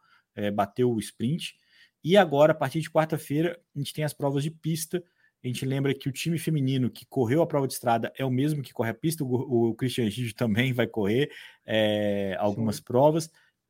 bateu 0.55 0.89
o 0.89 0.99
sprint. 0.99 1.55
E 2.01 2.15
agora, 2.15 2.53
a 2.53 2.55
partir 2.55 2.79
de 2.79 2.89
quarta-feira, 2.89 3.59
a 3.75 3.79
gente 3.79 3.93
tem 3.93 4.05
as 4.05 4.13
provas 4.13 4.41
de 4.41 4.49
pista. 4.49 5.03
A 5.43 5.47
gente 5.47 5.65
lembra 5.65 5.93
que 5.93 6.07
o 6.07 6.11
time 6.11 6.39
feminino 6.39 6.89
que 6.89 7.05
correu 7.05 7.41
a 7.41 7.47
prova 7.47 7.67
de 7.67 7.73
estrada 7.73 8.13
é 8.17 8.23
o 8.23 8.31
mesmo 8.31 8.61
que 8.63 8.71
corre 8.71 8.91
a 8.91 8.93
pista. 8.93 9.25
O, 9.25 9.69
o 9.69 9.75
Christian 9.75 10.09
Gide 10.09 10.33
também 10.35 10.71
vai 10.71 10.87
correr 10.87 11.29
é, 11.65 12.35
algumas 12.39 12.77
Sim. 12.77 12.83
provas. 12.83 13.29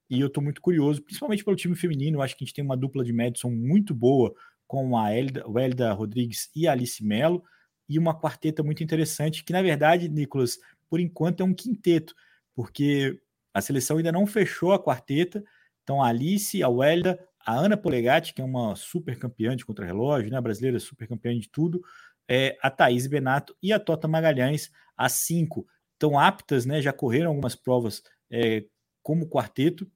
E 0.09 0.19
eu 0.19 0.27
estou 0.27 0.43
muito 0.43 0.61
curioso, 0.61 1.01
principalmente 1.01 1.43
pelo 1.43 1.55
time 1.55 1.75
feminino. 1.75 2.17
Eu 2.17 2.21
acho 2.21 2.37
que 2.37 2.43
a 2.43 2.45
gente 2.45 2.53
tem 2.53 2.63
uma 2.63 2.77
dupla 2.77 3.03
de 3.03 3.11
Madison 3.11 3.49
muito 3.49 3.95
boa 3.95 4.33
com 4.67 4.95
a 4.95 5.11
Elda, 5.11 5.47
o 5.49 5.57
Elda 5.57 5.91
Rodrigues 5.93 6.51
e 6.55 6.67
a 6.67 6.73
Alice 6.73 7.03
Mello. 7.03 7.43
E 7.89 7.97
uma 7.97 8.13
quarteta 8.13 8.61
muito 8.61 8.83
interessante, 8.83 9.43
que 9.43 9.51
na 9.51 9.61
verdade, 9.61 10.07
Nicolas, 10.07 10.59
por 10.87 10.99
enquanto 10.99 11.41
é 11.41 11.43
um 11.43 11.53
quinteto, 11.53 12.13
porque 12.53 13.19
a 13.51 13.61
seleção 13.61 13.97
ainda 13.97 14.11
não 14.11 14.27
fechou 14.27 14.73
a 14.73 14.83
quarteta. 14.83 15.43
Então, 15.83 16.01
a 16.01 16.07
Alice, 16.07 16.61
a 16.61 16.69
Welda, 16.69 17.19
a 17.45 17.53
Ana 17.53 17.77
Polegatti, 17.77 18.33
que 18.33 18.41
é 18.41 18.45
uma 18.45 18.75
super 18.75 19.17
campeã 19.17 19.55
de 19.55 19.65
contrarrelógio, 19.65 20.31
né, 20.31 20.39
brasileira 20.39 20.79
super 20.79 21.07
campeã 21.07 21.37
de 21.37 21.49
tudo, 21.49 21.81
é, 22.27 22.57
a 22.61 22.69
Thaís 22.69 23.07
Benato 23.07 23.55
e 23.61 23.73
a 23.73 23.79
Tota 23.79 24.07
Magalhães, 24.07 24.71
as 24.95 25.13
cinco, 25.13 25.67
estão 25.93 26.17
aptas, 26.17 26.65
né, 26.65 26.81
já 26.81 26.93
correram 26.93 27.29
algumas 27.29 27.55
provas 27.55 28.01
é, 28.31 28.65
como 29.01 29.27
quarteto 29.27 29.89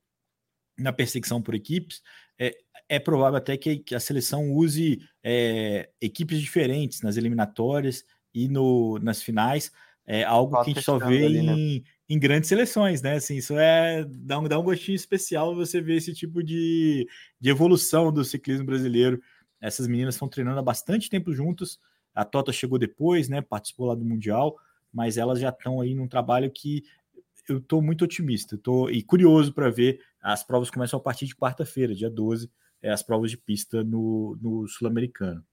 na 0.78 0.93
perseguição 0.93 1.41
por 1.41 1.56
equipes. 1.56 2.02
É, 2.39 2.56
é 2.89 3.00
provável 3.00 3.38
até 3.38 3.58
que, 3.58 3.84
a 3.93 4.00
seleção 4.00 4.52
use 4.54 5.02
é, 5.24 5.89
equipes 6.00 6.39
diferentes 6.39 7.02
nas 7.02 7.18
eliminatórias 7.18 8.04
e 8.34 8.48
no, 8.48 9.00
nas 9.00 9.22
finais, 9.22 9.72
é 10.08 10.24
algo 10.24 10.55
que 10.55 10.72
a 10.72 10.74
gente 10.74 10.82
só 10.82 10.97
vê 10.97 11.26
ali, 11.26 11.41
né? 11.41 11.53
em, 11.53 11.84
em 12.08 12.18
grandes 12.18 12.47
seleções, 12.47 13.01
né? 13.01 13.16
Assim, 13.16 13.36
isso 13.36 13.53
é 13.58 14.05
dá 14.05 14.39
um, 14.39 14.47
dá 14.47 14.58
um 14.58 14.64
gostinho 14.64 14.95
especial 14.95 15.53
você 15.53 15.82
ver 15.82 15.97
esse 15.97 16.14
tipo 16.14 16.41
de, 16.41 17.05
de 17.39 17.49
evolução 17.49 18.12
do 18.12 18.24
ciclismo 18.24 18.66
brasileiro. 18.66 19.22
Essas 19.60 19.86
meninas 19.86 20.16
estão 20.16 20.30
treinando 20.30 20.60
há 20.60 20.64
bastante 20.64 21.10
tempo 21.10 21.34
juntas. 21.34 21.78
A 22.16 22.24
Tota 22.24 22.53
chegou 22.53 22.80
depois, 22.80 23.28
né? 23.28 23.41
Participou 23.41 23.88
lá 23.88 23.95
do 23.95 24.05
Mundial, 24.05 24.55
mas 24.93 25.18
elas 25.18 25.41
já 25.41 25.49
estão 25.49 25.82
aí 25.82 25.93
num 25.93 26.08
trabalho 26.08 26.49
que 26.49 26.84
eu 27.49 27.58
estou 27.58 27.82
muito 27.82 28.03
otimista, 28.03 28.55
estou 28.55 28.89
e 28.89 29.03
curioso 29.03 29.53
para 29.53 29.70
ver. 29.70 29.99
As 30.22 30.41
provas 30.43 30.72
começam 30.72 30.97
a 30.99 31.03
partir 31.03 31.26
de 31.26 31.36
quarta-feira, 31.36 31.93
dia 31.93 32.10
12, 32.10 32.49
é, 32.82 32.91
as 32.91 33.03
provas 33.03 33.30
de 33.30 33.38
pista 33.38 33.84
no, 33.84 34.38
no 34.41 34.68
Sul-Americano. 34.68 35.43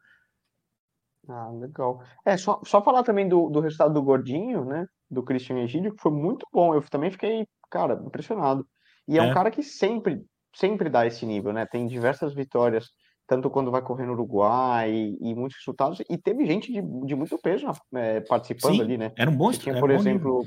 Ah, 1.29 1.51
legal. 1.51 2.03
É, 2.25 2.37
só, 2.37 2.61
só 2.65 2.83
falar 2.83 3.03
também 3.03 3.29
do, 3.29 3.49
do 3.49 3.61
resultado 3.61 3.95
do 3.95 4.03
Gordinho, 4.03 4.65
né? 4.65 4.87
Do 5.11 5.23
Christian 5.23 5.59
Egídio, 5.59 5.95
que 5.95 6.03
foi 6.03 6.13
muito 6.13 6.47
bom. 6.53 6.75
Eu 6.75 6.83
também 6.83 7.11
fiquei, 7.11 7.47
cara, 7.71 8.03
impressionado. 8.05 8.67
E 9.09 9.19
é, 9.19 9.23
um 9.23 9.31
é. 9.31 9.35
cara 9.35 9.51
que 9.51 9.63
sempre, 9.63 10.25
sempre 10.55 10.89
dá 10.89 11.07
esse 11.07 11.25
nível, 11.25 11.53
né? 11.53 11.67
Tem 11.67 11.87
diversas 11.87 12.35
vitórias, 12.35 12.91
tanto 13.27 13.51
quando 13.51 13.71
vai 13.71 13.83
correr 13.83 14.07
no 14.07 14.13
Uruguai 14.13 14.91
e, 14.91 15.19
e 15.21 15.35
muitos 15.35 15.59
resultados. 15.59 16.03
E 16.09 16.19
teve 16.19 16.45
gente 16.47 16.73
de, 16.73 16.83
de 17.07 17.15
muito 17.15 17.39
peso 17.39 17.67
é, 17.95 18.21
participando 18.21 18.77
Sim, 18.77 18.83
ali, 18.83 18.99
né? 18.99 19.13
Era 19.17 19.31
um 19.31 19.35
monstro. 19.35 19.65
Tinha, 19.65 19.81
por 19.81 19.91
exemplo, 19.91 20.45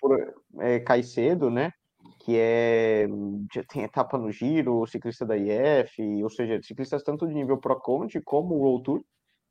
por, 0.00 0.16
é, 0.60 0.78
Caicedo, 0.80 1.50
né? 1.50 1.72
Que 2.20 2.36
é, 2.38 3.06
tem 3.68 3.82
etapa 3.82 4.16
no 4.16 4.30
giro, 4.30 4.86
ciclista 4.86 5.24
da 5.24 5.36
IF, 5.36 6.22
ou 6.22 6.30
seja, 6.30 6.60
ciclistas 6.62 7.02
tanto 7.02 7.26
de 7.26 7.34
nível 7.34 7.58
Pro 7.58 7.80
Conti 7.80 8.20
como 8.20 8.54
World 8.54 8.84
Tour 8.84 9.00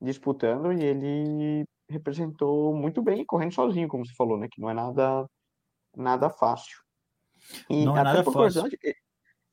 disputando 0.02 0.72
e 0.72 0.84
ele 0.84 1.66
representou 1.90 2.74
muito 2.76 3.02
bem, 3.02 3.26
correndo 3.26 3.54
sozinho, 3.54 3.88
como 3.88 4.06
você 4.06 4.14
falou, 4.14 4.38
né? 4.38 4.48
Que 4.50 4.62
não 4.62 4.70
é 4.70 4.74
nada, 4.74 5.26
nada 5.96 6.30
fácil. 6.30 6.78
E 7.70 7.86
não 7.86 7.98
é 7.98 8.04
nada 8.04 8.24
fácil. 8.24 8.64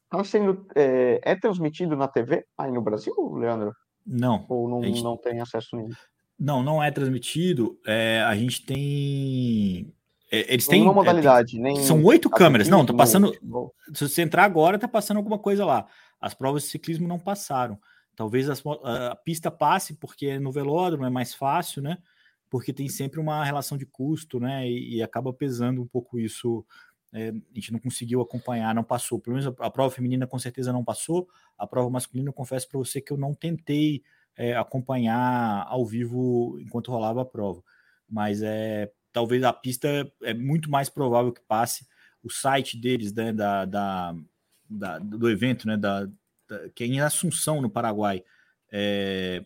Tá 0.08 0.22
sendo, 0.22 0.66
é, 0.74 1.20
é, 1.22 1.34
transmitido 1.34 1.96
na 1.96 2.06
TV 2.06 2.44
aí 2.56 2.70
no 2.70 2.80
Brasil, 2.80 3.14
Leandro? 3.34 3.74
Não. 4.06 4.46
Ou 4.48 4.68
não, 4.68 4.82
gente... 4.82 5.02
não 5.02 5.16
tem 5.16 5.40
acesso 5.40 5.74
nenhum? 5.74 5.90
Não, 6.38 6.62
não 6.62 6.82
é 6.82 6.90
transmitido. 6.90 7.78
É, 7.84 8.22
a 8.22 8.36
gente 8.36 8.64
tem. 8.64 9.92
É, 10.30 10.52
eles 10.52 10.66
têm. 10.66 10.82
Uma 10.82 10.92
modalidade, 10.92 11.58
é, 11.58 11.62
tem... 11.62 11.76
São 11.76 12.04
oito 12.04 12.30
câmeras. 12.30 12.68
Não, 12.68 12.86
tá 12.86 12.94
passando. 12.94 13.32
Se 13.94 14.08
você 14.08 14.22
entrar 14.22 14.44
agora, 14.44 14.78
tá 14.78 14.86
passando 14.86 15.16
alguma 15.16 15.38
coisa 15.38 15.64
lá. 15.64 15.86
As 16.20 16.34
provas 16.34 16.62
de 16.62 16.68
ciclismo 16.68 17.08
não 17.08 17.18
passaram. 17.18 17.78
Talvez 18.16 18.48
a, 18.48 18.54
a, 19.10 19.14
pista 19.14 19.50
passe 19.50 19.94
porque 19.94 20.38
no 20.38 20.50
velódromo 20.50 21.04
é 21.04 21.10
mais 21.10 21.34
fácil, 21.34 21.82
né? 21.82 21.98
Porque 22.48 22.72
tem 22.72 22.88
sempre 22.88 23.20
uma 23.20 23.44
relação 23.44 23.76
de 23.76 23.84
custo, 23.84 24.40
né? 24.40 24.66
E, 24.66 24.96
e 24.96 25.02
acaba 25.02 25.32
pesando 25.34 25.82
um 25.82 25.86
pouco 25.86 26.18
isso. 26.18 26.64
É, 27.12 27.28
a 27.28 27.54
gente 27.54 27.72
não 27.72 27.78
conseguiu 27.78 28.22
acompanhar, 28.22 28.74
não 28.74 28.82
passou. 28.82 29.20
Pelo 29.20 29.36
menos 29.36 29.46
a, 29.46 29.66
a, 29.66 29.70
prova 29.70 29.94
feminina 29.94 30.26
com 30.26 30.38
certeza 30.38 30.72
não 30.72 30.82
passou. 30.82 31.28
A 31.58 31.66
prova 31.66 31.90
masculina, 31.90 32.30
eu 32.30 32.32
confesso 32.32 32.66
para 32.68 32.78
você 32.78 33.02
que 33.02 33.12
eu 33.12 33.18
não 33.18 33.34
tentei 33.34 34.02
é, 34.34 34.56
acompanhar 34.56 35.66
ao 35.68 35.84
vivo 35.84 36.58
enquanto 36.58 36.90
rolava 36.90 37.20
a 37.20 37.26
prova. 37.26 37.62
Mas 38.08 38.40
é 38.42 38.90
talvez 39.12 39.42
a 39.44 39.52
pista 39.52 39.88
é 40.22 40.34
muito 40.34 40.70
mais 40.70 40.88
provável 40.88 41.32
que 41.32 41.40
passe. 41.40 41.86
O 42.22 42.30
site 42.30 42.78
deles, 42.78 43.14
né, 43.14 43.32
da, 43.32 43.64
da, 43.64 44.14
da 44.68 44.98
do 44.98 45.30
evento, 45.30 45.66
né, 45.66 45.76
da, 45.76 46.06
que 46.74 46.84
é 46.84 46.86
em 46.86 47.00
Assunção, 47.00 47.60
no 47.60 47.70
Paraguai. 47.70 48.22
É, 48.70 49.44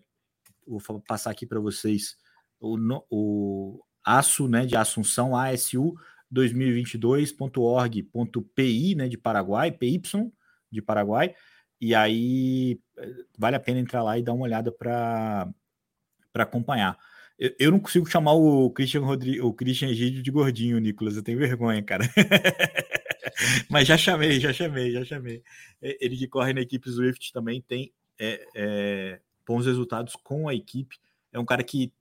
vou 0.66 0.80
passar 1.06 1.30
aqui 1.30 1.46
para 1.46 1.60
vocês 1.60 2.16
o, 2.60 2.76
o 3.10 3.80
ASU, 4.04 4.48
né, 4.48 4.66
de 4.66 4.76
Assunção, 4.76 5.36
ASU 5.36 5.94
2022.org.pi, 6.32 8.94
né, 8.94 9.08
de 9.08 9.18
Paraguai, 9.18 9.72
PY 9.72 10.00
de 10.70 10.80
Paraguai, 10.80 11.34
e 11.80 11.92
aí 11.94 12.80
é, 12.96 13.10
vale 13.36 13.56
a 13.56 13.60
pena 13.60 13.80
entrar 13.80 14.02
lá 14.02 14.18
e 14.18 14.22
dar 14.22 14.32
uma 14.32 14.44
olhada 14.44 14.70
para 14.70 15.52
acompanhar. 16.34 16.96
Eu, 17.38 17.54
eu, 17.58 17.70
não 17.72 17.80
consigo 17.80 18.08
chamar 18.08 18.34
o 18.34 18.70
Christian 18.70 19.00
Rodrigo, 19.00 19.46
o 19.46 19.52
Christian 19.52 19.88
Egídio 19.88 20.22
de 20.22 20.30
gordinho, 20.30 20.78
Nicolas, 20.78 21.16
eu 21.16 21.22
tenho 21.22 21.38
vergonha, 21.38 21.82
cara. 21.82 22.04
Mas 23.70 23.86
já 23.86 23.96
chamei, 23.96 24.40
já 24.40 24.52
chamei, 24.52 24.92
já 24.92 25.04
chamei. 25.04 25.42
Ele 25.80 26.16
que 26.16 26.28
corre 26.28 26.52
na 26.52 26.60
equipe 26.60 26.90
Swift 26.90 27.32
também 27.32 27.60
tem 27.60 27.92
é, 28.18 28.46
é, 28.54 29.20
bons 29.46 29.66
resultados 29.66 30.14
com 30.16 30.48
a 30.48 30.54
equipe. 30.54 30.98
É 31.32 31.38
um 31.38 31.44
cara 31.44 31.62
que 31.62 31.92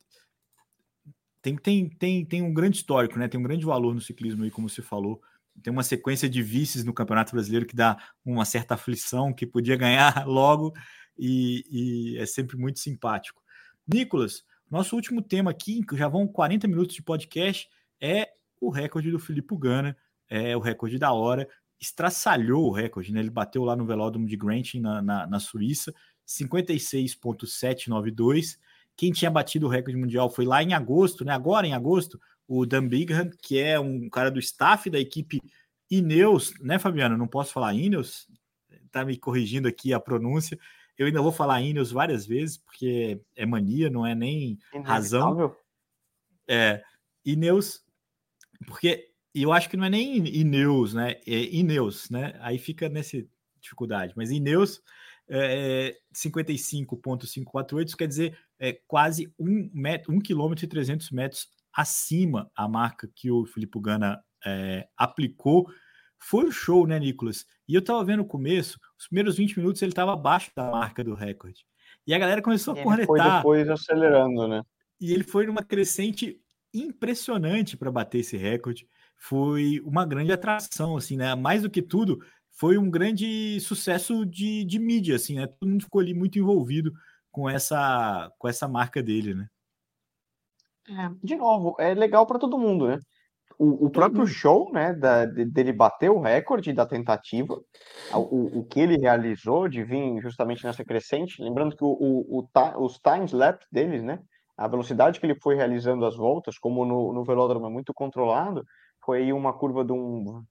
tem, 1.41 1.55
tem, 1.55 1.89
tem, 1.89 2.25
tem 2.25 2.41
um 2.41 2.53
grande 2.53 2.77
histórico, 2.77 3.17
né? 3.17 3.27
Tem 3.27 3.39
um 3.39 3.43
grande 3.43 3.65
valor 3.65 3.93
no 3.93 4.01
ciclismo 4.01 4.43
aí, 4.43 4.51
como 4.51 4.69
você 4.69 4.81
falou. 4.81 5.21
Tem 5.63 5.71
uma 5.71 5.83
sequência 5.83 6.29
de 6.29 6.41
vices 6.41 6.83
no 6.83 6.93
Campeonato 6.93 7.33
Brasileiro 7.33 7.65
que 7.65 7.75
dá 7.75 7.97
uma 8.23 8.45
certa 8.45 8.75
aflição, 8.75 9.33
que 9.33 9.45
podia 9.45 9.75
ganhar 9.75 10.25
logo 10.27 10.73
e, 11.17 11.63
e 11.69 12.17
é 12.17 12.25
sempre 12.25 12.57
muito 12.57 12.79
simpático. 12.79 13.41
Nicolas, 13.87 14.43
nosso 14.69 14.95
último 14.95 15.21
tema 15.21 15.51
aqui, 15.51 15.81
já 15.93 16.07
vão 16.07 16.27
40 16.27 16.67
minutos 16.67 16.95
de 16.95 17.01
podcast, 17.01 17.67
é 17.99 18.29
o 18.61 18.69
recorde 18.69 19.11
do 19.11 19.19
Filipe 19.19 19.55
Gana, 19.57 19.97
é 20.29 20.55
o 20.55 20.59
recorde 20.59 20.99
da 20.99 21.11
hora, 21.11 21.49
estraçalhou 21.79 22.67
o 22.67 22.71
recorde, 22.71 23.11
né? 23.11 23.19
Ele 23.19 23.29
bateu 23.29 23.63
lá 23.63 23.75
no 23.75 23.85
velódromo 23.85 24.25
de 24.27 24.37
Granting, 24.37 24.79
na, 24.79 25.01
na, 25.01 25.27
na 25.27 25.39
Suíça, 25.39 25.93
56,792. 26.25 28.59
Quem 28.95 29.11
tinha 29.11 29.29
batido 29.31 29.65
o 29.65 29.69
recorde 29.69 29.97
mundial 29.97 30.29
foi 30.29 30.45
lá 30.45 30.61
em 30.61 30.73
agosto, 30.73 31.25
né? 31.25 31.33
Agora 31.33 31.65
em 31.65 31.73
agosto, 31.73 32.21
o 32.47 32.65
Dan 32.65 32.87
Bigham, 32.87 33.31
que 33.41 33.59
é 33.59 33.79
um 33.79 34.09
cara 34.09 34.29
do 34.29 34.39
staff 34.39 34.89
da 34.89 34.99
equipe 34.99 35.41
Ineos, 35.89 36.53
né, 36.59 36.77
Fabiano? 36.77 37.17
Não 37.17 37.27
posso 37.27 37.53
falar 37.53 37.73
Ineos, 37.73 38.27
tá 38.91 39.05
me 39.05 39.17
corrigindo 39.17 39.67
aqui 39.67 39.93
a 39.93 39.99
pronúncia. 39.99 40.59
Eu 40.97 41.07
ainda 41.07 41.21
vou 41.21 41.31
falar 41.31 41.61
Ineos 41.61 41.91
várias 41.91 42.25
vezes, 42.25 42.57
porque 42.57 43.21
é 43.35 43.45
mania, 43.45 43.89
não 43.89 44.05
é 44.05 44.13
nem 44.13 44.59
razão. 44.83 45.55
É, 46.47 46.83
Ineos, 47.23 47.83
porque 48.67 49.08
eu 49.33 49.51
acho 49.53 49.69
que 49.69 49.77
não 49.77 49.85
é 49.85 49.89
nem 49.89 50.17
Ineos, 50.27 50.93
né? 50.93 51.19
É 51.25 51.55
Ineos, 51.55 52.09
né? 52.09 52.33
Aí 52.41 52.57
fica 52.57 52.89
nessa 52.89 53.17
dificuldade. 53.59 54.13
Mas 54.15 54.31
Ineos 54.31 54.81
é 55.29 55.95
55,548, 56.11 57.87
isso 57.87 57.97
quer 57.97 58.07
dizer 58.07 58.37
é, 58.57 58.73
quase 58.87 59.31
1 59.37 59.69
metro, 59.73 60.11
1 60.13 60.19
quilômetro 60.19 60.65
e 60.65 60.67
300 60.67 61.11
metros 61.11 61.47
acima 61.71 62.49
a 62.55 62.67
marca 62.67 63.07
que 63.15 63.29
o 63.29 63.45
Filipe 63.45 63.79
Gana 63.79 64.19
é, 64.45 64.87
aplicou. 64.97 65.67
Foi 66.17 66.45
um 66.45 66.51
show, 66.51 66.85
né, 66.87 66.99
Nicolas? 66.99 67.45
E 67.67 67.75
eu 67.75 67.83
tava 67.83 68.03
vendo 68.03 68.19
no 68.19 68.25
começo, 68.25 68.79
os 68.97 69.07
primeiros 69.07 69.37
20 69.37 69.57
minutos 69.57 69.81
ele 69.81 69.93
tava 69.93 70.13
abaixo 70.13 70.51
da 70.55 70.69
marca 70.69 71.03
do 71.03 71.13
recorde. 71.13 71.65
E 72.05 72.13
a 72.13 72.17
galera 72.17 72.41
começou 72.41 72.73
a 72.73 72.83
cornetar. 72.83 73.07
Foi 73.07 73.19
depois 73.19 73.69
acelerando, 73.69 74.47
né? 74.47 74.63
E 74.99 75.13
ele 75.13 75.23
foi 75.23 75.45
numa 75.45 75.63
crescente 75.63 76.41
impressionante 76.73 77.77
para 77.77 77.91
bater 77.91 78.19
esse 78.19 78.35
recorde. 78.35 78.87
Foi 79.19 79.81
uma 79.83 80.05
grande 80.05 80.31
atração, 80.31 80.97
assim, 80.97 81.17
né? 81.17 81.35
Mais 81.35 81.61
do 81.61 81.69
que 81.69 81.81
tudo, 81.81 82.19
foi 82.51 82.77
um 82.77 82.89
grande 82.89 83.59
sucesso 83.59 84.25
de, 84.25 84.65
de 84.65 84.79
mídia, 84.79 85.15
assim, 85.15 85.35
né? 85.35 85.47
Todo 85.47 85.69
mundo 85.69 85.83
ficou 85.83 86.01
ali 86.01 86.13
muito 86.13 86.39
envolvido 86.39 86.91
com 87.31 87.49
essa, 87.49 88.31
com 88.37 88.47
essa 88.47 88.67
marca 88.67 89.03
dele, 89.03 89.33
né? 89.35 89.47
É, 90.89 91.11
de 91.23 91.35
novo, 91.35 91.75
é 91.79 91.93
legal 91.93 92.25
para 92.25 92.39
todo 92.39 92.57
mundo, 92.57 92.87
né? 92.87 92.99
O, 93.57 93.87
o 93.87 93.89
próprio 93.89 94.25
show, 94.25 94.71
né, 94.71 94.93
da, 94.93 95.25
dele 95.25 95.73
bater 95.73 96.09
o 96.09 96.21
recorde 96.21 96.71
da 96.71 96.85
tentativa, 96.85 97.59
o, 98.13 98.59
o 98.59 98.63
que 98.65 98.79
ele 98.79 98.97
realizou 98.97 99.67
de 99.67 99.83
vir 99.83 100.21
justamente 100.21 100.63
nessa 100.63 100.85
crescente, 100.85 101.41
lembrando 101.43 101.75
que 101.75 101.83
o, 101.83 101.89
o, 101.89 102.39
o 102.39 102.85
os 102.85 102.99
times 102.99 103.33
lapse 103.33 103.67
deles, 103.69 104.01
né, 104.01 104.19
a 104.57 104.67
velocidade 104.67 105.19
que 105.19 105.25
ele 105.25 105.39
foi 105.41 105.55
realizando 105.55 106.05
as 106.05 106.15
voltas, 106.15 106.57
como 106.57 106.85
no, 106.85 107.11
no 107.11 107.25
velódromo 107.25 107.67
é 107.67 107.69
muito 107.69 107.93
controlado, 107.93 108.65
foi 109.03 109.31
uma 109.33 109.53
curva 109.53 109.83
de 109.83 109.91
um, 109.91 110.43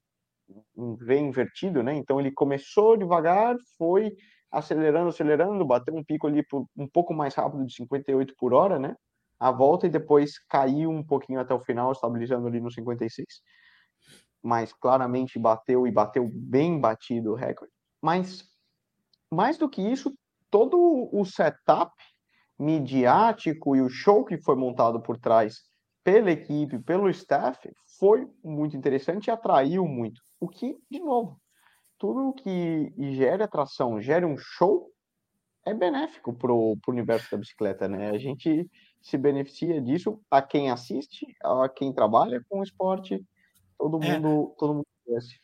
um 0.76 0.96
V 0.96 1.18
invertido, 1.18 1.82
né? 1.82 1.94
Então 1.94 2.18
ele 2.20 2.30
começou 2.30 2.96
devagar, 2.96 3.56
foi 3.76 4.14
acelerando, 4.50 5.08
acelerando, 5.08 5.64
bateu 5.64 5.94
um 5.94 6.04
pico 6.04 6.26
ali 6.26 6.42
por, 6.42 6.66
um 6.76 6.88
pouco 6.88 7.12
mais 7.12 7.34
rápido 7.34 7.66
de 7.66 7.74
58 7.74 8.34
por 8.36 8.52
hora, 8.54 8.78
né? 8.78 8.96
A 9.38 9.50
volta 9.52 9.86
e 9.86 9.90
depois 9.90 10.38
caiu 10.48 10.90
um 10.90 11.04
pouquinho 11.04 11.40
até 11.40 11.54
o 11.54 11.60
final, 11.60 11.92
estabilizando 11.92 12.46
ali 12.46 12.60
no 12.60 12.70
56. 12.70 13.26
Mas 14.42 14.72
claramente 14.72 15.38
bateu 15.38 15.86
e 15.86 15.92
bateu 15.92 16.28
bem 16.32 16.80
batido 16.80 17.32
o 17.32 17.34
recorde. 17.34 17.72
Mas 18.02 18.44
mais 19.30 19.58
do 19.58 19.68
que 19.68 19.82
isso, 19.82 20.14
todo 20.50 21.08
o 21.12 21.24
setup 21.24 21.92
midiático 22.58 23.76
e 23.76 23.80
o 23.80 23.88
show 23.88 24.24
que 24.24 24.38
foi 24.38 24.56
montado 24.56 25.00
por 25.00 25.18
trás 25.18 25.60
pela 26.08 26.30
equipe, 26.30 26.78
pelo 26.78 27.10
staff, 27.10 27.70
foi 27.98 28.26
muito 28.42 28.74
interessante 28.74 29.26
e 29.26 29.30
atraiu 29.30 29.86
muito. 29.86 30.22
O 30.40 30.48
que, 30.48 30.74
de 30.90 31.00
novo, 31.00 31.38
tudo 31.98 32.32
que 32.32 32.90
gera 33.12 33.44
atração, 33.44 34.00
gera 34.00 34.26
um 34.26 34.38
show, 34.38 34.90
é 35.66 35.74
benéfico 35.74 36.32
para 36.32 36.50
o 36.50 36.78
universo 36.88 37.30
da 37.30 37.36
bicicleta, 37.36 37.86
né? 37.86 38.08
A 38.08 38.16
gente 38.16 38.70
se 39.02 39.18
beneficia 39.18 39.82
disso 39.82 40.18
a 40.30 40.40
quem 40.40 40.70
assiste, 40.70 41.26
a 41.42 41.68
quem 41.68 41.92
trabalha 41.92 42.42
com 42.48 42.60
o 42.60 42.62
esporte, 42.62 43.22
todo 43.78 44.02
é. 44.02 44.18
mundo, 44.18 44.50
é. 44.50 44.58
todo 44.58 44.74
mundo 44.76 44.86
conhece. 45.04 45.38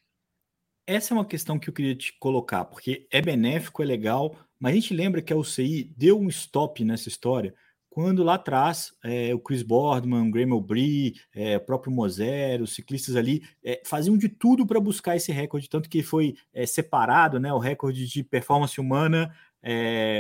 Essa 0.87 1.13
é 1.13 1.15
uma 1.15 1.27
questão 1.27 1.59
que 1.59 1.69
eu 1.69 1.75
queria 1.75 1.95
te 1.95 2.19
colocar, 2.19 2.65
porque 2.65 3.07
é 3.13 3.21
benéfico, 3.21 3.83
é 3.83 3.85
legal, 3.85 4.35
mas 4.59 4.73
a 4.73 4.77
gente 4.77 4.95
lembra 4.95 5.21
que 5.21 5.33
a 5.33 5.37
UCI 5.37 5.93
deu 5.95 6.19
um 6.19 6.29
stop 6.29 6.83
nessa 6.87 7.11
história 7.11 7.55
quando 7.95 8.25
lá 8.25 8.35
atrás 8.35 8.93
é, 9.05 9.33
o 9.33 9.39
Chris 9.39 9.63
Boardman, 9.63 10.27
o 10.27 10.31
Graham 10.33 10.57
O'Brien, 10.57 11.15
é, 11.33 11.59
o 11.59 11.61
próprio 11.61 11.93
Moser, 11.93 12.61
os 12.61 12.75
ciclistas 12.75 13.15
ali 13.15 13.41
é, 13.63 13.81
faziam 13.87 14.19
de 14.19 14.29
tudo 14.29 14.67
para 14.67 14.81
buscar 14.81 15.15
esse 15.15 15.31
recorde, 15.31 15.69
tanto 15.69 15.89
que 15.89 16.03
foi 16.03 16.35
separado, 16.67 17.39
né, 17.39 17.53
o 17.53 17.59
recorde 17.61 18.09
de 18.09 18.25
performance 18.25 18.81
humana, 18.81 19.33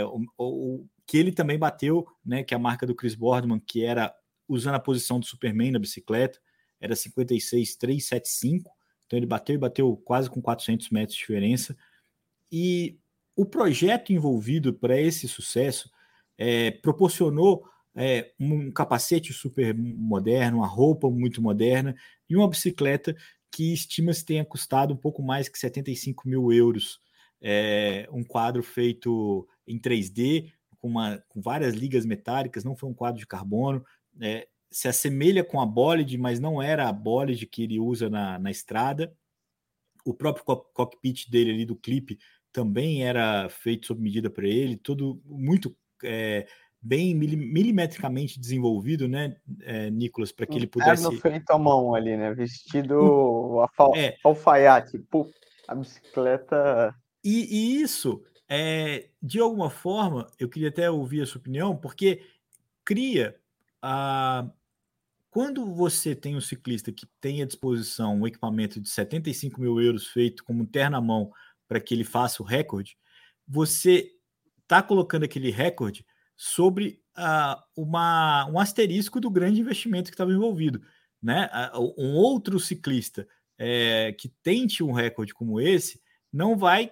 o, 0.07 0.23
o, 0.39 0.87
que 1.05 1.19
ele 1.19 1.33
também 1.33 1.59
bateu, 1.59 2.07
né, 2.25 2.45
que 2.45 2.55
é 2.55 2.57
a 2.57 2.61
marca 2.61 2.87
do 2.87 2.95
Chris 2.95 3.17
Boardman, 3.17 3.59
que 3.59 3.85
era 3.85 4.15
usando 4.49 4.77
a 4.77 4.81
posição 4.81 5.19
do 5.19 5.27
Superman 5.27 5.73
na 5.73 5.81
bicicleta, 5.81 6.39
era 6.81 6.95
56,375, 6.95 8.71
então 9.05 9.19
ele 9.19 9.27
bateu 9.27 9.57
e 9.57 9.59
bateu 9.59 9.97
quase 9.97 10.31
com 10.31 10.41
400 10.41 10.91
metros 10.91 11.17
de 11.17 11.23
diferença, 11.23 11.77
e 12.53 13.01
o 13.35 13.45
projeto 13.45 14.13
envolvido 14.13 14.73
para 14.73 14.97
esse 14.97 15.27
sucesso 15.27 15.91
é, 16.39 16.71
proporcionou 16.71 17.65
é, 17.97 18.33
um 18.41 18.71
capacete 18.73 19.33
super 19.33 19.75
moderno, 19.75 20.59
uma 20.59 20.67
roupa 20.67 21.09
muito 21.09 21.41
moderna 21.41 21.95
e 22.29 22.37
uma 22.37 22.49
bicicleta 22.49 23.15
que 23.51 23.73
estima-se 23.73 24.25
tenha 24.25 24.45
custado 24.45 24.93
um 24.93 24.97
pouco 24.97 25.23
mais 25.23 25.49
que 25.49 25.59
75 25.59 26.29
mil 26.29 26.53
euros. 26.53 26.99
É, 27.41 28.09
um 28.11 28.25
quadro 28.25 28.63
feito 28.63 29.47
em 29.67 29.79
3D, 29.79 30.53
com, 30.79 30.89
uma, 30.89 31.23
com 31.29 31.41
várias 31.41 31.75
ligas 31.75 32.05
metálicas, 32.05 32.65
não 32.65 32.75
foi 32.75 32.91
um 32.91 32.95
quadro 32.95 33.21
de 33.21 33.27
carbono. 33.27 33.85
É, 34.21 34.49
se 34.71 34.89
assemelha 34.89 35.45
com 35.45 35.61
a 35.61 35.67
Bolide, 35.67 36.19
mas 36.19 36.41
não 36.41 36.61
era 36.61 36.89
a 36.89 36.93
Bolide 36.93 37.47
que 37.47 37.63
ele 37.63 37.79
usa 37.79 38.11
na, 38.11 38.41
na 38.41 38.51
estrada. 38.51 39.15
O 40.05 40.13
próprio 40.13 40.45
cockpit 40.45 41.31
dele 41.31 41.53
ali 41.53 41.65
do 41.65 41.77
clipe 41.77 42.19
também 42.53 43.05
era 43.05 43.49
feito 43.49 43.87
sob 43.87 44.01
medida 44.01 44.29
para 44.29 44.49
ele, 44.49 44.77
tudo 44.77 45.21
muito 45.25 45.77
é, 46.05 46.47
bem 46.85 47.15
milimetricamente 47.15 48.39
desenvolvido, 48.39 49.09
né, 49.09 49.37
é, 49.63 49.91
Nicolas, 49.91 50.31
para 50.31 50.47
que 50.47 50.57
ele 50.57 50.67
pudesse. 50.67 51.17
feito 51.19 51.51
à 51.51 51.59
mão 51.59 51.95
ali, 51.95 52.15
né? 52.15 52.35
Vestido 52.35 53.59
a 53.61 53.99
é. 53.99 54.17
alfaiate, 54.23 54.99
Pô, 55.11 55.27
a 55.67 55.75
bicicleta. 55.75 56.95
E, 57.25 57.79
e 57.79 57.83
isso, 57.83 58.23
é, 58.47 59.09
de 59.23 59.41
alguma 59.41 59.71
forma, 59.71 60.31
eu 60.39 60.49
queria 60.49 60.69
até 60.69 60.91
ouvir 60.91 61.23
a 61.23 61.27
sua 61.27 61.39
opinião, 61.39 61.75
porque 61.75 62.23
cria 62.85 63.35
a. 63.81 64.47
Quando 65.31 65.75
você 65.75 66.15
tem 66.15 66.37
um 66.37 66.41
ciclista 66.41 66.93
que 66.93 67.07
tem 67.21 67.43
à 67.43 67.47
disposição 67.47 68.21
um 68.21 68.27
equipamento 68.27 68.81
de 68.81 68.89
75 68.89 69.61
mil 69.61 69.81
euros 69.81 70.07
feito 70.07 70.45
como 70.45 70.65
terna 70.65 71.01
mão 71.01 71.33
para 71.67 71.81
que 71.81 71.93
ele 71.93 72.05
faça 72.05 72.41
o 72.41 72.47
recorde, 72.47 72.97
você 73.49 74.13
está 74.65 74.83
colocando 74.83 75.25
aquele 75.25 75.51
recorde 75.51 76.05
sobre 76.37 77.01
uh, 77.17 77.63
uma, 77.77 78.47
um 78.51 78.59
asterisco 78.59 79.21
do 79.21 79.31
grande 79.31 79.61
investimento 79.61 80.11
que 80.11 80.15
estava 80.15 80.33
envolvido. 80.33 80.83
Né? 81.23 81.49
Um 81.97 82.15
outro 82.15 82.59
ciclista 82.59 83.27
é, 83.57 84.13
que 84.19 84.29
tente 84.43 84.83
um 84.83 84.93
recorde 84.93 85.33
como 85.33 85.61
esse 85.61 86.03
não 86.33 86.57
vai 86.57 86.91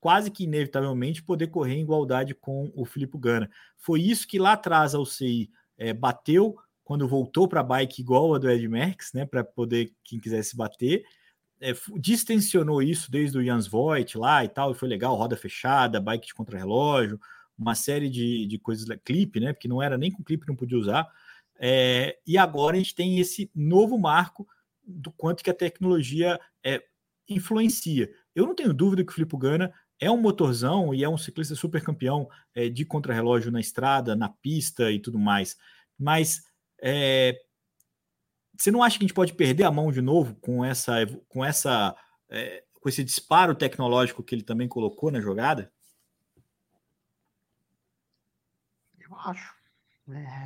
quase 0.00 0.30
que 0.30 0.44
inevitavelmente 0.44 1.22
poder 1.22 1.46
correr 1.46 1.74
em 1.74 1.82
igualdade 1.82 2.34
com 2.34 2.70
o 2.74 2.84
Filipe 2.84 3.16
Gana. 3.16 3.48
Foi 3.78 4.02
isso 4.02 4.26
que 4.28 4.38
lá 4.38 4.52
atrás 4.52 4.94
a 4.94 4.98
UCI 4.98 5.48
é, 5.78 5.94
bateu 5.94 6.56
quando 6.84 7.08
voltou 7.08 7.48
para 7.48 7.60
a 7.60 7.64
bike 7.64 8.02
igual 8.02 8.34
a 8.34 8.38
do 8.38 8.50
Ed 8.50 8.68
Merckx, 8.68 9.12
né, 9.14 9.24
para 9.24 9.42
poder 9.42 9.92
quem 10.04 10.18
quisesse 10.18 10.54
bater, 10.54 11.04
é, 11.62 11.72
distensionou 11.98 12.82
isso 12.82 13.10
desde 13.10 13.38
o 13.38 13.44
Jans 13.44 13.66
Voigt 13.68 14.18
lá 14.18 14.44
e 14.44 14.48
tal, 14.48 14.72
e 14.72 14.74
foi 14.74 14.88
legal, 14.88 15.14
roda 15.14 15.36
fechada, 15.36 16.00
bike 16.00 16.26
de 16.26 16.34
contrarrelógio, 16.34 17.20
uma 17.56 17.74
série 17.74 18.10
de, 18.10 18.46
de 18.46 18.58
coisas, 18.58 18.86
clipe, 19.04 19.38
né? 19.38 19.52
Porque 19.52 19.68
não 19.68 19.80
era 19.80 19.96
nem 19.96 20.10
com 20.10 20.24
clipe, 20.24 20.48
não 20.48 20.56
podia 20.56 20.76
usar. 20.76 21.08
É, 21.58 22.18
e 22.26 22.36
agora 22.36 22.74
a 22.74 22.78
gente 22.78 22.94
tem 22.94 23.20
esse 23.20 23.48
novo 23.54 23.96
marco 23.96 24.46
do 24.84 25.12
quanto 25.12 25.44
que 25.44 25.50
a 25.50 25.54
tecnologia 25.54 26.40
é, 26.64 26.82
influencia. 27.28 28.10
Eu 28.34 28.46
não 28.46 28.54
tenho 28.54 28.74
dúvida 28.74 29.04
que 29.04 29.12
o 29.12 29.14
Filipe 29.14 29.36
Gana 29.36 29.72
é 30.00 30.10
um 30.10 30.20
motorzão 30.20 30.92
e 30.92 31.04
é 31.04 31.08
um 31.08 31.16
ciclista 31.16 31.54
super 31.54 31.80
campeão 31.80 32.28
é, 32.54 32.68
de 32.68 32.84
contrarrelógio 32.84 33.52
na 33.52 33.60
estrada, 33.60 34.16
na 34.16 34.28
pista 34.28 34.90
e 34.90 34.98
tudo 34.98 35.18
mais. 35.18 35.56
Mas 35.96 36.42
é, 36.82 37.38
você 38.62 38.70
não 38.70 38.80
acha 38.80 38.96
que 38.96 39.04
a 39.04 39.08
gente 39.08 39.14
pode 39.14 39.34
perder 39.34 39.64
a 39.64 39.72
mão 39.72 39.90
de 39.90 40.00
novo 40.00 40.36
com 40.36 40.64
essa, 40.64 40.94
com 41.28 41.44
essa, 41.44 41.96
é, 42.30 42.62
com 42.80 42.88
esse 42.88 43.02
disparo 43.02 43.56
tecnológico 43.56 44.22
que 44.22 44.36
ele 44.36 44.44
também 44.44 44.68
colocou 44.68 45.10
na 45.10 45.20
jogada? 45.20 45.72
Eu 49.00 49.16
acho. 49.16 49.52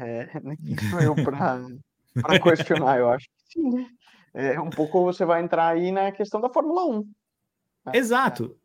É, 0.00 0.28
quem 0.64 0.90
sou 0.90 1.00
eu 1.00 1.14
para 1.14 2.40
questionar? 2.40 2.98
Eu 2.98 3.10
acho 3.10 3.26
que 3.26 3.52
sim, 3.52 3.70
né? 3.70 3.86
É, 4.32 4.60
um 4.60 4.70
pouco 4.70 5.04
você 5.04 5.26
vai 5.26 5.42
entrar 5.42 5.68
aí 5.68 5.92
na 5.92 6.10
questão 6.10 6.40
da 6.40 6.48
Fórmula 6.48 6.86
1. 6.86 6.98
Né? 7.00 7.92
Exato. 7.94 8.58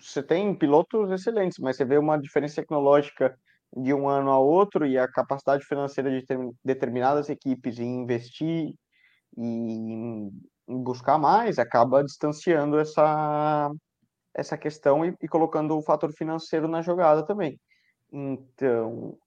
Você 0.00 0.22
tem 0.22 0.54
pilotos 0.54 1.10
excelentes, 1.10 1.58
mas 1.58 1.76
você 1.76 1.84
vê 1.84 1.98
uma 1.98 2.18
diferença 2.18 2.62
tecnológica 2.62 3.38
de 3.76 3.92
um 3.92 4.08
ano 4.08 4.30
a 4.30 4.38
outro 4.38 4.86
e 4.86 4.98
a 4.98 5.10
capacidade 5.10 5.64
financeira 5.64 6.10
de 6.10 6.24
ter, 6.24 6.38
determinadas 6.64 7.28
equipes 7.28 7.78
em 7.78 8.02
investir 8.02 8.74
e 9.36 9.42
em, 9.42 10.30
buscar 10.66 11.18
mais 11.18 11.58
acaba 11.58 12.04
distanciando 12.04 12.78
essa, 12.78 13.70
essa 14.34 14.56
questão 14.56 15.04
e, 15.04 15.14
e 15.22 15.28
colocando 15.28 15.76
o 15.76 15.82
fator 15.82 16.12
financeiro 16.12 16.68
na 16.68 16.82
jogada 16.82 17.24
também. 17.24 17.58
Então, 18.12 19.18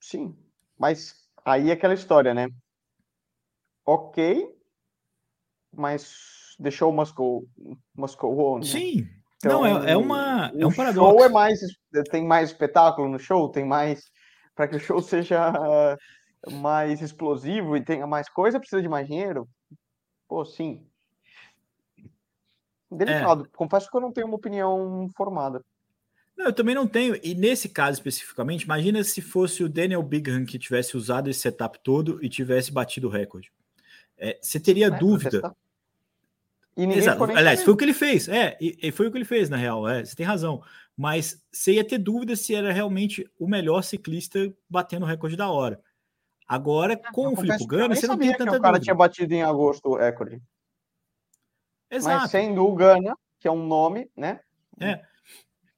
sim, 0.00 0.36
mas 0.78 1.14
aí 1.44 1.70
é 1.70 1.72
aquela 1.72 1.94
história, 1.94 2.32
né? 2.34 2.48
Ok, 3.86 4.46
mas 5.74 6.54
deixou 6.58 6.90
o 6.90 6.92
Moscow, 6.92 7.44
Moscow 7.94 8.38
on, 8.38 8.58
né? 8.58 8.64
Sim, 8.64 9.08
então, 9.42 9.62
não, 9.62 9.84
é, 9.84 9.92
é 9.92 9.96
uma 9.96 10.52
é 10.54 10.66
um 10.66 10.72
paradoxo. 10.72 11.16
show 11.16 11.24
é 11.24 11.28
mais 11.28 11.60
tem 12.10 12.26
mais 12.26 12.50
espetáculo 12.50 13.08
no 13.08 13.18
show, 13.18 13.48
tem 13.48 13.64
mais 13.64 14.10
para 14.54 14.68
que 14.68 14.76
o 14.76 14.80
show 14.80 15.00
seja 15.02 15.50
mais 16.52 17.00
explosivo 17.00 17.76
e 17.76 17.84
tenha 17.84 18.06
mais 18.06 18.28
coisa, 18.28 18.60
precisa 18.60 18.82
de 18.82 18.88
mais 18.88 19.06
dinheiro. 19.06 19.48
Pô, 20.28 20.44
sim. 20.44 20.86
Delicado. 22.90 23.44
É. 23.44 23.56
Confesso 23.56 23.88
que 23.90 23.96
eu 23.96 24.00
não 24.00 24.12
tenho 24.12 24.26
uma 24.26 24.36
opinião 24.36 25.08
formada. 25.16 25.64
Não, 26.36 26.46
eu 26.46 26.52
também 26.52 26.74
não 26.74 26.86
tenho. 26.86 27.18
E 27.22 27.34
nesse 27.34 27.68
caso 27.68 27.98
especificamente, 27.98 28.62
imagina 28.62 29.02
se 29.04 29.20
fosse 29.20 29.64
o 29.64 29.68
Daniel 29.68 30.02
Bigham 30.02 30.44
que 30.44 30.58
tivesse 30.58 30.96
usado 30.96 31.30
esse 31.30 31.40
setup 31.40 31.78
todo 31.82 32.22
e 32.22 32.28
tivesse 32.28 32.72
batido 32.72 33.08
o 33.08 33.10
recorde. 33.10 33.50
É, 34.18 34.38
você 34.40 34.60
teria 34.60 34.86
é, 34.88 34.90
dúvida 34.90 35.54
e 36.76 36.82
ninguém 36.82 36.98
Exato. 36.98 37.24
Aliás, 37.24 37.62
foi 37.62 37.74
o 37.74 37.76
que 37.76 37.84
ele 37.84 37.94
fez. 37.94 38.28
É, 38.28 38.56
e, 38.60 38.78
e, 38.82 38.92
foi 38.92 39.06
o 39.06 39.10
que 39.10 39.18
ele 39.18 39.24
fez, 39.24 39.50
na 39.50 39.56
real. 39.56 39.88
É, 39.88 40.04
você 40.04 40.14
tem 40.14 40.26
razão. 40.26 40.62
Mas 40.96 41.42
você 41.50 41.74
ia 41.74 41.84
ter 41.84 41.98
dúvida 41.98 42.36
se 42.36 42.54
era 42.54 42.72
realmente 42.72 43.28
o 43.38 43.48
melhor 43.48 43.82
ciclista 43.82 44.52
batendo 44.68 45.04
o 45.04 45.08
recorde 45.08 45.36
da 45.36 45.50
hora. 45.50 45.80
Agora, 46.46 46.96
com 47.12 47.26
eu 47.26 47.32
o 47.32 47.36
Filipe 47.36 47.66
Gana, 47.66 47.94
você 47.94 48.06
não 48.06 48.18
tem 48.18 48.36
tanta 48.36 48.50
que 48.50 48.56
o 48.56 48.60
cara 48.60 48.80
tinha 48.80 48.94
batido 48.94 49.32
em 49.32 49.42
agosto 49.42 49.86
o 49.88 49.96
recorde. 49.96 50.42
Exato. 51.90 52.22
Mas 52.22 52.30
sendo 52.30 52.66
o 52.66 52.74
Gana, 52.74 53.16
que 53.38 53.48
é 53.48 53.50
um 53.50 53.66
nome, 53.66 54.10
né? 54.16 54.40
É. 54.80 55.00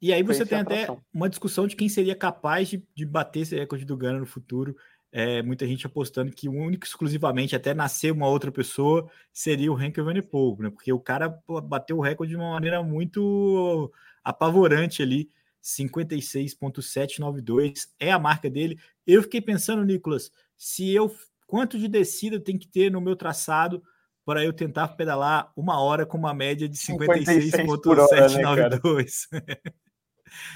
E 0.01 0.13
aí 0.13 0.23
você 0.23 0.45
tem 0.45 0.59
até 0.59 0.89
uma 1.15 1.29
discussão 1.29 1.67
de 1.67 1.77
quem 1.77 1.89
seria 1.89 2.17
capaz 2.17 2.69
de, 2.69 2.85
de 2.95 3.07
bater 3.07 3.41
esse 3.41 3.57
recorde 3.57 3.85
do 3.85 3.97
Gana 3.97 4.19
no 4.19 4.27
futuro 4.27 4.77
é, 5.13 5.43
muita 5.43 5.67
gente 5.67 5.87
apostando 5.87 6.33
que 6.33 6.49
o 6.49 6.53
único 6.53 6.87
exclusivamente 6.87 7.55
até 7.55 7.75
nascer 7.75 8.11
uma 8.11 8.27
outra 8.27 8.51
pessoa 8.51 9.07
seria 9.31 9.71
o 9.71 9.79
Henk 9.81 10.01
Evenepoel, 10.01 10.57
né? 10.59 10.71
Porque 10.71 10.91
o 10.91 10.99
cara 10.99 11.39
bateu 11.65 11.99
o 11.99 12.01
recorde 12.01 12.31
de 12.31 12.37
uma 12.37 12.53
maneira 12.53 12.83
muito 12.83 13.93
apavorante 14.25 15.03
ali, 15.03 15.29
56.792 15.63 17.89
é 18.01 18.11
a 18.11 18.19
marca 18.19 18.49
dele. 18.49 18.79
Eu 19.07 19.23
fiquei 19.23 19.43
pensando, 19.43 19.85
Nicolas, 19.85 20.33
se 20.57 20.91
eu 20.93 21.15
quanto 21.47 21.79
de 21.79 21.89
descida 21.89 22.41
tem 22.41 22.57
que 22.57 22.67
ter 22.67 22.91
no 22.91 23.01
meu 23.01 23.15
traçado 23.15 23.83
para 24.25 24.43
eu 24.43 24.53
tentar 24.53 24.89
pedalar 24.89 25.53
uma 25.55 25.81
hora 25.81 26.05
com 26.07 26.17
uma 26.17 26.33
média 26.33 26.69
de 26.69 26.77
56.792. 26.77 29.29
Né, 29.31 29.43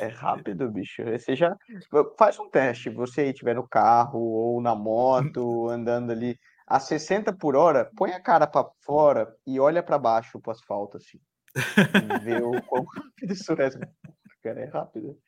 É 0.01 0.07
rápido, 0.07 0.71
bicho. 0.71 1.03
Você 1.05 1.35
já 1.35 1.57
faz 2.19 2.39
um 2.39 2.49
teste. 2.49 2.91
Você 2.91 3.31
estiver 3.31 3.55
no 3.55 3.67
carro 3.67 4.19
ou 4.19 4.61
na 4.61 4.75
moto, 4.75 5.69
andando 5.69 6.13
ali 6.13 6.39
a 6.67 6.81
60 6.81 7.33
por 7.33 7.55
hora, 7.55 7.91
põe 7.97 8.13
a 8.13 8.21
cara 8.21 8.47
para 8.47 8.69
fora 8.81 9.35
e 9.47 9.61
olha 9.61 9.83
para 9.83 9.99
baixo 9.99 10.41
pro 10.41 10.51
asfalto 10.51 10.97
assim. 10.97 11.21
E 11.57 12.25
vê 12.25 12.43
o 12.43 12.61
quão 12.67 12.85
rápido 12.85 13.33
isso 13.33 13.53
é. 13.53 13.71
Cara, 14.43 14.61
é 14.61 14.67
rápido. 14.67 15.19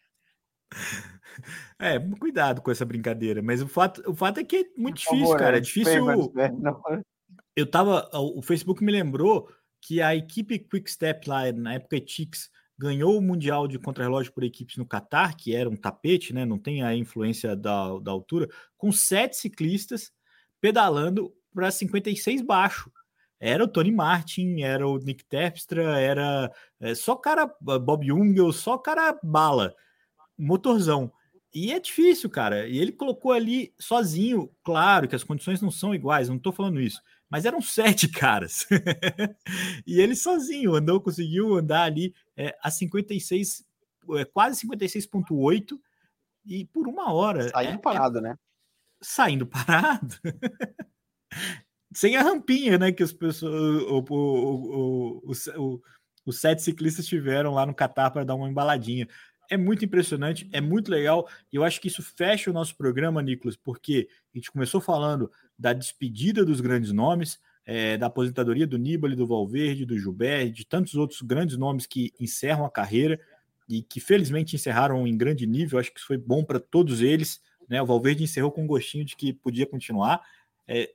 É, 1.78 1.98
cuidado 2.18 2.60
com 2.60 2.70
essa 2.70 2.84
brincadeira, 2.84 3.40
mas 3.40 3.62
o 3.62 3.68
fato, 3.68 4.02
o 4.06 4.14
fato 4.14 4.38
é 4.40 4.44
que 4.44 4.56
é 4.56 4.64
muito 4.76 4.96
difícil, 4.96 5.20
favor, 5.20 5.38
cara. 5.38 5.56
É 5.56 5.60
difícil. 5.60 6.32
Né? 6.34 6.50
Eu 7.56 7.68
tava. 7.68 8.08
O 8.12 8.42
Facebook 8.42 8.84
me 8.84 8.92
lembrou 8.92 9.48
que 9.80 10.00
a 10.02 10.14
equipe 10.14 10.58
Quick 10.58 10.90
Step 10.90 11.28
lá, 11.28 11.50
na 11.52 11.74
época 11.74 11.96
Etix, 11.96 12.50
ganhou 12.78 13.18
o 13.18 13.22
Mundial 13.22 13.66
de 13.66 13.78
Contrarrelógio 13.78 14.32
por 14.32 14.44
equipes 14.44 14.76
no 14.76 14.86
Catar, 14.86 15.34
que 15.36 15.54
era 15.54 15.68
um 15.68 15.76
tapete, 15.76 16.32
né? 16.32 16.44
Não 16.44 16.58
tem 16.58 16.82
a 16.82 16.94
influência 16.94 17.56
da, 17.56 17.98
da 17.98 18.12
altura, 18.12 18.48
com 18.76 18.92
sete 18.92 19.36
ciclistas 19.36 20.12
pedalando 20.60 21.34
para 21.52 21.70
56 21.70 22.42
baixo. 22.42 22.90
Era 23.40 23.64
o 23.64 23.68
Tony 23.68 23.90
Martin, 23.90 24.62
era 24.62 24.86
o 24.86 24.98
Nick 24.98 25.24
Terpstra, 25.24 26.00
era 26.00 26.52
é, 26.80 26.94
só 26.94 27.16
cara 27.16 27.52
Bob 27.60 28.06
Jungel, 28.06 28.52
só 28.52 28.78
cara 28.78 29.18
bala, 29.22 29.74
motorzão. 30.36 31.12
E 31.54 31.72
é 31.72 31.80
difícil, 31.80 32.28
cara. 32.28 32.68
E 32.68 32.78
ele 32.78 32.92
colocou 32.92 33.32
ali 33.32 33.72
sozinho, 33.78 34.50
claro 34.62 35.08
que 35.08 35.16
as 35.16 35.24
condições 35.24 35.60
não 35.60 35.70
são 35.70 35.94
iguais, 35.94 36.28
não 36.28 36.36
estou 36.36 36.52
falando 36.52 36.80
isso, 36.80 37.00
mas 37.30 37.44
eram 37.44 37.60
sete 37.60 38.08
caras. 38.10 38.66
e 39.86 40.00
ele 40.00 40.14
sozinho 40.14 40.74
andou, 40.74 41.00
conseguiu 41.00 41.56
andar 41.56 41.82
ali 41.82 42.14
é, 42.36 42.56
a 42.62 42.70
56, 42.70 43.64
é, 44.16 44.24
quase 44.24 44.66
56,8 44.66 45.78
e 46.46 46.64
por 46.66 46.88
uma 46.88 47.12
hora. 47.12 47.48
Saindo 47.50 47.74
é, 47.74 47.78
parado, 47.78 48.20
né? 48.20 48.38
Saindo 49.00 49.46
parado. 49.46 50.14
Sem 51.92 52.16
a 52.16 52.22
rampinha, 52.22 52.78
né? 52.78 52.92
Que 52.92 53.02
as 53.02 53.12
pessoas, 53.12 53.52
o, 53.52 54.04
o, 54.08 55.32
o, 55.56 55.82
os 56.26 56.40
sete 56.40 56.62
ciclistas 56.62 57.06
tiveram 57.06 57.54
lá 57.54 57.64
no 57.64 57.74
Catar 57.74 58.10
para 58.10 58.24
dar 58.24 58.34
uma 58.34 58.48
embaladinha 58.48 59.08
é 59.48 59.56
muito 59.56 59.84
impressionante, 59.84 60.48
é 60.52 60.60
muito 60.60 60.90
legal, 60.90 61.28
e 61.52 61.56
eu 61.56 61.64
acho 61.64 61.80
que 61.80 61.88
isso 61.88 62.02
fecha 62.02 62.50
o 62.50 62.54
nosso 62.54 62.76
programa, 62.76 63.22
Nicolas, 63.22 63.56
porque 63.56 64.08
a 64.34 64.38
gente 64.38 64.52
começou 64.52 64.80
falando 64.80 65.30
da 65.58 65.72
despedida 65.72 66.44
dos 66.44 66.60
grandes 66.60 66.92
nomes, 66.92 67.40
é, 67.66 67.98
da 67.98 68.06
aposentadoria 68.06 68.66
do 68.66 68.78
Nibali, 68.78 69.16
do 69.16 69.26
Valverde, 69.26 69.84
do 69.84 69.98
Gilbert, 69.98 70.52
de 70.52 70.64
tantos 70.64 70.94
outros 70.94 71.20
grandes 71.20 71.56
nomes 71.56 71.86
que 71.86 72.12
encerram 72.18 72.64
a 72.64 72.70
carreira 72.70 73.20
e 73.68 73.82
que 73.82 74.00
felizmente 74.00 74.56
encerraram 74.56 75.06
em 75.06 75.16
grande 75.16 75.46
nível. 75.46 75.78
Acho 75.78 75.92
que 75.92 75.98
isso 75.98 76.06
foi 76.06 76.16
bom 76.16 76.42
para 76.42 76.58
todos 76.58 77.02
eles. 77.02 77.40
Né? 77.68 77.82
O 77.82 77.86
Valverde 77.86 78.24
encerrou 78.24 78.50
com 78.50 78.62
um 78.62 78.66
gostinho 78.66 79.04
de 79.04 79.16
que 79.16 79.32
podia 79.32 79.66
continuar. 79.66 80.22
É, 80.66 80.90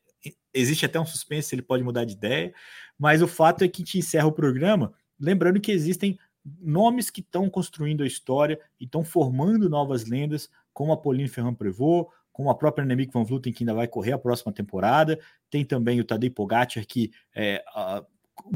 existe 0.53 0.85
até 0.85 0.99
um 0.99 1.05
suspense 1.05 1.49
se 1.49 1.55
ele 1.55 1.61
pode 1.61 1.83
mudar 1.83 2.05
de 2.05 2.13
ideia, 2.13 2.53
mas 2.97 3.21
o 3.21 3.27
fato 3.27 3.63
é 3.63 3.67
que 3.67 3.83
te 3.83 3.97
encerra 3.97 4.27
o 4.27 4.31
programa, 4.31 4.93
lembrando 5.19 5.59
que 5.59 5.71
existem 5.71 6.17
nomes 6.61 7.09
que 7.09 7.21
estão 7.21 7.49
construindo 7.49 8.03
a 8.03 8.07
história 8.07 8.59
e 8.79 8.85
estão 8.85 9.03
formando 9.03 9.69
novas 9.69 10.05
lendas, 10.05 10.49
como 10.73 10.91
a 10.91 10.97
Pauline 10.97 11.29
Ferrand 11.29 11.55
Prevot, 11.55 12.09
com 12.33 12.49
a 12.49 12.55
própria 12.55 12.83
Nemik 12.83 13.13
Van 13.13 13.23
Vluten, 13.23 13.53
que 13.53 13.63
ainda 13.63 13.75
vai 13.75 13.87
correr 13.87 14.11
a 14.11 14.17
próxima 14.17 14.51
temporada. 14.51 15.19
Tem 15.49 15.63
também 15.63 16.01
o 16.01 16.03
Tadej 16.03 16.31
Pogacar, 16.31 16.85
que 16.85 17.11
é 17.33 17.63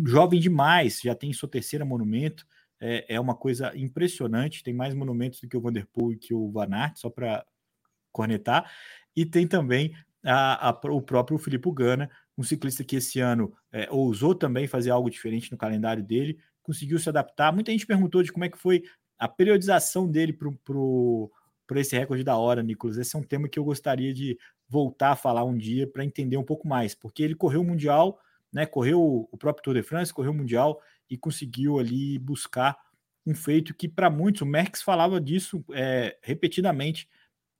jovem 0.06 0.40
demais, 0.40 1.00
já 1.02 1.14
tem 1.14 1.32
sua 1.32 1.48
terceira 1.48 1.86
monumento. 1.86 2.46
É, 2.80 3.16
é, 3.16 3.20
uma 3.20 3.36
coisa 3.36 3.72
impressionante. 3.76 4.64
Tem 4.64 4.74
mais 4.74 4.94
monumentos 4.94 5.40
do 5.40 5.48
que 5.48 5.56
o 5.56 5.62
Vanderpool 5.62 6.14
e 6.14 6.18
que 6.18 6.34
o 6.34 6.52
Van 6.52 6.68
Aert, 6.72 6.98
só 6.98 7.10
para 7.10 7.46
cornetar. 8.12 8.70
E 9.16 9.26
tem 9.26 9.48
também 9.48 9.96
a, 10.24 10.70
a, 10.70 10.80
o 10.90 11.02
próprio 11.02 11.38
Filipe 11.38 11.72
Gana, 11.72 12.10
um 12.38 12.44
ciclista 12.44 12.84
que 12.84 12.96
esse 12.96 13.20
ano 13.20 13.54
é, 13.72 13.88
ousou 13.92 14.36
também 14.36 14.68
fazer 14.68 14.90
algo 14.90 15.10
diferente 15.10 15.52
no 15.52 15.58
calendário 15.58 16.04
dele, 16.04 16.40
conseguiu 16.64 17.00
se 17.00 17.10
adaptar. 17.10 17.54
Muita 17.54 17.72
gente 17.72 17.86
perguntou 17.86 18.22
de 18.22 18.32
como 18.32 18.46
é 18.46 18.50
que 18.50 18.58
foi 18.58 18.84
a 19.18 19.28
periodização 19.28 20.10
dele 20.10 20.34
para 20.34 20.78
o 20.78 21.32
por 21.68 21.78
esse 21.78 21.96
recorde 21.96 22.24
da 22.24 22.38
hora, 22.38 22.64
Nicolas. 22.64 22.98
Esse 22.98 23.16
é 23.16 23.20
um 23.20 23.24
tema 23.24 23.50
que 23.50 23.60
eu 23.60 23.64
gostaria 23.64 24.14
de 24.14 24.40
voltar 24.68 25.12
a 25.12 25.16
falar 25.16 25.44
um 25.44 25.58
dia 25.58 25.86
para 25.86 26.06
entender 26.06 26.38
um 26.38 26.44
pouco 26.44 26.68
mais, 26.68 26.96
porque 26.96 27.22
ele 27.22 27.36
correu 27.36 27.62
o 27.62 27.64
Mundial, 27.64 28.20
né? 28.52 28.66
Correu 28.66 29.28
o 29.32 29.38
próprio 29.38 29.64
Tour 29.64 29.74
de 29.76 29.84
France, 29.84 30.14
correu 30.14 30.32
o 30.32 30.36
Mundial 30.36 30.82
e 31.10 31.18
conseguiu 31.18 31.78
ali 31.78 32.18
buscar 32.18 32.78
um 33.26 33.36
feito 33.36 33.74
que, 33.74 33.90
para 33.90 34.10
muitos, 34.10 34.42
o 34.42 34.46
Merckx 34.46 34.82
falava 34.82 35.20
disso 35.20 35.64
é, 35.74 36.18
repetidamente, 36.22 37.10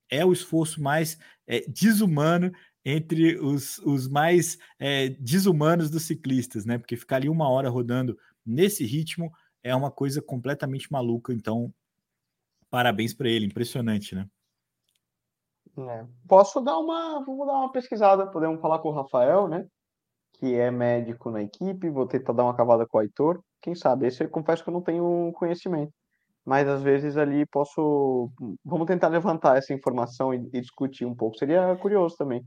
é 0.10 0.26
o 0.26 0.32
esforço 0.32 0.82
mais 0.82 1.18
é, 1.46 1.66
desumano 1.68 2.52
entre 2.86 3.38
os, 3.38 3.80
os 3.80 4.08
mais 4.08 4.58
é, 4.80 5.10
desumanos 5.10 5.90
dos 5.90 6.04
ciclistas, 6.04 6.66
né? 6.66 6.78
Porque 6.78 6.96
ficar 6.96 7.18
ali 7.18 7.28
uma 7.28 7.50
hora 7.50 7.68
rodando 7.68 8.18
nesse 8.46 8.86
ritmo 8.86 9.30
é 9.62 9.76
uma 9.76 9.92
coisa 9.92 10.22
completamente 10.22 10.90
maluca. 10.90 11.34
Então, 11.34 11.74
Parabéns 12.70 13.14
para 13.14 13.30
ele, 13.30 13.46
impressionante, 13.46 14.16
né? 14.16 14.28
É. 15.78 16.06
Posso 16.28 16.60
dar 16.60 16.78
uma, 16.78 17.24
vamos 17.24 17.46
dar 17.46 17.54
uma 17.54 17.72
pesquisada, 17.72 18.28
podemos 18.32 18.60
falar 18.60 18.80
com 18.80 18.90
o 18.90 18.94
Rafael, 18.94 19.48
né? 19.48 19.68
que 20.40 20.56
é 20.56 20.70
médico 20.72 21.32
na 21.32 21.42
equipe, 21.42 21.90
vou 21.90 22.08
tentar 22.08 22.34
dar 22.34 22.44
uma 22.44 22.56
cavada 22.56 22.86
com 22.86 22.98
o 22.98 23.02
Aitor. 23.02 23.42
Quem 23.62 23.76
sabe? 23.76 24.08
Esse 24.08 24.24
eu 24.24 24.30
confesso 24.30 24.64
que 24.64 24.70
eu 24.70 24.74
não 24.74 24.82
tenho 24.82 25.32
conhecimento. 25.34 25.92
Mas 26.46 26.68
às 26.68 26.82
vezes 26.82 27.18
ali 27.18 27.46
posso. 27.48 28.32
Vamos 28.64 28.88
tentar 28.88 29.10
levantar 29.10 29.58
essa 29.58 29.74
informação 29.74 30.34
e, 30.34 30.38
e 30.54 30.62
discutir 30.62 31.06
um 31.06 31.16
pouco. 31.16 31.38
Seria 31.38 31.76
curioso 31.78 32.16
também. 32.16 32.46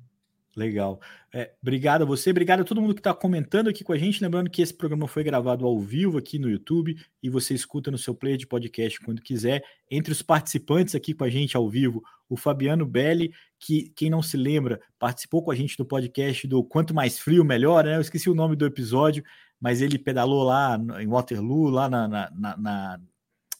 Legal. 0.56 1.00
É, 1.32 1.52
obrigado 1.62 2.02
a 2.02 2.04
você, 2.04 2.30
obrigado 2.30 2.60
a 2.60 2.64
todo 2.64 2.80
mundo 2.80 2.92
que 2.92 3.00
está 3.00 3.14
comentando 3.14 3.68
aqui 3.68 3.84
com 3.84 3.92
a 3.92 3.98
gente. 3.98 4.20
Lembrando 4.20 4.50
que 4.50 4.60
esse 4.60 4.74
programa 4.74 5.06
foi 5.06 5.22
gravado 5.22 5.64
ao 5.64 5.78
vivo 5.78 6.18
aqui 6.18 6.40
no 6.40 6.50
YouTube 6.50 6.96
e 7.22 7.30
você 7.30 7.54
escuta 7.54 7.88
no 7.90 7.96
seu 7.96 8.14
player 8.14 8.36
de 8.36 8.48
podcast 8.48 8.98
quando 9.00 9.22
quiser. 9.22 9.62
Entre 9.88 10.12
os 10.12 10.22
participantes 10.22 10.94
aqui 10.94 11.14
com 11.14 11.22
a 11.22 11.30
gente 11.30 11.56
ao 11.56 11.68
vivo, 11.68 12.02
o 12.28 12.36
Fabiano 12.36 12.84
Belli, 12.84 13.32
que 13.60 13.92
quem 13.94 14.10
não 14.10 14.22
se 14.22 14.36
lembra, 14.36 14.80
participou 14.98 15.42
com 15.42 15.52
a 15.52 15.54
gente 15.54 15.76
do 15.76 15.84
podcast 15.84 16.46
do 16.48 16.64
Quanto 16.64 16.92
Mais 16.92 17.18
Frio, 17.18 17.44
Melhor, 17.44 17.84
né? 17.84 17.96
Eu 17.96 18.00
esqueci 18.00 18.28
o 18.28 18.34
nome 18.34 18.56
do 18.56 18.66
episódio, 18.66 19.22
mas 19.60 19.80
ele 19.80 19.98
pedalou 19.98 20.42
lá 20.42 20.76
em 21.00 21.06
Waterloo, 21.06 21.70
lá 21.70 21.88
na, 21.88 22.08
na, 22.08 22.56
na 22.56 23.00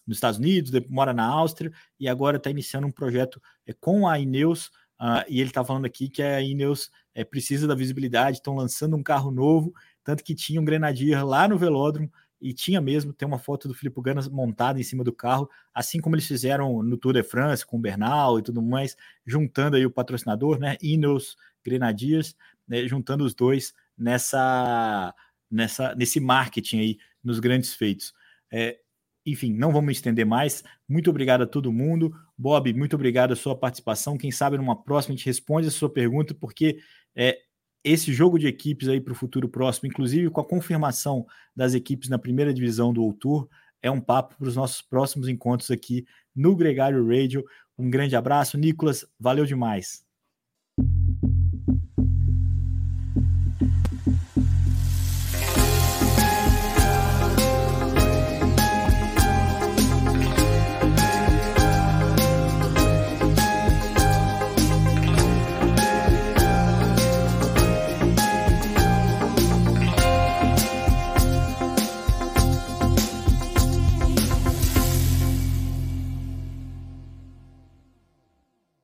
nos 0.07 0.17
Estados 0.17 0.41
Unidos, 0.41 0.73
mora 0.89 1.13
na 1.13 1.25
Áustria 1.25 1.71
e 1.99 2.09
agora 2.09 2.37
está 2.37 2.51
iniciando 2.51 2.85
um 2.85 2.91
projeto 2.91 3.41
é, 3.65 3.73
com 3.73 4.09
a 4.09 4.19
Ineus 4.19 4.73
Uh, 5.01 5.25
e 5.29 5.41
ele 5.41 5.49
está 5.49 5.65
falando 5.65 5.87
aqui 5.87 6.11
que 6.11 6.23
a 6.23 6.43
Ineos 6.43 6.91
é, 7.15 7.25
precisa 7.25 7.67
da 7.67 7.75
visibilidade, 7.75 8.37
estão 8.37 8.55
lançando 8.55 8.95
um 8.95 9.03
carro 9.03 9.31
novo, 9.31 9.73
tanto 10.05 10.23
que 10.23 10.35
tinha 10.35 10.61
um 10.61 10.65
Grenadier 10.65 11.25
lá 11.25 11.49
no 11.49 11.57
velódromo, 11.57 12.13
e 12.41 12.55
tinha 12.55 12.81
mesmo, 12.81 13.13
tem 13.13 13.29
uma 13.29 13.39
foto 13.39 13.69
do 13.69 13.75
Filipe 13.75 14.01
Ganas 14.01 14.29
montada 14.29 14.81
em 14.81 14.83
cima 14.83 15.05
do 15.05 15.13
carro, 15.13 15.49
assim 15.75 16.01
como 16.01 16.15
eles 16.15 16.27
fizeram 16.27 16.83
no 16.83 16.97
Tour 16.97 17.13
de 17.13 17.23
France 17.23 17.65
com 17.67 17.77
o 17.77 17.81
Bernal 17.81 18.39
e 18.39 18.43
tudo 18.43 18.63
mais, 18.63 18.97
juntando 19.27 19.77
aí 19.77 19.85
o 19.85 19.91
patrocinador, 19.91 20.59
né, 20.59 20.77
Ineos, 20.83 21.37
Grenadiers, 21.65 22.35
né, 22.67 22.87
juntando 22.87 23.25
os 23.25 23.35
dois 23.35 23.75
nessa, 23.97 25.15
nessa, 25.51 25.95
nesse 25.95 26.19
marketing 26.19 26.79
aí, 26.79 26.99
nos 27.23 27.41
grandes 27.41 27.75
feitos. 27.75 28.15
É, 28.51 28.79
enfim, 29.25 29.53
não 29.53 29.73
vamos 29.73 29.93
estender 29.93 30.25
mais. 30.25 30.65
Muito 30.89 31.11
obrigado 31.11 31.43
a 31.43 31.47
todo 31.47 31.73
mundo. 31.73 32.15
Bob, 32.37 32.73
muito 32.73 32.95
obrigado 32.95 33.33
a 33.33 33.37
sua 33.37 33.57
participação. 33.57 34.17
Quem 34.17 34.31
sabe 34.31 34.57
numa 34.57 34.81
próxima 34.83 35.15
a 35.15 35.17
gente 35.17 35.27
responde 35.27 35.69
a 35.69 35.71
sua 35.71 35.91
pergunta, 35.91 36.35
porque 36.35 36.79
é, 37.15 37.39
esse 37.85 38.13
jogo 38.13 38.39
de 38.39 38.47
equipes 38.47 38.89
aí 38.89 39.01
para 39.01 39.13
o 39.13 39.17
futuro 39.17 39.49
próximo, 39.49 39.89
inclusive 39.89 40.31
com 40.31 40.41
a 40.41 40.47
confirmação 40.47 41.27
das 41.55 41.75
equipes 41.75 42.09
na 42.09 42.19
primeira 42.19 42.53
divisão 42.53 42.93
do 42.93 43.13
Tour, 43.15 43.49
é 43.83 43.91
um 43.91 44.01
papo 44.01 44.37
para 44.37 44.49
os 44.49 44.57
nossos 44.57 44.83
próximos 44.83 45.29
encontros 45.29 45.71
aqui 45.71 46.05
no 46.35 46.55
Gregário 46.55 47.07
Radio. 47.07 47.45
Um 47.79 47.91
grande 47.91 48.15
abraço, 48.15 48.59
Nicolas. 48.59 49.07
Valeu 49.19 49.47
demais. 49.47 50.10